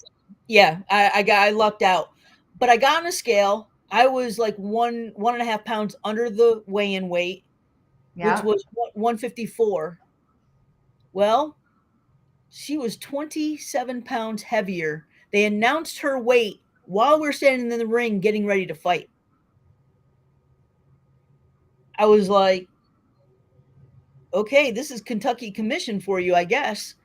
[0.48, 2.12] yeah, I, I got I lucked out.
[2.58, 3.70] But I got on a scale.
[3.92, 7.44] I was like one one and a half pounds under the weigh-in weight,
[8.16, 8.36] yeah.
[8.38, 10.00] which was 154.
[11.14, 11.58] Well,
[12.50, 15.08] she was 27 pounds heavier.
[15.32, 19.10] They announced her weight while we're standing in the ring getting ready to fight.
[21.98, 22.68] I was like,
[24.34, 26.96] okay, this is Kentucky Commission for you, I guess.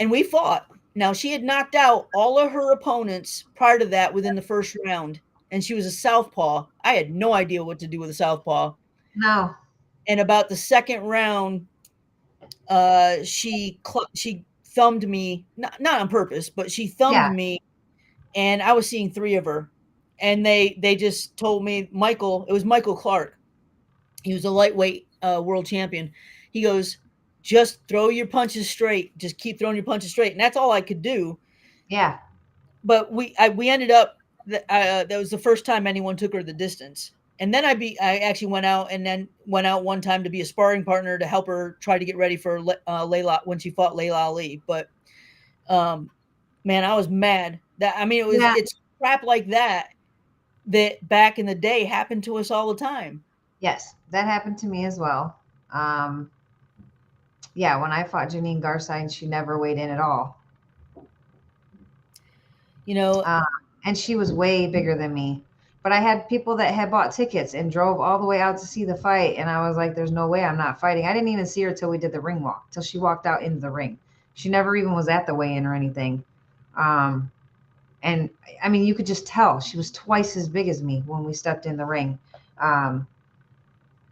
[0.00, 0.66] And we fought.
[0.96, 4.76] Now, she had knocked out all of her opponents prior to that within the first
[4.84, 5.20] round,
[5.52, 6.66] and she was a southpaw.
[6.82, 8.72] I had no idea what to do with a southpaw
[9.14, 9.54] no.
[10.08, 11.66] and about the second round
[12.68, 17.30] uh she cl- she thumbed me not, not on purpose but she thumbed Yeah.
[17.32, 17.60] me
[18.36, 19.70] and i was seeing three of her
[20.20, 23.38] and they they just told me michael it was michael clark.
[24.24, 26.12] He was a lightweight uh world champion.
[26.52, 26.98] He goes
[27.42, 29.16] just throw your punches straight.
[29.18, 30.32] Just keep throwing your punches straight.
[30.32, 31.38] And that's all i could do.
[31.88, 32.18] Yeah.
[32.84, 34.16] but we I, we ended up
[34.48, 37.12] th- uh, that was the first time anyone took her the distance.
[37.40, 40.30] And then i be i actually went out and then went out one time to
[40.30, 43.58] be a sparring partner to help her try to get ready for uh, laila when
[43.58, 44.62] she fought laila ali.
[44.66, 44.88] But
[45.68, 46.10] um
[46.64, 48.54] man i was mad that i mean it was Yeah.
[48.56, 49.88] it's crap like that
[50.66, 53.22] that back in the day happened to us all the time
[53.60, 55.34] Yes, that happened to me as well.
[55.72, 56.30] Um,
[57.54, 60.38] yeah, when I fought Janine Garside, she never weighed in at all.
[62.84, 63.42] you know Uh,
[63.84, 65.42] and she was way bigger than me.
[65.82, 68.66] but I had people that had bought tickets and drove all the way out to
[68.66, 71.28] see the fight, and I was like, "There's no way I'm not fighting." I didn't
[71.28, 73.70] even see her till we did the ring walk, till she walked out into the
[73.70, 73.96] ring.
[74.34, 76.24] She never even was at the weigh-in or anything.
[76.76, 77.30] Um,
[78.06, 78.30] and
[78.62, 81.34] I mean, you could just tell she was twice as big as me when we
[81.34, 82.18] stepped in the ring.
[82.58, 83.08] Um,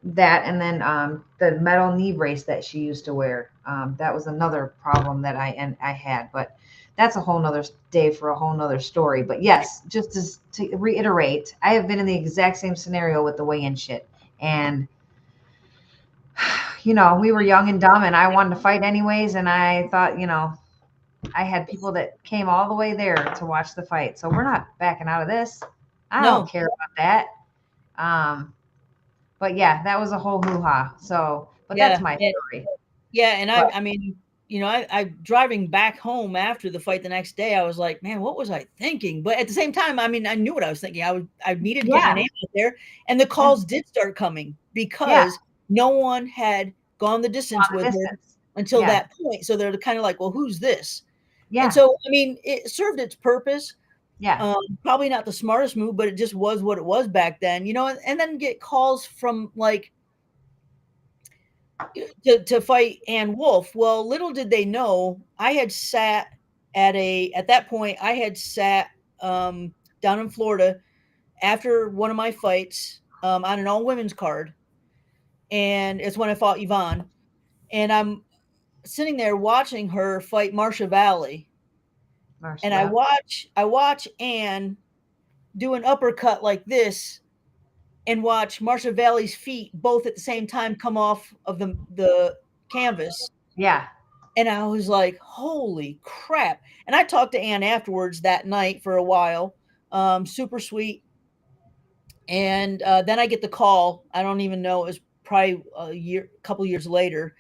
[0.02, 3.50] that and then um, the metal knee brace that she used to wear.
[3.64, 6.56] Um, that was another problem that I and I had, but
[6.96, 9.22] that's a whole nother day for a whole nother story.
[9.22, 10.12] But yes, just
[10.54, 14.08] to, to reiterate, I have been in the exact same scenario with the weigh-in shit,
[14.40, 14.88] and
[16.82, 19.86] you know, we were young and dumb, and I wanted to fight anyways, and I
[19.88, 20.52] thought, you know,
[21.34, 24.42] I had people that came all the way there to watch the fight, so we're
[24.44, 25.60] not backing out of this.
[26.10, 26.38] I No.
[26.38, 27.26] don't care about that.
[27.98, 28.54] Um,
[29.38, 30.94] but yeah, that was a whole hoo ha.
[31.00, 32.66] So, but Yeah, that's my and- story.
[33.12, 34.16] Yeah, and I, But- I mean,
[34.48, 37.78] you know, I, I driving back home after the fight the next day, I was
[37.78, 39.22] like, man, what was I thinking?
[39.22, 41.02] But at the same time, I mean, I knew what I was thinking.
[41.02, 42.76] I was, I needed to get my name out there,
[43.08, 47.86] and the calls did start coming because no one had gone the distance Long with
[47.86, 48.36] her distance.
[48.56, 48.86] until Yeah.
[48.88, 49.44] that point.
[49.46, 51.02] So they're kind of like, well, who's this?
[51.54, 53.74] Yeah, And so, I mean, it served its purpose.
[54.18, 57.40] yeah, Um, probably not the smartest move, but it just was what it was back
[57.40, 57.86] then, you know.
[57.86, 59.92] And, and then get calls from like
[62.24, 63.72] to, to fight Ann Wolfe.
[63.72, 66.26] Well, little did they know, I had sat
[66.74, 68.88] at a at that point, I had sat
[69.20, 70.80] um, down in Florida
[71.40, 74.52] after one of my fights um, on an all women's card,
[75.52, 77.08] and it's when I fought Yvonne,
[77.70, 78.24] and I'm
[78.84, 81.48] sitting there watching her fight Marsha Valley.
[82.42, 84.76] Marsha, and I watch I watch Ann
[85.56, 87.20] do an uppercut like this
[88.06, 92.36] and watch Marsha Valley's feet both at the same time come off of the the
[92.70, 93.30] canvas.
[93.56, 93.86] Yeah,
[94.36, 96.60] and I was like holy crap.
[96.86, 99.54] And I talked to Ann afterwards that night for a while.
[99.90, 101.02] Um super sweet.
[102.26, 104.06] And uh, then I get the call.
[104.14, 104.84] I don't even know.
[104.84, 107.36] It was probably a year couple years later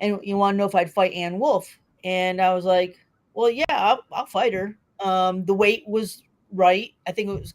[0.00, 2.98] and you want to know if I'd fight Ann Wolfe and I was like
[3.36, 6.22] well yeah I'll, I'll fight her um the weight was
[6.52, 7.54] right i think it was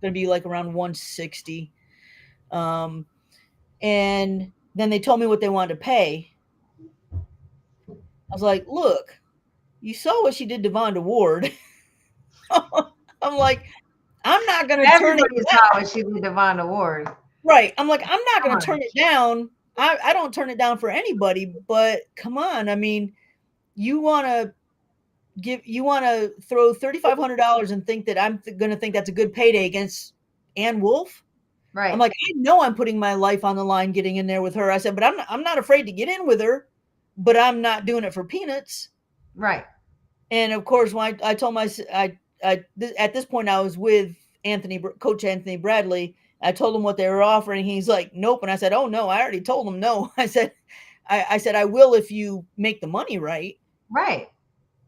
[0.00, 1.72] going to be like around 160
[2.50, 3.06] um
[3.82, 6.32] and then they told me what they wanted to pay
[7.90, 7.94] i
[8.32, 9.18] was like look
[9.80, 11.52] you saw what she did to vonda ward
[12.50, 13.64] i'm like
[14.24, 15.68] i'm not going to turn it down.
[15.74, 17.08] what she did to Vonda Ward.
[17.44, 17.72] Right.
[17.78, 19.50] I'm like, I'm not going to turn it down.
[19.78, 22.68] I, I don't turn it down for anybody, but come on.
[22.68, 23.12] I mean,
[23.74, 24.52] you want to
[25.40, 29.10] give, you want to throw $3,500 and think that I'm th- going to think that's
[29.10, 30.14] a good payday against
[30.56, 31.22] Ann Wolfe.
[31.72, 31.92] Right.
[31.92, 34.54] I'm like, I know I'm putting my life on the line getting in there with
[34.54, 34.70] her.
[34.70, 36.68] I said, but I'm not, I'm not afraid to get in with her,
[37.18, 38.88] but I'm not doing it for peanuts.
[39.34, 39.64] right.
[40.30, 43.60] And of course, when I, I told my, I, I, th- at this point, I
[43.60, 46.16] was with Anthony, Coach Anthony Bradley.
[46.42, 47.64] I told him what they were offering.
[47.64, 48.40] He's like, nope.
[48.42, 50.12] And I said, oh no, I already told him no.
[50.16, 50.52] I said,
[51.08, 53.58] I, I said, I will if you make the money right.
[53.90, 54.28] Right.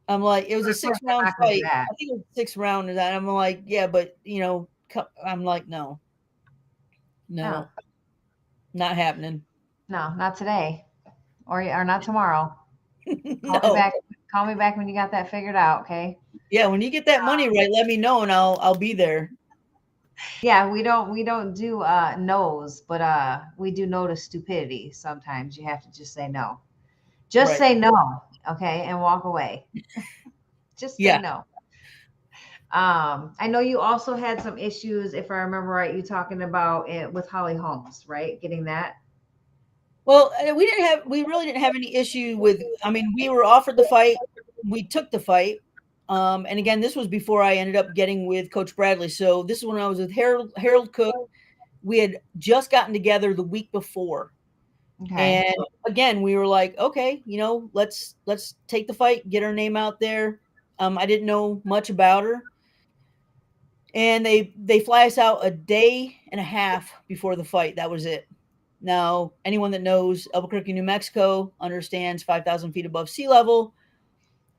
[0.08, 1.70] I'm like, it was a six round not gonna do fight.
[1.70, 2.88] I think it was six round.
[2.88, 4.68] And I'm like, yeah, but you know,
[5.24, 6.00] I'm like, no,
[7.28, 7.68] no, No.
[8.72, 9.42] not happening.
[9.88, 10.86] No, not today.
[11.46, 12.54] Or or not tomorrow.
[13.06, 13.92] Call me back.
[14.32, 16.18] Call me back when you got that figured out, okay?
[16.50, 18.94] Yeah, when you get that money um, right, let me know and I'll I'll be
[18.94, 19.30] there.
[20.42, 24.92] Yeah, we don't we don't do uh no's, but uh we do no to stupidity
[24.92, 25.56] sometimes.
[25.56, 26.60] You have to just say no.
[27.28, 27.58] Just Right.
[27.58, 27.92] say no,
[28.50, 29.66] okay, and walk away.
[30.78, 31.18] just say Yeah.
[31.18, 31.44] no.
[32.70, 36.88] Um, I know you also had some issues, if I remember right, you talking about
[36.88, 38.40] it with Holly Holmes, right?
[38.42, 38.96] Getting that.
[40.04, 43.28] Well, uh, we didn't have we really didn't have any issue with I mean, we
[43.28, 44.16] were offered the fight,
[44.68, 45.58] we took the fight.
[46.08, 49.08] Um, and again, this was before I ended up getting with Coach Bradley.
[49.08, 51.14] So this is when I was with Harold Harold Cook.
[51.82, 54.32] We had just gotten together the week before.
[55.02, 55.44] Okay.
[55.46, 55.54] And
[55.86, 59.76] again, we were like, okay, you know, let's let's take the fight, get her name
[59.76, 60.40] out there.
[60.78, 62.42] Um, I didn't know much about her.
[63.94, 67.76] And they they fly us out a day and a half before the fight.
[67.76, 68.28] That was it.
[68.80, 73.74] Now, anyone that knows Albuquerque, New Mexico, understands 5,000 feet above sea level.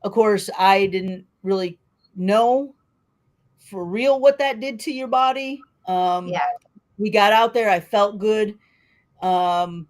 [0.02, 1.78] Of course, I didn't really
[2.16, 2.74] know
[3.60, 5.62] for real what that did to your body.
[5.88, 6.42] Um, Yeah.
[6.98, 7.70] We got out there.
[7.70, 8.58] I felt good.
[9.22, 9.88] Um,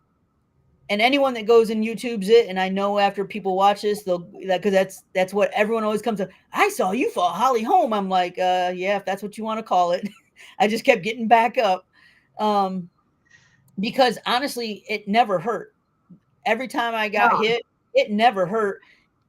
[0.89, 4.27] and anyone that goes and YouTube's it, and I know after people watch this, they'll
[4.47, 6.29] that because that's that's what everyone always comes to.
[6.51, 7.93] I saw you fall Holly Holm.
[7.93, 10.07] I'm like, uh, yeah, if that's what you want to call it.
[10.59, 11.85] I just kept getting back up.
[12.39, 12.89] Um,
[13.79, 15.75] because honestly, it never hurt.
[16.45, 17.61] Every time I got hit,
[17.93, 18.81] it never hurt.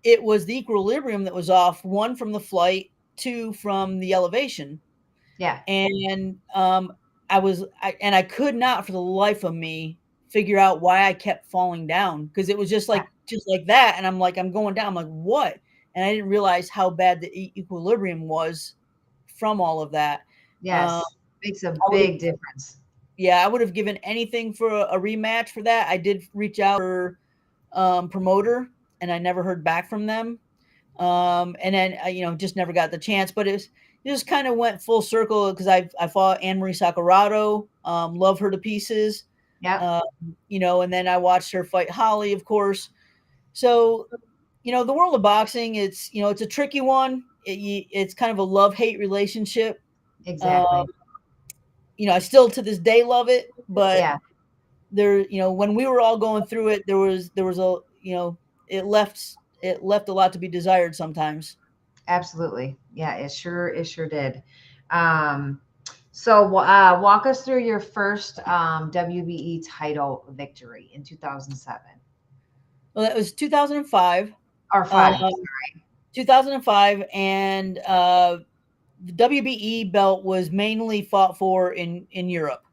[0.05, 1.85] It was the equilibrium that was off.
[1.85, 4.81] One from the flight, two from the elevation.
[5.39, 5.61] Yeah.
[5.69, 6.93] And um,
[7.29, 9.99] I was, I, and I could not for the life of me
[10.29, 13.95] figure out why I kept falling down because it was just like, just like that.
[13.97, 14.87] And I'm like, I'm going down.
[14.87, 15.59] I'm like, what?
[15.95, 18.75] And I didn't realize how bad the e- equilibrium was
[19.39, 20.23] from all of that.
[20.61, 20.91] Yes.
[20.91, 21.03] Um,
[21.43, 22.81] Makes a big difference.
[23.17, 25.89] yeah, I would have given anything for a, a rematch for that.
[25.89, 27.19] I did reach out for
[27.73, 28.69] um, promoter,
[29.01, 30.39] and I never heard back from them.
[30.99, 33.31] Um, and then I, you know, just never got the chance.
[33.31, 33.65] But it, was,
[34.05, 38.15] it just kind of went full circle because I I fought Ann Marie Saccurato, um,
[38.15, 39.25] love her to pieces,
[39.61, 39.99] Yeah.
[39.99, 42.91] um, you know, and then I watched her fight Holly, of course.
[43.53, 44.09] So,
[44.63, 47.25] you know, the world of boxing, it's you know, it's a tricky one.
[47.47, 49.81] It, it's kind of a love hate relationship
[50.27, 50.81] exactly.
[50.81, 50.87] um,
[51.97, 54.17] you know, I still to this day love it, but yeah.
[54.91, 57.77] there, you know, when we were all going through it, there was there was a,
[58.01, 58.39] you know,
[58.71, 61.57] it left it left a lot to be desired sometimes.
[62.09, 62.79] Absolutely.
[62.95, 64.43] Yeah, it sure it sure did.
[64.91, 65.61] Um,
[66.13, 71.81] so uh, walk us through your first um, WBE title victory in 2007
[72.95, 74.33] Well, that was 2005,
[74.75, 75.23] or five.
[75.23, 75.33] Um,
[76.13, 78.39] 2005, and uh,
[79.05, 82.65] the WBE belt was mainly fought for in in Europe.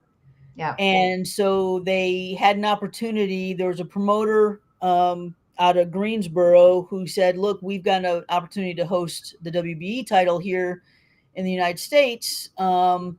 [0.55, 0.75] yeah.
[0.79, 7.08] and so they had an opportunity there was a promoter um, out of greensboro who
[7.08, 10.84] said look we've got an opportunity to host the wbe title here
[11.36, 13.18] in the united states um,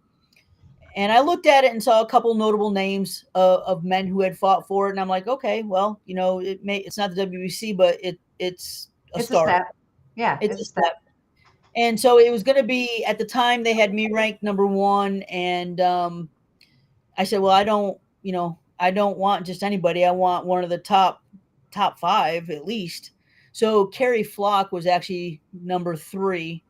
[0.96, 4.20] and i looked at it and saw a couple notable names of, of men who
[4.20, 7.14] had fought for it and i'm like okay well you know it may it's not
[7.14, 9.74] the wbc but it it's a it's start a step.
[10.18, 10.94] Yeah, it's, a step.
[11.76, 14.66] And so it was going to be at the time they had me ranked number
[14.66, 16.28] one, and um,
[17.16, 20.04] I said, "Well, I don't, you know, I don't want just anybody.
[20.04, 21.22] I want one of the top
[21.70, 23.12] top five at least."
[23.52, 26.62] So Carrie Flock was actually number three,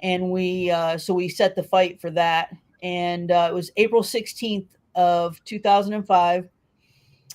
[0.00, 4.02] and we uh, so we set the fight for that, and uh, it was April
[4.02, 6.48] sixteenth of two thousand and five,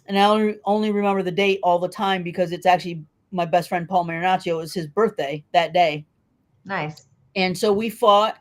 [0.06, 3.70] and I only, only remember the date all the time because it's actually my best
[3.70, 4.54] friend Paul Marinaccio.
[4.54, 6.06] It was his birthday that day.
[6.66, 7.08] Nice.
[7.36, 8.38] And so we fought.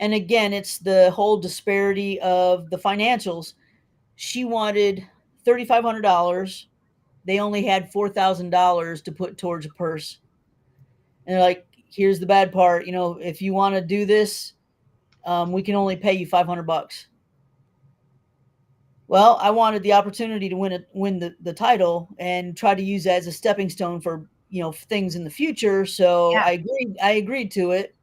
[0.00, 3.54] And again, it's the whole disparity of the financials.
[4.16, 5.06] She wanted
[5.46, 6.66] $3,500.
[7.24, 10.18] They only had $4,000 to put towards a purse.
[11.26, 12.86] And they're like, here's the bad part.
[12.86, 14.54] You know, if you want to do this,
[15.24, 17.08] um, we can only pay you 500 bucks.
[19.06, 22.82] Well, I wanted the opportunity to win it, win the, the title and try to
[22.82, 25.86] use that as a stepping stone for, you know, things in the future.
[25.86, 26.44] So Yeah.
[26.44, 27.94] I agreed, I agreed to it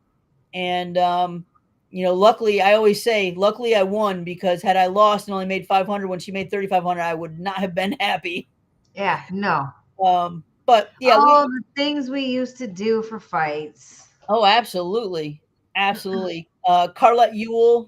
[0.53, 1.45] and um,
[1.89, 5.45] you know, luckily, I always say, luckily, I won because had I lost and only
[5.45, 8.47] made 500 when she made 3,500, I would not have been happy.
[8.95, 9.69] Yeah, no.
[10.03, 14.07] Um, but yeah, All we, the things we used to do for fights.
[14.29, 15.41] oh, absolutely,
[15.75, 16.47] absolutely.
[16.67, 17.87] Uh, Carlette Ewell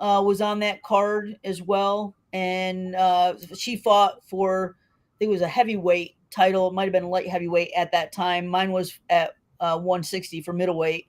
[0.00, 5.32] uh, was on that card as well, and uh, she fought for, I think it
[5.32, 6.68] was a heavyweight title.
[6.68, 8.46] It might have been light heavyweight at that time.
[8.46, 11.06] Mine was at uh, 160 for middleweight.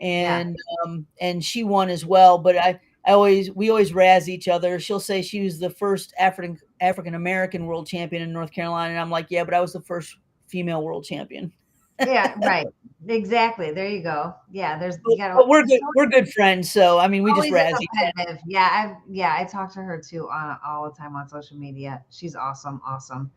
[0.00, 2.38] and um, and she won as well.
[2.38, 4.78] But I, I always we always razz each other.
[4.80, 9.00] She'll say she was the first African African American world champion in North Carolina, and
[9.00, 10.16] I'm like, yeah, but I was the first
[10.48, 11.52] female world champion.
[12.00, 12.66] Yeah, right.
[13.08, 13.72] Exactly.
[13.72, 14.34] There you go.
[14.50, 15.80] Yeah, there's But, gotta we're good.
[15.96, 17.74] We're good friends, so I mean, we just razz.
[18.46, 22.02] Yeah, I yeah, I talk to her too on all the time on social media.
[22.10, 23.30] She's awesome, awesome.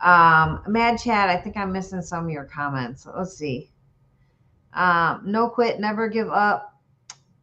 [0.00, 3.06] Um, Mad Chat, I think I'm missing some of your comments.
[3.06, 3.70] Let's see.
[4.72, 6.74] Um, no quit, never give up.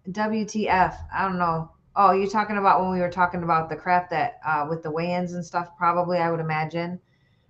[0.10, 0.97] WTF?
[1.14, 1.72] I don't know.
[1.96, 4.92] Oh, you're talking about when we were talking about the crap that uh, with the
[4.92, 5.78] weigh-ins and stuff.
[5.78, 7.00] Probably, I would imagine.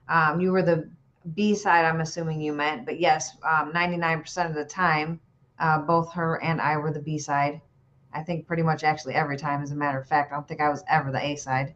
[0.09, 0.89] Um, you were the
[1.35, 1.85] B side.
[1.85, 5.19] I'm assuming you meant, but yes, um, 99% of the time,
[5.59, 7.61] uh, both her and I were the B side.
[8.13, 10.31] I think pretty much actually every time, as a matter of fact.
[10.31, 11.75] I don't think I was ever the A side.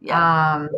[0.00, 0.70] Yeah, Um,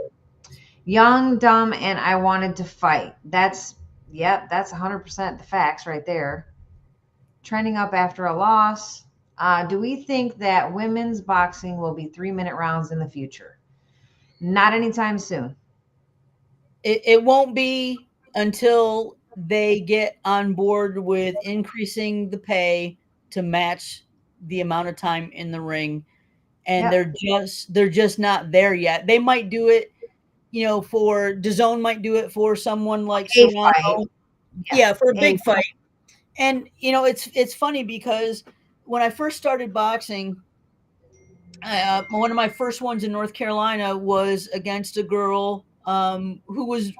[0.84, 3.16] young, dumb, and I wanted to fight.
[3.24, 3.74] That's
[4.12, 6.46] yep, that's 100% the facts right there.
[7.42, 9.05] Trending up after a loss.
[9.38, 13.58] Uh, do we think that women's boxing will be three minute rounds in the future?
[14.40, 15.54] Not anytime soon.
[16.82, 22.96] it, it won't be until they get on board with increasing the pay
[23.30, 24.04] to match
[24.46, 26.04] the amount of time in the ring
[26.66, 26.90] and Yep.
[26.92, 29.92] they're just they're just not there yet they might do it
[30.52, 34.06] you know for DAZN might do it for someone like A Serrano.
[34.72, 35.56] yeah for a A big fight.
[35.56, 35.74] fight
[36.38, 38.44] and you know it's it's funny because
[38.86, 40.36] when i first started boxing
[41.62, 46.66] uh, one of my first ones in north carolina was against a girl um, who
[46.66, 46.92] was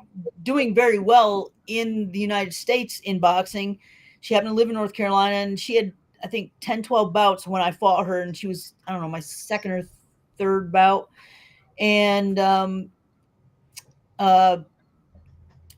[0.43, 3.79] doing very well in the united states in boxing
[4.21, 7.47] she happened to live in north carolina and she had I think 10, 12 bouts
[7.47, 9.89] when I fought her, and she was, I don't know, my second or
[10.39, 11.09] third bout.
[11.79, 12.91] And um,
[14.19, 14.59] uh,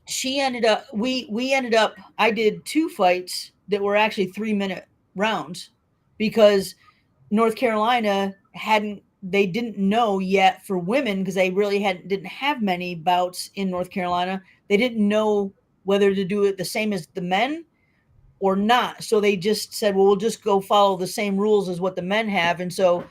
[0.07, 4.53] she ended up, we we ended up, I did two fights that were actually three
[4.53, 5.71] minute rounds
[6.19, 6.75] because
[7.31, 12.61] North Carolina hadn't they didn't know yet for women because they really hadn't didn't have
[12.61, 14.41] many bouts in North Carolina.
[14.69, 15.51] They didn't know
[15.83, 17.65] whether to do it the same as the men
[18.39, 19.03] or not.
[19.03, 22.01] So they just said, "Well, we'll just go follow the same rules as what the
[22.01, 23.03] men have." And so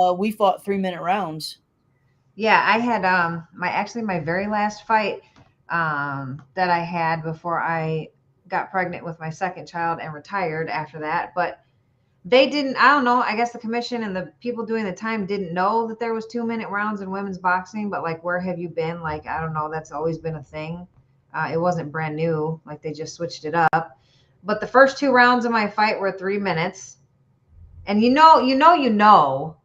[0.00, 1.58] uh, we fought three minute rounds.
[2.34, 5.22] Yeah, I had um my actually my very last fight
[5.68, 8.08] um that I had before I
[8.48, 11.60] got pregnant with my second child and retired after that, but
[12.26, 15.24] they didn't i don't know i guess the commission and the people doing the time
[15.24, 18.58] didn't know that there was two minute rounds in women's boxing but like where have
[18.58, 19.00] you been?
[19.00, 20.86] Like i don't know that's always been a thing.
[21.32, 23.98] Uh, it wasn't brand new like they just switched it up.
[24.42, 26.96] But the first two rounds of my fight were three minutes.
[27.86, 29.56] And you know you know you know.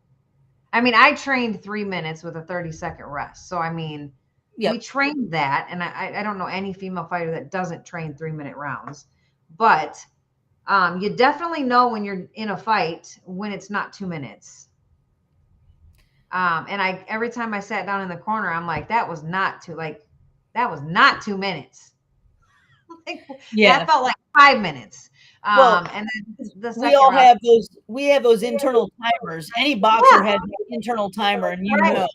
[0.71, 3.49] I mean i trained three minutes with a 30 second rest.
[3.49, 4.13] So i mean
[4.57, 4.73] Yep.
[4.73, 8.31] we trained that and I, I don't know any female fighter that doesn't train three
[8.31, 9.07] minute rounds.
[9.57, 9.97] But
[10.67, 14.67] um, you definitely know when you're in a fight when it's not two minutes.
[16.31, 19.23] Um, and I every time I sat down in the corner, I'm like, that was
[19.23, 20.01] not two, like
[20.53, 21.91] that was not two minutes.
[23.07, 23.79] like, Yeah.
[23.79, 25.09] that felt like five minutes.
[25.43, 26.07] Um, Well, and
[26.39, 30.35] then the we all round- have those we have those internal timers any boxer has
[30.35, 31.93] an internal timer and you Right.
[31.95, 32.07] know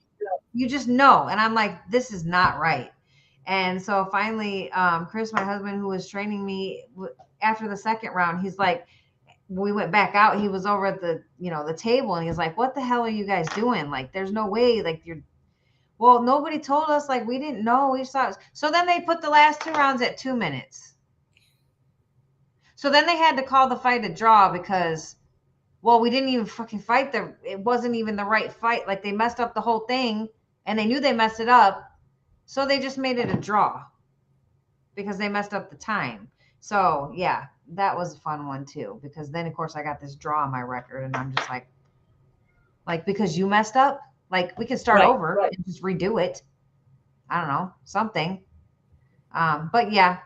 [0.55, 1.29] you just know.
[1.29, 2.91] And I'm like, this is not right.
[3.47, 8.13] And so finally, um, Chris, my husband, who was training me w- after the second
[8.13, 8.87] round, he's like,
[9.49, 10.41] we went back out.
[10.41, 13.03] He was over at the, you know, the table, and he's like, "What the hell
[13.03, 13.91] are you guys doing?
[13.91, 14.83] Like, there's no way.
[14.83, 15.23] Like, you're."
[15.99, 17.09] Well, nobody told us.
[17.09, 17.91] Like, we didn't know.
[17.91, 18.33] We saw.
[18.53, 20.95] So then they put the last two rounds at two minutes.
[22.75, 25.17] So then they had to call the fight a draw because,
[25.81, 27.35] well, we didn't even fucking fight the.
[27.45, 28.87] It wasn't even the right fight.
[28.87, 30.29] Like they messed up the whole thing,
[30.67, 31.89] and they knew they messed it up,
[32.47, 33.85] so they just made it a draw
[34.97, 36.29] because they messed up the time.
[36.67, 37.45] So yeah,
[37.75, 38.99] that was a fun one too.
[39.01, 41.69] Because then of course I got this draw on my record, and I'm just like,
[42.89, 44.01] like because you messed up,
[44.33, 46.43] like we can start Right, over and just redo it.
[47.31, 48.43] I don't know something.
[49.33, 50.19] Um, but yeah,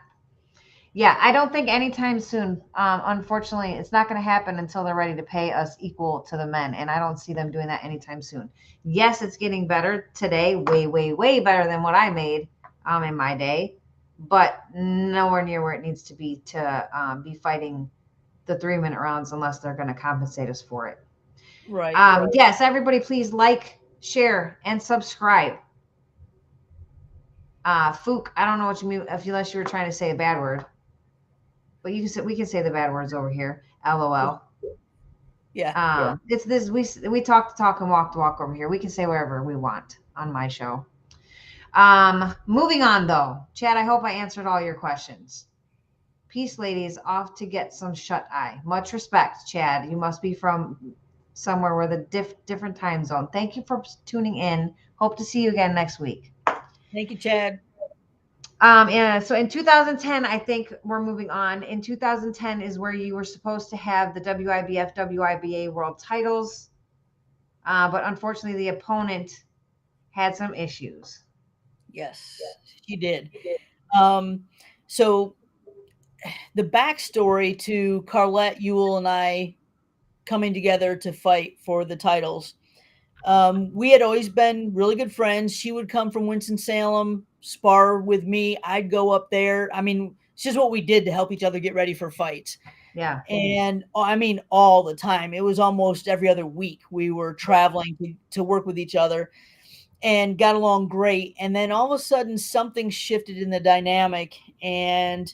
[0.93, 2.61] yeah, I don't think anytime soon.
[2.73, 6.37] Um, unfortunately, it's not going to happen until they're ready to pay us equal to
[6.37, 8.49] the men, and I don't see them doing that anytime soon.
[8.83, 12.49] Yes, it's getting better today, way, way, way better than what I made
[12.85, 13.75] um, in my day,
[14.27, 17.89] but nowhere near where it needs to be to um, be fighting
[18.45, 20.99] the three minute rounds unless they're going to compensate us for it.
[21.67, 25.53] right Um, yes, everybody, please like, share, and subscribe.
[27.63, 30.11] Uh, Fook, I don't know what you mean if unless you were trying to say
[30.11, 30.65] a bad word,
[31.83, 33.63] but you can say we can say the bad words over here.
[33.85, 34.41] LOL.
[35.53, 38.67] yeah Um, it's this we we talk the talk and walk the walk over here.
[38.67, 40.85] We can say whatever we want on my show.
[41.73, 43.77] Um, moving on though, Chad.
[43.77, 45.47] I hope I answered all your questions.
[46.27, 46.97] Peace, ladies.
[47.05, 48.59] Off to get some shut eye.
[48.63, 49.89] Much respect, Chad.
[49.89, 50.93] You must be from
[51.33, 53.27] somewhere with a diff- different time zone.
[53.33, 54.73] Thank you for tuning in.
[54.95, 56.31] Hope to see you again next week.
[56.93, 57.59] thank you chad
[58.59, 61.63] Um, and so in 2010, I think we're moving on.
[61.63, 66.69] In 2010 is where you were supposed to have the WIBF, WIBA world titles.
[67.65, 69.31] Uh, but unfortunately, the opponent
[70.11, 71.23] had some issues.
[71.93, 72.41] Yes
[72.87, 73.29] she did.
[73.99, 74.43] um
[74.87, 75.35] so
[76.55, 79.55] the backstory to carlette Ewell and i
[80.25, 82.55] coming together to fight for the titles.
[83.25, 85.53] Um, we had always been really good friends.
[85.53, 88.57] She would come from winston-salem spar with me.
[88.63, 89.69] I'd go up there.
[89.73, 92.57] I mean it's just what we did to help each other get ready for fights.
[92.95, 93.21] Yeah.
[93.29, 95.33] and oh, I mean all the time.
[95.33, 99.31] It was almost every other week we were traveling to, to work with each other
[100.03, 101.35] and got along great.
[101.39, 105.33] And then all of a sudden something shifted in the dynamic and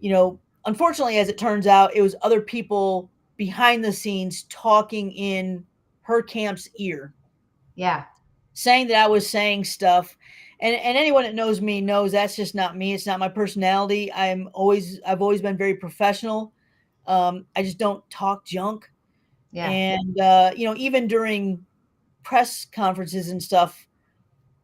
[0.00, 5.10] you know, unfortunately as it turns out, it was other people behind the scenes talking
[5.12, 5.64] in
[6.02, 7.14] her camp's ear
[7.74, 8.04] Yeah.
[8.54, 10.16] saying that I was saying stuff.
[10.60, 12.92] And, and anyone that knows me knows that's just not me.
[12.94, 14.12] It's not my personality.
[14.12, 16.52] I'm always I've always been very professional.
[17.06, 18.88] Um, I just don't talk junk.
[19.52, 19.70] Yeah.
[19.70, 21.64] And uh, you know, even during
[22.24, 23.86] press conferences and stuff,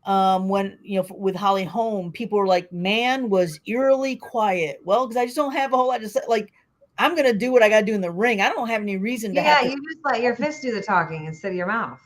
[0.06, 5.06] um, when you know with Holly Holm, people were like, "Man was eerily quiet." Well,
[5.06, 6.20] because I just don't have a whole lot to say.
[6.28, 6.52] Like,
[6.98, 8.40] I'm gonna do what I gotta do in the ring.
[8.40, 9.56] I don't have any reason to Yeah.
[9.56, 12.00] have to You just let your fist do the talking instead of your mouth.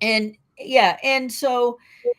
[0.00, 1.78] and yeah and so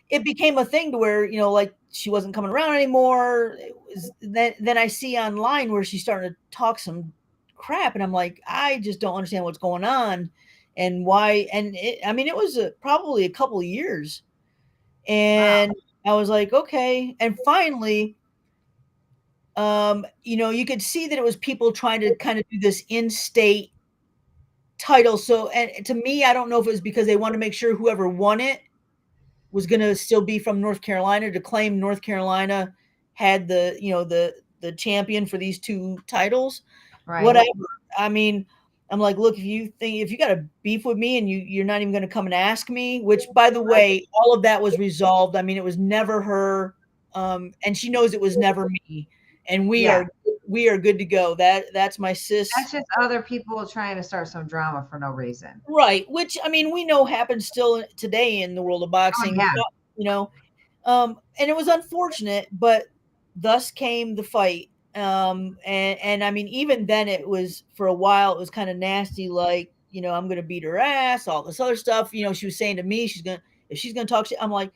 [0.09, 3.55] it became a thing to where you know like she wasn't coming around anymore
[3.89, 7.11] was, then then i see online where she's starting to talk some
[7.55, 7.93] crap.
[7.93, 10.31] And I'm like, I just don't understand what's going on
[10.77, 11.47] and why.
[11.53, 14.23] And it, I mean, it was a, probably a couple of years.
[15.11, 15.73] And
[16.05, 16.13] wow.
[16.13, 17.17] I was like, okay.
[17.19, 18.15] And finally,
[19.57, 22.59] um, you know, you could see that it was people trying to kind of do
[22.59, 23.73] this in-state
[24.77, 25.17] title.
[25.17, 27.53] So, and to me, I don't know if it was because they want to make
[27.53, 28.61] sure whoever won it
[29.51, 32.73] was going to still be from North Carolina to claim North Carolina
[33.13, 36.61] had the, you know, the the champion for these two titles.
[37.05, 37.25] Right.
[37.25, 37.47] Whatever.
[37.97, 38.45] I mean,
[38.91, 41.37] I'm like, look, if you think if you got a beef with me and you
[41.37, 44.41] you're not even going to come and ask me, which by the way, all of
[44.43, 45.35] that was resolved.
[45.35, 46.75] I mean, it was never her
[47.13, 49.07] um and she knows it was never me
[49.47, 49.97] and we yeah.
[49.97, 50.07] are
[50.47, 51.35] we are good to go.
[51.35, 52.49] That that's my sis.
[52.55, 55.61] That's just other people trying to start some drama for no reason.
[55.67, 56.09] Right.
[56.09, 59.33] Which I mean, we know happens still today in the world of oh, boxing.
[59.39, 59.51] Oh, yeah.
[59.97, 60.31] You know,
[60.85, 62.87] um, and it was unfortunate, but
[63.35, 64.69] thus came the fight.
[64.95, 68.33] Um, and and I mean, even then, it was for a while.
[68.33, 69.29] It was kind of nasty.
[69.29, 71.27] Like, you know, I'm gonna beat her ass.
[71.27, 72.13] All this other stuff.
[72.13, 74.37] You know, she was saying to me, she's gonna if she's gonna talk shit.
[74.41, 74.71] I'm like,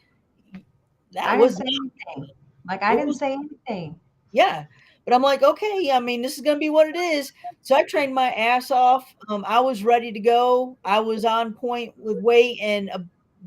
[1.11, 2.29] that I was anything.
[2.67, 3.99] Like I didn't was, say anything.
[4.31, 4.65] Yeah.
[5.05, 7.31] But I'm like, okay, I mean, this is to be what it is.
[7.61, 9.13] So I trained my ass off.
[9.29, 10.77] Um, I was ready to go.
[10.83, 12.57] I was on point with weight.
[12.59, 12.99] And uh,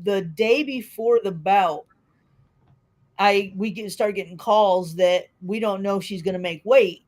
[0.03, 1.85] the day before the bout,
[3.19, 6.61] I we get, start getting calls that we don't know if she's going to make
[6.63, 7.03] weight.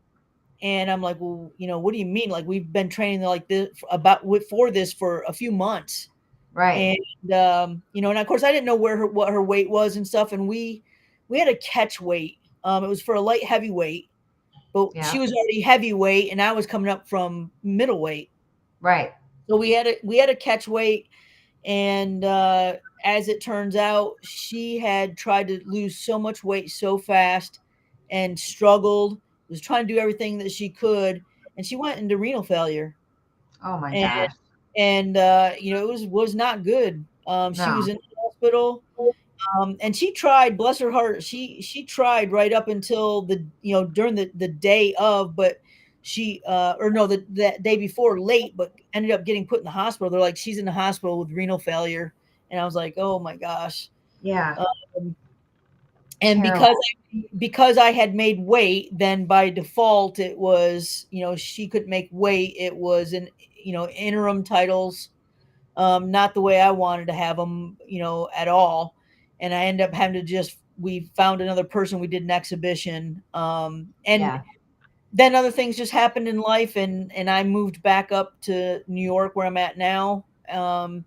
[0.62, 2.30] And I'm like, well, you know, what do you mean?
[2.30, 6.10] Like we've been training like this about for this for a few months,
[6.54, 6.98] right?
[7.24, 9.70] And um, you know, and of course I didn't know where her what her weight
[9.70, 10.34] was and stuff.
[10.34, 10.84] And we
[11.30, 12.38] we had a catch weight.
[12.64, 14.10] Um, it was for a light heavyweight,
[14.74, 15.10] but yeah.
[15.10, 18.30] she was already heavyweight and I was coming up from middleweight.
[18.82, 19.14] Right.
[19.50, 21.10] So we had a we had a catch weight
[21.66, 27.00] and uh as it turns out, she had tried to lose so much weight so
[27.00, 27.60] fast
[28.12, 31.24] and struggled, was trying to do everything that she could,
[31.58, 32.96] and she went into renal failure.
[33.66, 34.38] Oh my and, gosh.
[34.78, 37.04] And uh, you know, it was was not good.
[37.26, 37.66] Um, no.
[37.66, 38.84] she was in the hospital
[39.56, 43.74] um, and she tried, bless her heart, she she tried right up until the you
[43.74, 45.60] know during the the day of, but
[46.02, 49.66] she uh or no the that day before late, but ended up getting put in
[49.66, 50.10] the hospital.
[50.10, 52.14] They're like she's in the hospital with renal failure,
[52.50, 53.90] and I was like, oh my gosh,
[54.22, 54.56] yeah.
[54.98, 55.16] Um,
[56.24, 56.60] and Terrible.
[56.60, 61.68] because I, because I had made weight, then by default it was you know she
[61.68, 62.56] could make weight.
[62.58, 65.10] It was an you know interim titles,
[65.78, 68.96] um, not the way I wanted to have them, you know, at all
[69.42, 72.00] and I end up having to just we found another person.
[72.00, 74.42] We did an exhibition, um, and yeah.
[75.14, 79.04] Then other things just happened in life, and and I moved back up to New
[79.04, 81.04] York where I'm at now, um,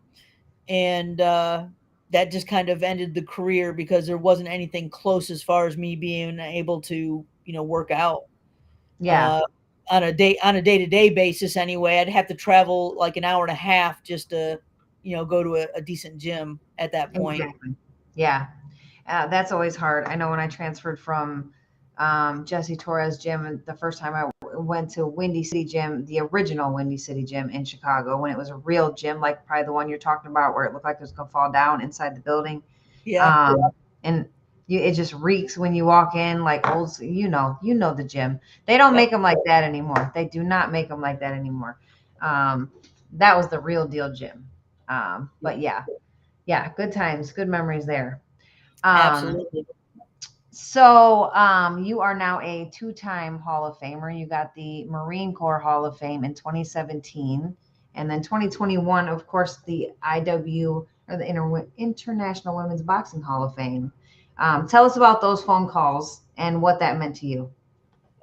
[0.68, 1.64] and uh,
[2.10, 5.76] that just kind of ended the career because there wasn't anything close as far as
[5.76, 8.24] me being able to you know work out.
[9.00, 9.28] Yeah.
[9.28, 9.42] Uh,
[9.90, 13.16] on a day on a day to day basis, anyway, I'd have to travel like
[13.16, 14.58] an hour and a half just to,
[15.02, 17.42] you know, go to a, a decent gym at that point.
[17.42, 17.74] Exactly.
[18.14, 18.46] Yeah,
[19.06, 20.06] uh, that's always hard.
[20.06, 21.52] I know when I transferred from
[21.98, 26.74] um, Jesse Torres gym the first time I went to Windy City Gym, the original
[26.74, 29.88] Windy City Gym in Chicago, when it was a real gym, like probably the one
[29.88, 32.62] you're talking about, where it looked like it was gonna fall down inside the building.
[33.04, 33.48] Yeah.
[33.50, 33.70] Um,
[34.02, 34.28] and
[34.66, 38.04] you, it just reeks when you walk in, like old, you know, you know the
[38.04, 38.40] gym.
[38.66, 40.10] They don't make them like that anymore.
[40.14, 41.78] They do not make them like that anymore.
[42.20, 42.72] Um,
[43.12, 44.48] that was the real deal gym.
[44.88, 45.84] Um, but yeah,
[46.46, 48.20] yeah, good times, good memories there.
[48.82, 49.66] Um, Absolutely.
[50.54, 54.16] So um, you are now a two-time Hall of Famer.
[54.16, 57.56] You got the Marine Corps Hall of Fame in 2017,
[57.96, 63.56] and then 2021, of course, the IW or the Inter- International Women's Boxing Hall of
[63.56, 63.92] Fame.
[64.38, 67.50] Um, tell us about those phone calls and what that meant to you.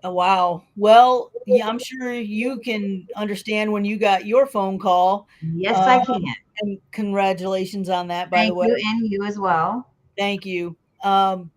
[0.05, 0.63] Oh, wow.
[0.77, 5.27] Well, yeah, I'm sure you can understand when you got your phone call.
[5.53, 6.23] Yes, uh, I can.
[6.61, 8.67] And congratulations on that, by Thank the way.
[8.67, 9.89] you, and you as well.
[10.17, 10.77] Thank you.
[11.03, 11.51] Um,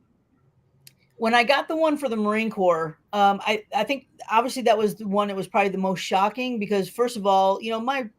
[1.25, 4.77] when I got the one for the Marine Corps, um, I, I think obviously that
[4.77, 7.81] was the one that was probably the most shocking because first of all, you know,
[7.81, 8.11] my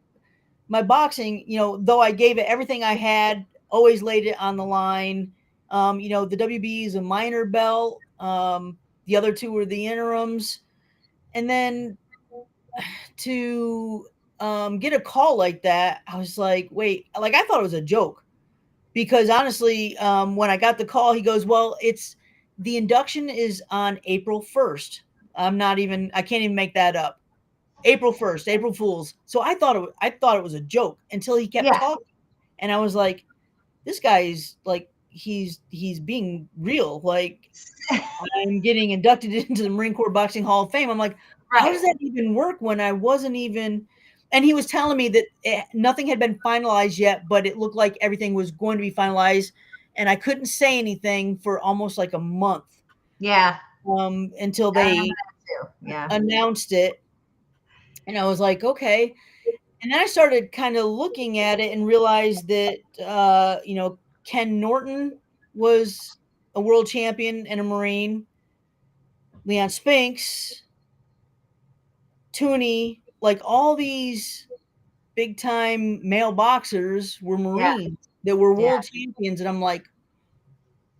[0.69, 4.57] my boxing, you know, though I gave it everything I had, always laid it on
[4.57, 5.32] the line.
[5.69, 7.99] Um, you know, the WB is a minor belt.
[8.19, 8.76] Um,
[9.06, 10.61] the other two were the interims.
[11.36, 11.99] And then
[13.18, 14.07] to
[14.40, 17.73] um, get a call like that, I was like, wait, like I thought it was
[17.73, 18.23] a joke
[18.94, 22.15] because honestly, um, when I got the call, he goes, well, it's
[22.57, 25.02] the induction is on April 1st.
[25.36, 27.19] I'm not even, I can't even make that up.
[27.84, 29.14] April 1st, April Fools.
[29.26, 31.77] So I thought it, I thought it was a joke until he kept yeah.
[31.77, 32.06] talking.
[32.60, 33.23] And I was like,
[33.86, 36.99] this guy's like he's he's being real.
[37.03, 37.52] Like
[37.91, 40.90] I'm getting inducted into the Marine Corps Boxing Hall of Fame.
[40.90, 41.15] I'm like,
[41.52, 43.88] how does that even work when I wasn't even
[44.32, 47.76] and he was telling me that it, nothing had been finalized yet, but it looked
[47.76, 49.52] like everything was going to be finalized
[49.95, 52.65] and I couldn't say anything for almost like a month.
[53.19, 53.57] Yeah.
[53.88, 55.09] Um until they
[55.81, 56.07] yeah.
[56.11, 57.01] announced it.
[58.07, 59.15] And I was like, okay.
[59.81, 63.99] And then I started kind of looking at it and realized that uh, you know,
[64.23, 65.19] Ken Norton
[65.53, 66.17] was
[66.55, 68.26] a world champion and a Marine.
[69.45, 70.63] Leon Spinks,
[72.34, 74.47] Tunney, like all these
[75.13, 79.06] big time male boxers were Marines that were world yeah.
[79.06, 79.39] champions.
[79.39, 79.85] And I'm like,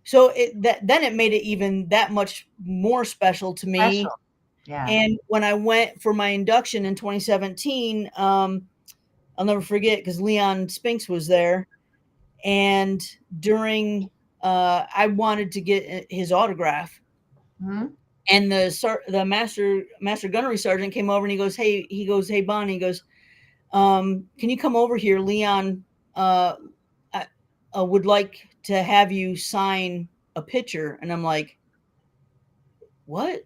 [0.04, 3.78] so it that then it made it even that much more special to me.
[3.78, 4.20] Special.
[4.66, 4.86] Yeah.
[4.88, 8.62] And when I went for my induction in 2017, um,
[9.38, 11.68] I'll never forget because Leon Spinks was there.
[12.44, 13.00] And
[13.40, 14.10] during,
[14.42, 17.00] uh, I wanted to get uh, his autograph.
[17.62, 17.86] Mm-hmm.
[18.28, 22.28] And the the master master gunnery sergeant came over and he goes, "Hey," he goes,
[22.28, 23.04] "Hey, Bonnie," he goes,
[23.72, 25.20] um, "Can you come over here?
[25.20, 25.84] Leon
[26.16, 26.56] uh,
[27.76, 31.58] uh, would like to have you sign a picture." And I'm like,
[33.06, 33.42] "What?"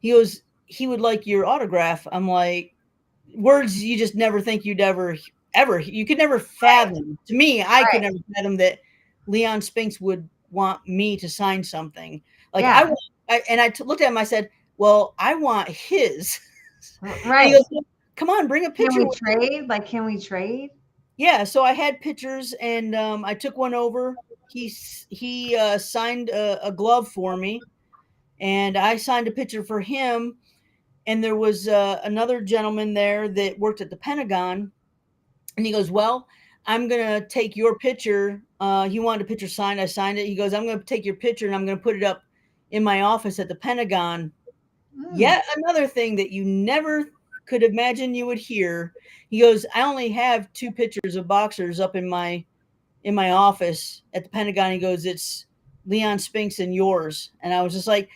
[0.00, 2.74] He goes, "He would like your autograph." I'm like,
[3.34, 5.16] words you just never think you'd ever
[5.54, 7.90] ever you could never fathom to me i right.
[7.90, 8.78] could never fathom that
[9.26, 12.20] leon spinks would want me to sign something
[12.54, 12.90] like yeah.
[13.28, 16.40] I, I, and I t- looked at him i said well i want his
[17.00, 17.82] right goes,
[18.16, 20.70] come on bring a picture can we trade like can we trade
[21.20, 24.16] yeah so i had pictures and um, i took one over
[24.48, 24.72] he
[25.10, 27.60] he uh, signed a, a glove for me
[28.40, 30.36] and i signed a picture for him
[31.06, 34.70] and there was uh, another gentleman there that worked at the Pentagon,
[35.56, 36.28] and he goes, "Well,
[36.66, 39.80] I'm gonna take your picture." Uh, he wanted a picture signed.
[39.80, 40.26] I signed it.
[40.26, 42.22] He goes, "I'm gonna take your picture and I'm gonna put it up
[42.70, 44.32] in my office at the Pentagon."
[44.96, 45.18] Mm.
[45.18, 47.10] Yet another thing that you never
[47.50, 48.94] could imagine you would hear.
[49.28, 52.44] He goes, "I only have two pictures of boxers up in my
[53.02, 55.46] in my office at the Pentagon." He goes, "It's
[55.84, 58.08] Leon Spinks and yours," and I was just like,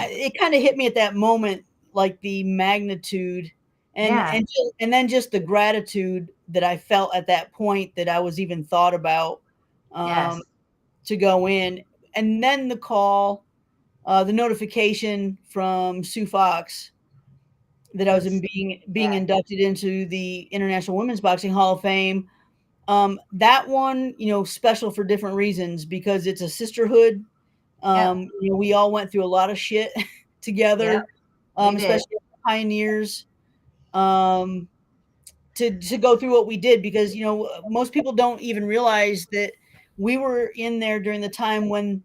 [0.00, 3.50] it kind of hit me at that moment like the magnitude
[3.94, 4.32] and yeah.
[4.32, 4.48] and
[4.80, 8.64] and then just the gratitude that I felt at that point that I was even
[8.64, 9.42] thought about
[9.92, 10.40] um, yes.
[11.06, 11.84] to go in,
[12.14, 13.44] and then the call,
[14.06, 16.92] uh, the notification from Sue Fox
[17.94, 19.18] that I was in being being yeah.
[19.18, 22.28] inducted into the International Women's Boxing Hall of Fame.
[22.88, 27.24] Um, that one, you know, special for different reasons because it's a sisterhood.
[27.82, 29.92] Um, You know, we all went through a lot of shit
[30.40, 31.06] together
[31.60, 33.26] um, especially pioneers,
[33.92, 34.68] um,
[35.54, 39.26] to to go through what we did because you know most people don't even realize
[39.32, 39.52] that
[39.98, 42.02] we were in there during the time when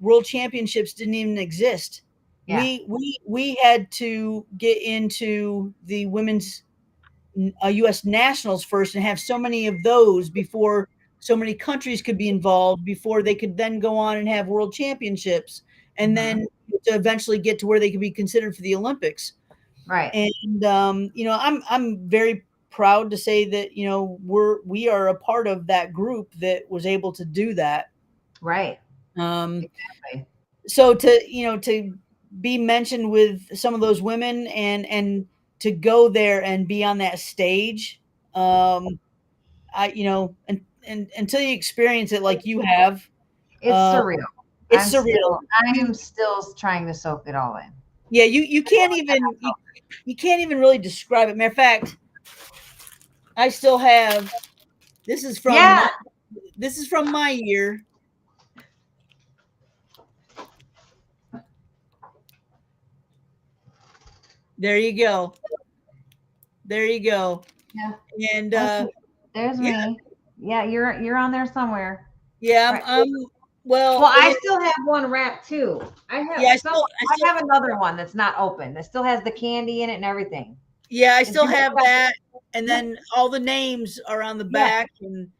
[0.00, 2.02] world championships didn't even exist.
[2.46, 2.60] Yeah.
[2.60, 6.62] We we we had to get into the women's
[7.62, 8.04] uh, U.S.
[8.04, 12.84] nationals first and have so many of those before so many countries could be involved
[12.84, 15.62] before they could then go on and have world championships
[15.98, 16.38] and mm-hmm.
[16.38, 16.46] then
[16.84, 19.32] to eventually get to where they could be considered for the Olympics.
[19.88, 20.10] Right.
[20.14, 24.88] And um, you know, I'm I'm very proud to say that you know we're we
[24.88, 27.90] are a part of that group that was able to do that.
[28.40, 28.78] Right.
[29.16, 30.26] Um, exactly.
[30.66, 31.96] So to you know to
[32.40, 35.26] be mentioned with some of those women and and
[35.58, 38.00] to go there and be on that stage,
[38.34, 38.98] um,
[39.74, 43.08] I you know and and until you experience it like you have,
[43.60, 44.24] it's uh, surreal.
[44.70, 45.14] It's I'm surreal.
[45.14, 47.72] Still, I am still trying to soak it all in.
[48.10, 49.52] Yeah, you you can't even you,
[50.04, 51.36] you can't even really describe it.
[51.36, 51.96] Matter of fact,
[53.36, 54.32] I still have.
[55.06, 55.54] This is from.
[55.54, 55.88] Yeah.
[56.32, 57.84] My, this is from my year.
[64.58, 65.34] There you go.
[66.64, 67.42] There you go.
[67.74, 67.92] Yeah.
[68.34, 68.86] And uh,
[69.34, 69.88] there's yeah.
[69.88, 70.00] me.
[70.38, 72.08] Yeah, you're you're on there somewhere.
[72.40, 73.26] Yeah, I'm, I'm
[73.64, 75.82] well, well, I still have one wrap too.
[76.08, 76.40] I have.
[76.40, 78.74] Yeah, I, still, I, still, I have another one that's not open.
[78.74, 80.56] That still has the candy in it and everything.
[80.88, 82.14] Yeah, I still have that,
[82.54, 85.08] and then all the names are on the back, yeah.
[85.08, 85.30] and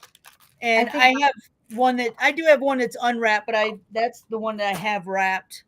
[0.60, 1.32] and I, I, have
[1.78, 4.76] one that I do have one that's unwrapped, but I that's the one that I
[4.76, 5.62] have wrapped.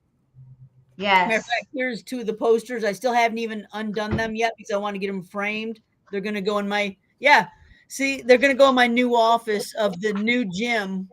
[0.99, 1.29] Yes.
[1.29, 2.83] Matter of fact, here's two of the posters.
[2.83, 5.81] I still haven't even undone them yet because I want to get them framed.
[6.11, 7.47] They're gonna go in my yeah.
[7.87, 11.09] See, they're gonna go in my new office of the new gym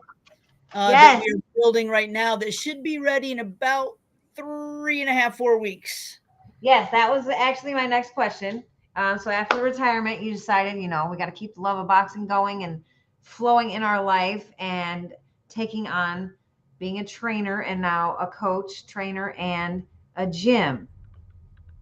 [0.74, 1.18] uh, yes.
[1.18, 3.92] that we're building right now that should be ready in about
[4.34, 6.18] three and a half, four weeks.
[6.60, 8.64] Yes, that was actually my next question.
[8.96, 11.86] Um, so after retirement, you decided, you know, we got to keep the love of
[11.86, 12.82] boxing going and
[13.22, 15.12] flowing in our life and
[15.48, 16.32] taking on
[16.78, 19.82] being a trainer and now a coach, trainer, and
[20.16, 20.88] a gym.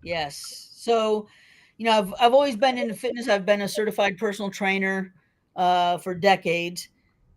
[0.02, 0.70] Yes.
[0.74, 1.28] So,
[1.78, 3.28] you know, I've I've always been into fitness.
[3.28, 5.14] I've been a certified personal trainer
[5.56, 6.88] uh, for decades,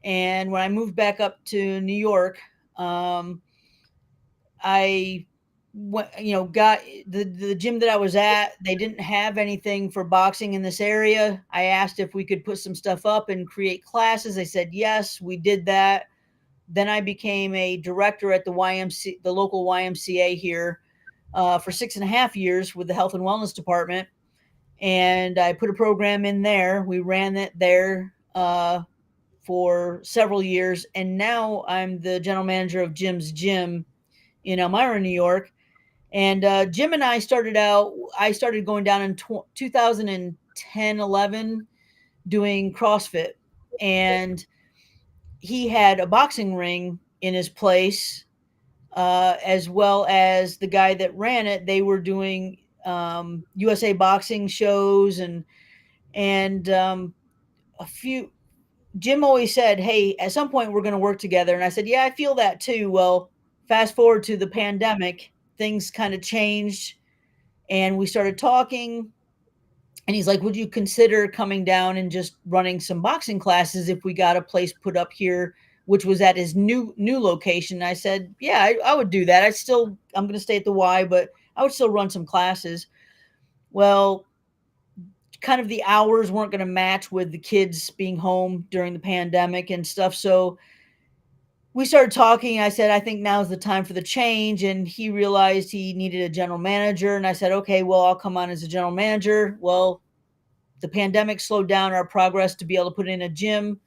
[0.04, 2.40] and when I moved back up to New York,
[2.78, 3.42] um,
[4.62, 5.26] I
[5.74, 8.54] went, you know, got the the gym that I was at.
[8.64, 11.44] They didn't have anything for boxing in this area.
[11.52, 14.36] I asked if we could put some stuff up and create classes.
[14.36, 15.22] They said yes.
[15.22, 16.08] We did that.
[16.68, 20.82] Then I became a director at the YMC, the local YMCA here,
[21.34, 24.08] uh, for six and a half years with the health and wellness department.
[24.82, 26.84] And I put a program in there.
[26.84, 28.82] We ran it there uh,
[29.44, 30.86] for several years.
[30.94, 33.86] And now I'm the general manager of Jim's Gym
[34.44, 35.52] in Elmira, New York.
[36.14, 41.68] And uh, Jim and I started out, I started going down in tw- 2010, 11,
[42.28, 43.32] doing CrossFit.
[43.82, 44.46] And
[45.40, 48.26] he had a boxing ring in his place,
[48.94, 51.66] uh, as well as the guy that ran it.
[51.66, 55.44] They were doing um, USA boxing shows and,
[56.14, 57.14] and um,
[57.80, 58.32] a few,
[58.98, 61.54] Jim always said, Hey, at some point we're going to work together.
[61.54, 62.90] And I said, Yeah, I feel that too.
[62.90, 63.30] Well,
[63.68, 66.96] fast forward to the pandemic, things kind of changed
[67.70, 69.12] and we started talking.
[70.08, 74.04] And he's like, Would you consider coming down and just running some boxing classes if
[74.04, 75.56] we got a place put up here,
[75.86, 77.84] which was at his new new location?
[77.84, 79.44] I said, Yeah, I, I would do that.
[79.44, 82.88] I still I'm gonna stay at the Y, but I would still run some classes.
[83.72, 84.26] Well,
[85.42, 89.00] kind of the hours weren't going to match with the kids being home during the
[89.00, 90.16] pandemic and stuff.
[90.16, 90.58] So
[91.78, 92.60] we started talking.
[92.60, 94.64] I said, I think now's the time for the change.
[94.64, 97.18] And he realized he needed a general manager.
[97.18, 99.60] And I said, okay, well, I'll come on as a general manager.
[99.62, 100.02] Well,
[100.80, 103.80] the pandemic slowed down our progress to be able to put in a gym,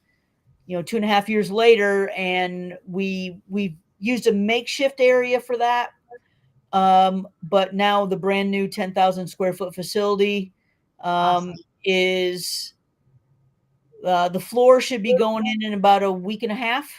[0.67, 2.07] you know, two and a half years later.
[2.11, 5.89] And we, we used a makeshift area for that.
[6.71, 10.53] Um, but now the brand new 10,000 square foot facility
[11.01, 11.53] um, awesome.
[11.83, 12.73] is
[14.05, 16.89] uh, the floor should be going in in about a week and a half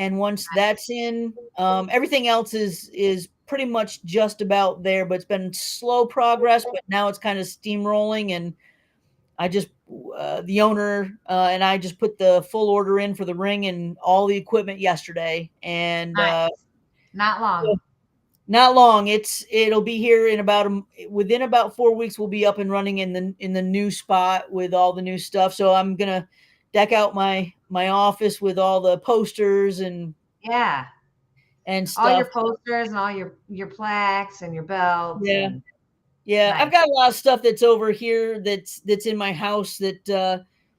[0.00, 5.14] and once that's in um, everything else is is pretty much just about there but
[5.14, 8.54] it's been slow progress but now it's kind of steamrolling and
[9.38, 9.68] i just
[10.16, 13.66] uh, the owner uh, and i just put the full order in for the ring
[13.66, 16.48] and all the equipment yesterday and uh,
[17.12, 17.80] not long.
[18.46, 19.08] not long.
[19.08, 22.70] It's it'll be here in about a, within about four weeks we'll be up and
[22.70, 25.54] running in the in the new spot with all the new stuff.
[25.54, 26.28] So i'm gonna
[26.72, 30.86] deck out my my office with all the posters and yeah
[31.66, 32.04] and stuff.
[32.04, 35.62] all your posters and all your your plaques and your belts yeah and,
[36.24, 36.62] yeah nice.
[36.62, 40.08] i've got a lot of stuff that's over here that's that's in my house that
[40.10, 40.38] uh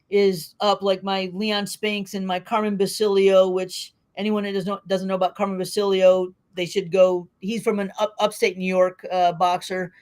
[0.10, 4.80] is up like my leon spinks and my carmen basilio which anyone that doesn't know,
[4.88, 9.06] doesn't know about carmen basilio they should go he's from an up, upstate new york
[9.12, 9.94] uh, boxer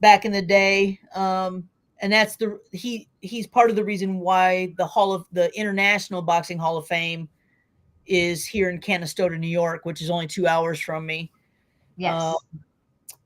[0.00, 1.68] back in the day um
[2.00, 6.22] and that's the he he's part of the reason why the hall of the international
[6.22, 7.28] boxing hall of fame
[8.06, 11.30] is here in canastota new york which is only two hours from me.
[11.96, 12.20] Yes.
[12.20, 12.34] Uh,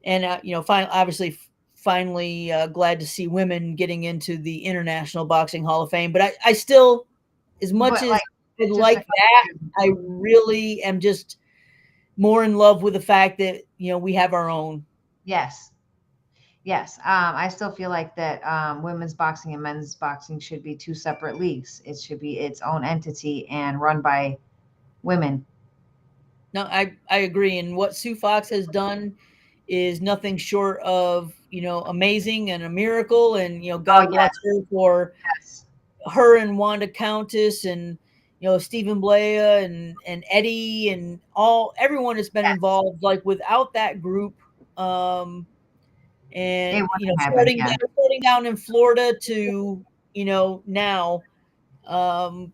[0.05, 1.39] and uh, you know finally obviously
[1.75, 6.13] finally uh, glad to see women getting into the international boxing hall of fame.
[6.13, 7.07] But i, I still
[7.63, 8.23] as much but as like,
[8.61, 9.45] i like that
[9.79, 11.39] i really am just
[12.17, 14.85] more in love with the fact that you know we have our own.
[15.25, 15.71] Yes
[16.65, 20.75] Yes, um, I still feel like that um, women's boxing and men's boxing should be
[20.75, 21.83] two separate leagues.
[21.85, 24.39] It should be its own entity and run by
[25.03, 25.45] women.
[26.55, 27.59] No, I I agree.
[27.59, 29.15] And what Sue Fox has done
[29.69, 33.35] is nothing short of you know amazing and a miracle.
[33.35, 35.67] And you know, God oh, bless her for yes.
[36.15, 37.99] her and Wanda Countess and
[38.41, 42.55] you know Stephen Blaya and and Eddie and all everyone has been yes.
[42.55, 43.03] involved.
[43.03, 44.35] Like without that group.
[44.79, 45.47] Um,
[46.35, 47.77] and you know starting, down,
[48.23, 49.85] down in Florida to
[50.15, 51.23] you know now
[51.87, 52.53] um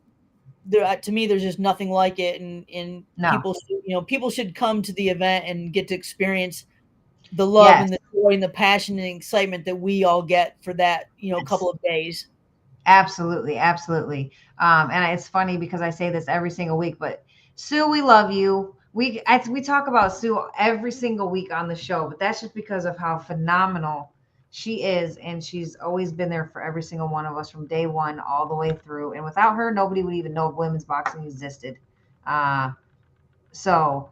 [0.66, 3.30] there uh, to me there's just nothing like it and and no.
[3.32, 6.66] people you know people should come to the event and get to experience
[7.32, 7.82] the love yes.
[7.82, 11.30] and the joy and the passion and excitement that we all get for that you
[11.30, 11.48] know yes.
[11.48, 12.28] couple of days
[12.86, 17.24] absolutely absolutely um and it's funny because i say this every single week but
[17.54, 21.76] sue we love you we I, we talk about Sue every single week on the
[21.76, 24.12] show, but that's just because of how phenomenal
[24.50, 27.86] she is, and she's always been there for every single one of us from day
[27.86, 29.12] one all the way through.
[29.12, 31.78] And without her, nobody would even know if women's boxing existed.
[32.26, 32.72] Uh,
[33.52, 34.10] so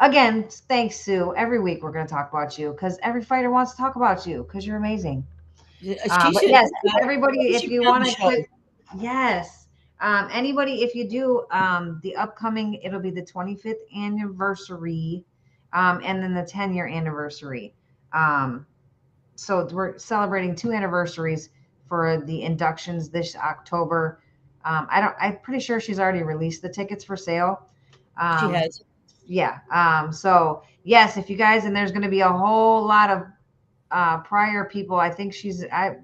[0.00, 1.32] again, thanks, Sue.
[1.36, 4.26] Every week we're going to talk about you because every fighter wants to talk about
[4.26, 5.24] you because you're amazing.
[6.10, 6.68] Uh, but yes,
[7.00, 8.44] everybody, if you want to,
[8.98, 9.65] yes,
[10.00, 15.24] um, anybody, if you do um, the upcoming, it'll be the 25th anniversary
[15.72, 17.74] um, and then the 10 year anniversary.
[18.12, 18.66] Um,
[19.36, 21.50] so we're celebrating two anniversaries
[21.88, 24.20] for the inductions this October.
[24.64, 25.14] Um, I don't.
[25.20, 27.68] I'm pretty sure she's already released the tickets for sale.
[28.20, 28.82] Um, she has.
[29.26, 29.58] Yeah.
[29.70, 33.26] Um, so yes, if you guys and there's going to be a whole lot of
[33.90, 34.96] uh, prior people.
[34.96, 35.96] I think she's I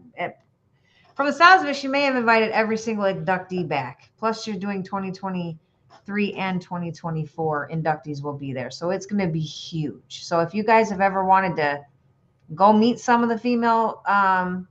[1.15, 4.11] from the sounds of it, she may have invited every single inductee back.
[4.19, 9.41] Plus, you're doing 2023 and 2024 inductees will be there, so it's going to be
[9.41, 10.25] huge.
[10.25, 11.85] So if you guys have ever wanted to
[12.55, 14.69] go meet some of the female um,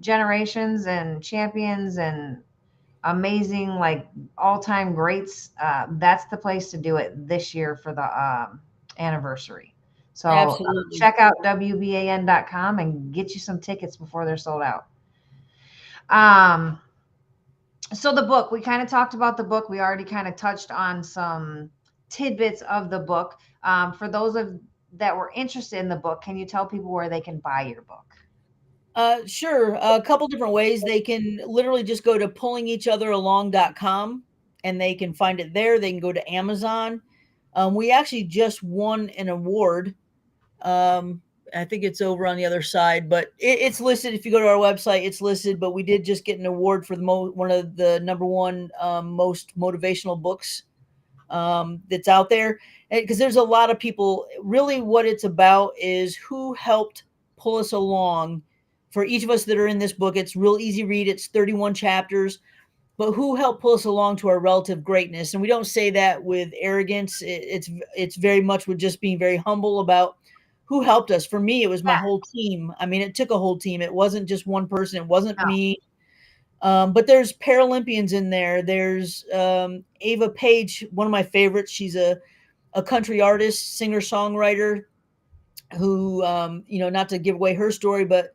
[0.00, 2.38] generations and champions and
[3.04, 8.02] amazing like all-time greats uh, that's the place to do it this year for the
[8.02, 8.60] um,
[8.98, 9.74] anniversary
[10.12, 10.56] so uh,
[10.92, 14.86] check out wban.com and get you some tickets before they're sold out
[16.10, 16.80] um
[17.92, 20.70] so the book we kind of talked about the book we already kind of touched
[20.70, 21.70] on some
[22.08, 24.58] tidbits of the book um, for those of
[24.92, 27.82] that were interested in the book can you tell people where they can buy your
[27.82, 28.06] book
[28.96, 29.78] uh, sure.
[29.82, 30.82] A couple different ways.
[30.82, 34.22] They can literally just go to pullingeachotheralong.com
[34.64, 35.78] and they can find it there.
[35.78, 37.02] They can go to Amazon.
[37.52, 39.94] Um, we actually just won an award.
[40.62, 41.20] Um,
[41.54, 44.14] I think it's over on the other side, but it, it's listed.
[44.14, 45.60] If you go to our website, it's listed.
[45.60, 48.70] But we did just get an award for the mo- one of the number one
[48.80, 50.64] um, most motivational books
[51.30, 52.58] um, that's out there.
[52.90, 54.26] Because there's a lot of people.
[54.42, 57.04] Really, what it's about is who helped
[57.36, 58.42] pull us along
[58.90, 60.16] for each of us that are in this book.
[60.16, 61.08] It's real easy read.
[61.08, 62.38] It's 31 chapters,
[62.96, 65.34] but who helped pull us along to our relative greatness?
[65.34, 67.22] And we don't say that with arrogance.
[67.22, 70.16] it's it's very much with just being very humble about
[70.66, 71.24] who helped us.
[71.24, 72.02] For me, it was my yeah.
[72.02, 72.72] whole team.
[72.78, 73.80] I mean, it took a whole team.
[73.80, 74.98] It wasn't just one person.
[74.98, 75.46] It wasn't no.
[75.46, 75.78] me.
[76.62, 78.62] Um, but there's Paralympians in there.
[78.62, 81.72] There's um, Ava Page, one of my favorites.
[81.72, 82.18] She's a
[82.74, 84.84] a country artist, singer songwriter,
[85.78, 88.34] who um, you know, not to give away her story, but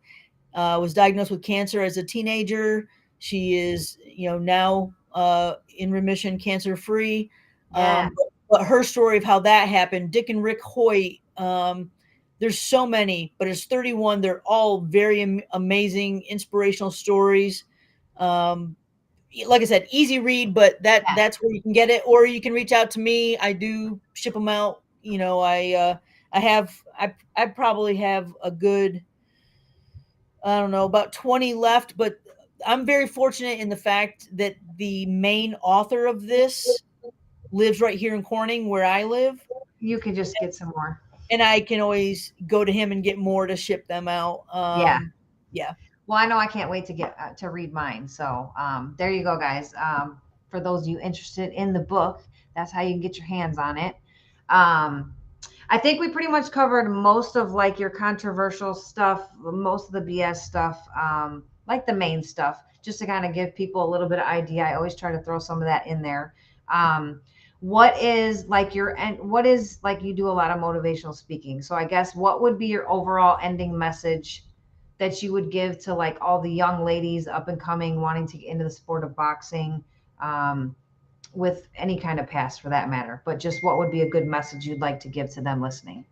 [0.53, 2.87] uh, was diagnosed with cancer as a teenager.
[3.19, 7.29] She is, you know, now uh, in remission, cancer free.
[7.75, 8.05] Yeah.
[8.05, 11.19] Um, but, but, her story of how that happened, Dick and Rick Hoyt.
[11.37, 11.91] Um,
[12.41, 14.19] there's so many, but it's 31.
[14.19, 17.65] They're all very am- amazing, inspirational stories.
[18.17, 18.75] Um,
[19.45, 21.15] like I said, easy read, but that yeah.
[21.15, 23.37] that's where you can get it, or you can reach out to me.
[23.37, 24.81] I do ship them out.
[25.03, 25.97] You know, I uh,
[26.33, 29.03] I have I I probably have a good
[30.43, 32.19] I don't know, about 20 left, but
[32.65, 36.81] I'm very fortunate in the fact that the main author of this
[37.51, 39.39] lives right here in Corning where I live.
[39.79, 40.99] You can just get some more.
[41.31, 44.43] And I can always go to him and get more to ship them out.
[44.51, 44.99] Um, yeah.
[45.51, 45.73] Yeah.
[46.07, 48.07] Well, I know I can't wait to get uh, to read mine.
[48.07, 49.73] So um, there you go, guys.
[49.81, 52.23] Um, for those of you interested in the book,
[52.55, 53.95] that's how you can get your hands on it.
[54.49, 55.13] Um,
[55.69, 60.01] I think we pretty much covered most of like your controversial stuff, most of the
[60.01, 64.09] BS stuff, um, like the main stuff, just to kind of give people a little
[64.09, 64.63] bit of idea.
[64.63, 66.33] I always try to throw some of that in there.
[66.67, 67.21] Um,
[67.61, 71.61] what is like your and what is like you do a lot of motivational speaking.
[71.61, 74.43] So I guess what would be your overall ending message
[74.97, 78.37] that you would give to like all the young ladies up and coming wanting to
[78.37, 79.83] get into the sport of boxing?
[80.19, 80.75] Um,
[81.33, 84.27] with any kind of past for that matter, but just what would be a good
[84.27, 86.05] message you'd like to give to them listening?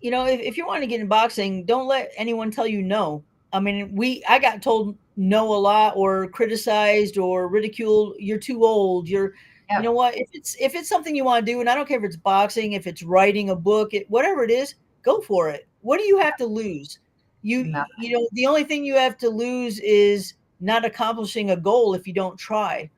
[0.00, 2.82] You know, if, if you want to get in boxing, don't let anyone tell you
[2.82, 3.24] no.
[3.52, 8.16] I mean, we I got told no a lot or criticized or ridiculed.
[8.18, 9.08] You're too old.
[9.08, 9.32] You're
[9.70, 10.16] you know what?
[10.16, 12.16] If it's if it's something you want to do, and I don't care if it's
[12.16, 15.66] boxing, if it's writing a book, it, whatever it is, go for it.
[15.80, 16.98] What do you have to lose?
[17.42, 17.90] You Nothing.
[17.98, 22.06] you know, the only thing you have to lose is not accomplishing a goal if
[22.06, 22.90] you don't try.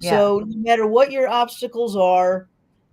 [0.00, 2.48] So no matter what your obstacles are,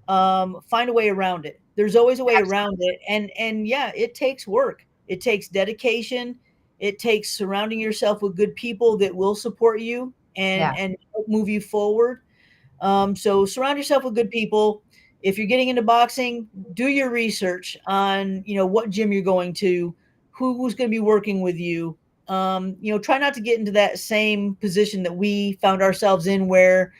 [0.08, 1.60] um, find a way around it.
[1.76, 2.58] There's always a way Absolutely.
[2.58, 4.86] around it, and and yeah, it takes work.
[5.08, 6.38] It takes dedication.
[6.80, 10.74] It takes surrounding yourself with good people that will support you and yeah.
[10.78, 10.96] and
[11.28, 12.22] move you forward.
[12.82, 14.84] Um, so surround yourself with good people.
[15.22, 19.54] If you're getting into boxing, do your research on you know what gym you're going
[19.56, 19.94] to,
[20.32, 21.98] who's going to be working with you,
[22.30, 26.28] um, you know, try not to get into that same position that we found ourselves
[26.28, 26.94] in where,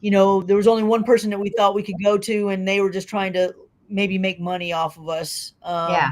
[0.00, 2.66] you know, there was only one person that we thought we could go to and
[2.66, 3.54] they were just trying to
[3.90, 5.52] maybe make money off of us.
[5.62, 6.10] Um, yeah.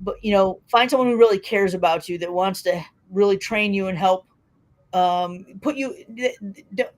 [0.00, 3.72] But, you know, find someone who really cares about you, that wants to really train
[3.72, 4.26] you and help
[4.92, 5.94] um, put you,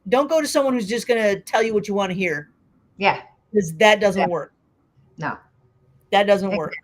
[0.08, 2.50] don't go to someone who's just going to tell you what you want to hear.
[2.96, 3.22] Yeah.
[3.52, 4.28] Because that doesn't yeah.
[4.28, 4.52] work.
[5.18, 5.38] No.
[6.10, 6.74] That doesn't work.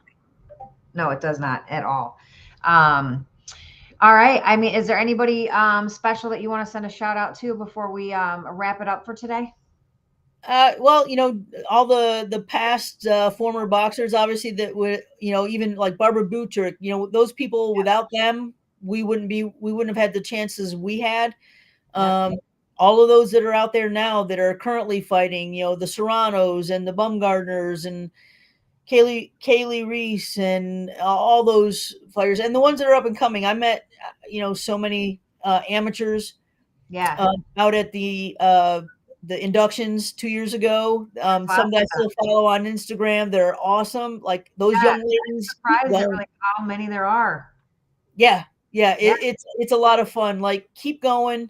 [0.95, 2.19] No, it does not at all.
[2.65, 3.27] Um,
[4.01, 4.41] all right.
[4.45, 7.35] I mean, is there anybody um, special that you want to send a shout out
[7.41, 9.53] to before we um, wrap it up for today?
[10.49, 11.39] Uh, well, you know,
[11.69, 16.25] all the the past uh, former boxers, obviously, that would, you know, even like Barbara
[16.25, 17.75] Buttrick, you know, those people.
[17.75, 17.79] Yeah.
[17.79, 21.35] Without them, we wouldn't be, we wouldn't have had the chances we had.
[21.95, 22.37] Um,
[22.79, 25.87] all of those that are out there now that are currently fighting, you know, the
[25.87, 28.11] Serranos and the Baumgardners and
[28.89, 33.45] Kali Kali Reis and all those fighters and the ones that are up and coming.
[33.45, 33.87] I met,
[34.29, 36.35] you know, so many uh, amateurs
[36.89, 37.17] Yeah.
[37.19, 38.83] uh, out at the uh,
[39.25, 41.07] the inductions two years ago.
[41.21, 43.31] Um, some that I still follow on Instagram.
[43.31, 44.21] They're awesome.
[44.23, 45.51] Like those Yeah, young ladies.
[45.55, 47.53] surprised like how many there are.
[48.17, 48.97] yeah, yeah.
[48.99, 50.41] It, it's it's a lot of fun.
[50.41, 51.49] Like keep going.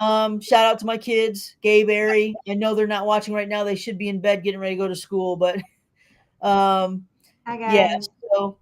[0.00, 2.34] Um, shout out to my kids, Gabe, Airy.
[2.48, 3.62] I know they're not watching right now.
[3.62, 5.60] They should be in bed getting ready to go to school, but
[6.42, 7.06] um,
[7.46, 7.98] yeah.
[8.32, 8.58] So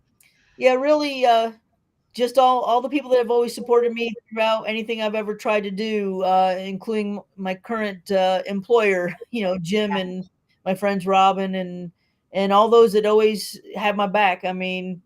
[0.58, 1.52] yeah, really, uh,
[2.12, 5.62] just all all the people that have always supported me throughout anything I've ever tried
[5.62, 9.98] to do, uh, including my current uh, employer, you know, Jim Yeah.
[9.98, 10.28] and
[10.64, 11.90] my friends Robin and
[12.32, 14.44] and all those that always have my back.
[14.44, 15.00] I mean,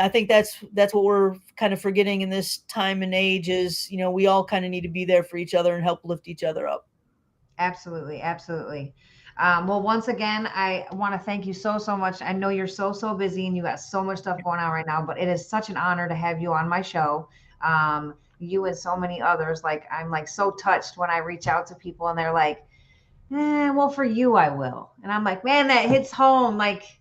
[0.00, 3.90] I think that's that's what we're kind of forgetting in this time and age is,
[3.90, 6.00] you know, we all kind of need to be there for each other and help
[6.04, 6.88] lift each other up.
[7.58, 8.94] Absolutely, absolutely.
[9.38, 12.22] Um, well, once again, I want to thank you so, so much.
[12.22, 14.86] I know you're so, so busy and you got so much stuff going on right
[14.86, 17.28] now, but it is such an honor to have you on my show.
[17.62, 19.62] Um, you and so many others.
[19.62, 22.66] Like, I'm like so touched when I reach out to people and they're like,
[23.32, 24.90] eh, well, for you, I will.
[25.02, 26.56] And I'm like, man, that hits home.
[26.56, 26.97] Like,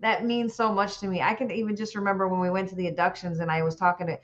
[0.00, 1.22] that means so much to me.
[1.22, 4.06] I can even just remember when we went to the inductions and I was talking
[4.08, 4.18] to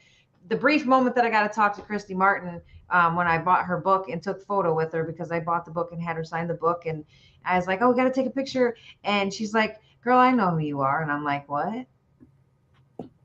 [0.49, 3.65] the brief moment that I got to talk to Christy Martin um, when I bought
[3.65, 6.25] her book and took photo with her because I bought the book and had her
[6.25, 6.85] sign the book.
[6.87, 7.05] And
[7.45, 8.77] I was like, oh, we got to take a picture.
[9.05, 11.03] And she's like, girl, I know who you are.
[11.03, 11.87] And I'm like, what?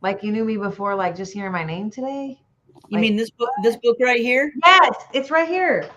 [0.01, 2.39] Like you knew me before, like just hearing my name today?
[2.89, 4.53] You Like- mean this book this book right here?
[4.65, 5.89] Yes, it's right here.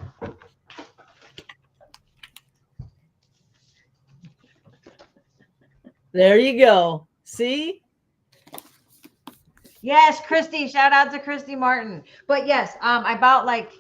[6.13, 7.07] There you go.
[7.25, 7.83] See?
[9.83, 10.69] Yes, Christy.
[10.69, 12.03] Shout out to Christy Martin.
[12.27, 13.73] But yes, um, I about like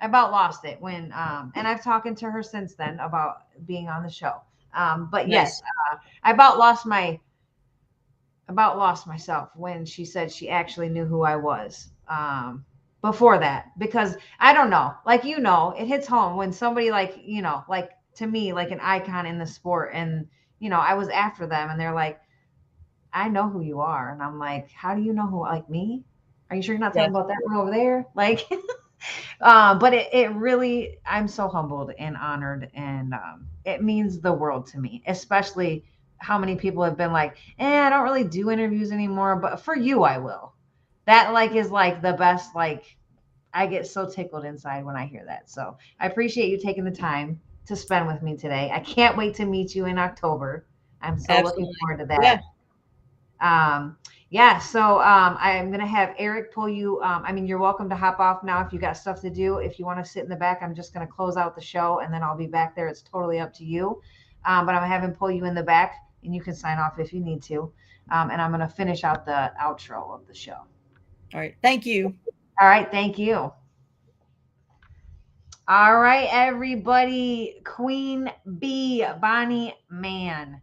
[0.00, 3.88] I about lost it when um, and I've talked to her since then about being
[3.88, 4.40] on the show.
[4.74, 7.18] Um, but yes, uh, I about lost my
[8.48, 11.88] about lost myself when she said she actually knew who I was.
[12.08, 12.64] Um,
[13.02, 17.18] before that, because I don't know, like you know, it hits home when somebody like
[17.24, 20.26] you know, like to me, like an icon in the sport, and
[20.58, 22.20] you know, I was after them, and they're like.
[23.12, 24.10] I know who you are.
[24.12, 26.04] And I'm like, how do you know who like me?
[26.50, 27.10] Are you sure you're not talking Yeah.
[27.10, 28.06] about that one over there?
[28.14, 28.46] Like,
[29.40, 32.70] um, but it, it really, I'm so humbled and honored.
[32.74, 35.84] And um, it means the world to me, especially
[36.18, 39.76] how many people have been like, eh, I don't really do interviews anymore, but for
[39.76, 40.54] you, I will.
[41.06, 42.96] That like is like the best, like,
[43.52, 45.48] I get so tickled inside when I hear that.
[45.50, 48.70] So I appreciate you taking the time to spend with me today.
[48.72, 50.66] I can't wait to meet you in October.
[51.02, 52.40] I'm so looking forward to that Yeah.
[53.74, 53.96] um
[54.30, 57.94] yeah so um i'm gonna have eric pull you um i mean you're welcome to
[57.94, 60.28] hop off now if you got stuff to do if you want to sit in
[60.28, 62.88] the back i'm just gonna close out the show and then i'll be back there
[62.88, 64.00] it's totally up to you
[64.46, 66.78] um but i'm gonna have him pull you in the back and you can sign
[66.78, 67.70] off if you need to
[68.10, 70.56] um and i'm gonna finish out the outro of the show
[71.34, 71.54] All right.
[71.62, 72.14] Thank you.
[72.60, 73.52] all right thank you
[75.68, 77.60] all right everybody.
[77.64, 78.30] Queen
[78.60, 80.62] bee bonnie mann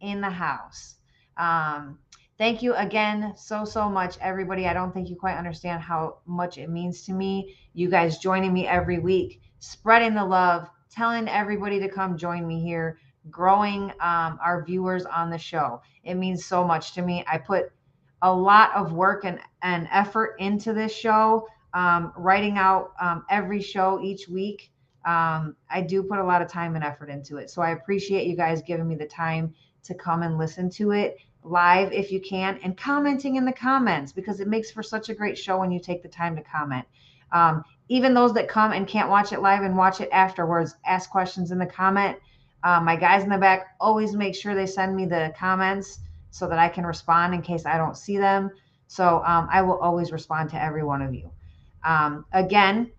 [0.00, 0.96] in the house.
[1.36, 2.00] Um
[2.36, 4.66] thank you again so so much everybody.
[4.66, 7.54] I don't think you quite understand how much it means to me.
[7.74, 12.60] You guys joining me every week spreading the love telling everybody to come join me
[12.60, 12.98] here
[13.30, 15.80] growing um, our viewers on the show.
[16.02, 17.24] It means so much to me.
[17.30, 17.70] I put
[18.22, 23.60] a lot of work and, and effort into this show um, writing out um, every
[23.62, 24.70] show each week
[25.04, 28.26] um, i do put a lot of time and effort into it so i appreciate
[28.26, 32.20] you guys giving me the time to come and listen to it live if you
[32.20, 35.70] can and commenting in the comments because it makes for such a great show when
[35.70, 36.84] you take the time to comment.
[37.32, 41.10] Um, even those that come and can't watch it live and watch it afterwards, ask
[41.10, 42.18] questions in the comment.
[42.62, 46.46] Uh, my guys in the back always make sure they send me the comments so
[46.46, 48.50] that I can respond in case I don't see them.
[48.86, 51.30] So um, I will always respond to every one of you.
[51.84, 52.90] Um, again,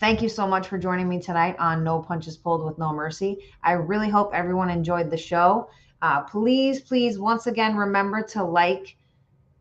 [0.00, 3.38] thank you so much for joining me tonight on No Punches Pulled with No Mercy.
[3.62, 5.68] I really hope everyone enjoyed the show.
[6.02, 8.96] Uh, please, please, once again, remember to like,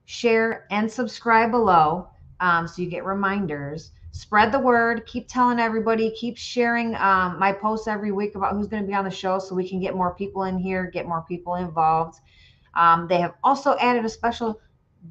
[0.05, 2.09] share, and subscribe below
[2.39, 3.91] um, so you get reminders.
[4.11, 5.05] Spread the word.
[5.07, 6.11] Keep telling everybody.
[6.11, 9.39] Keep sharing um, my posts every week about who's going to be on the show
[9.39, 12.19] so we can get more people in here, get more people involved.
[12.75, 14.59] Um, they have also added a special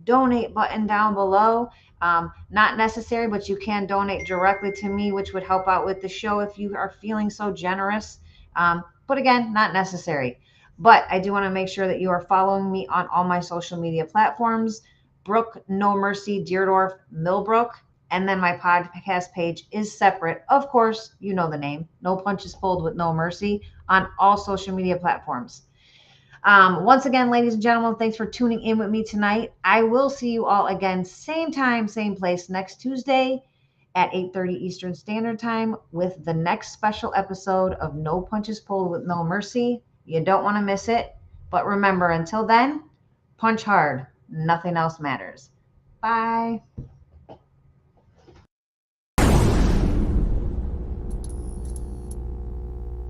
[0.05, 1.69] donate button down below.
[2.03, 6.03] Um, not necessary, but you can donate directly to me, which would help out with
[6.03, 8.19] the show if you are feeling so generous.
[8.57, 10.41] Um, but again, not necessary.
[10.81, 13.39] But I do want to make sure that you are following me on all my
[13.39, 14.83] social media platforms
[15.25, 17.79] Brooke No Mercy Dierdorff Millbrook.
[18.11, 20.45] And then my podcast page is separate.
[20.51, 24.75] Of course, you know the name No Punches Pulled with No Mercy on all social
[24.75, 25.63] media platforms.
[26.45, 29.53] Um, once again, ladies and gentlemen, thanks for tuning in with me tonight.
[29.63, 33.43] I will see you all again, same time, same place next Tuesday
[33.95, 39.07] at 8:30 Eastern Standard Time with the next special episode of No Punches Pulled with
[39.07, 39.83] No Mercy.
[40.05, 41.15] You don't want to miss it.
[41.51, 42.85] But remember, until then,
[43.37, 44.07] punch hard.
[44.29, 45.51] Nothing else matters.
[46.01, 46.63] Bye.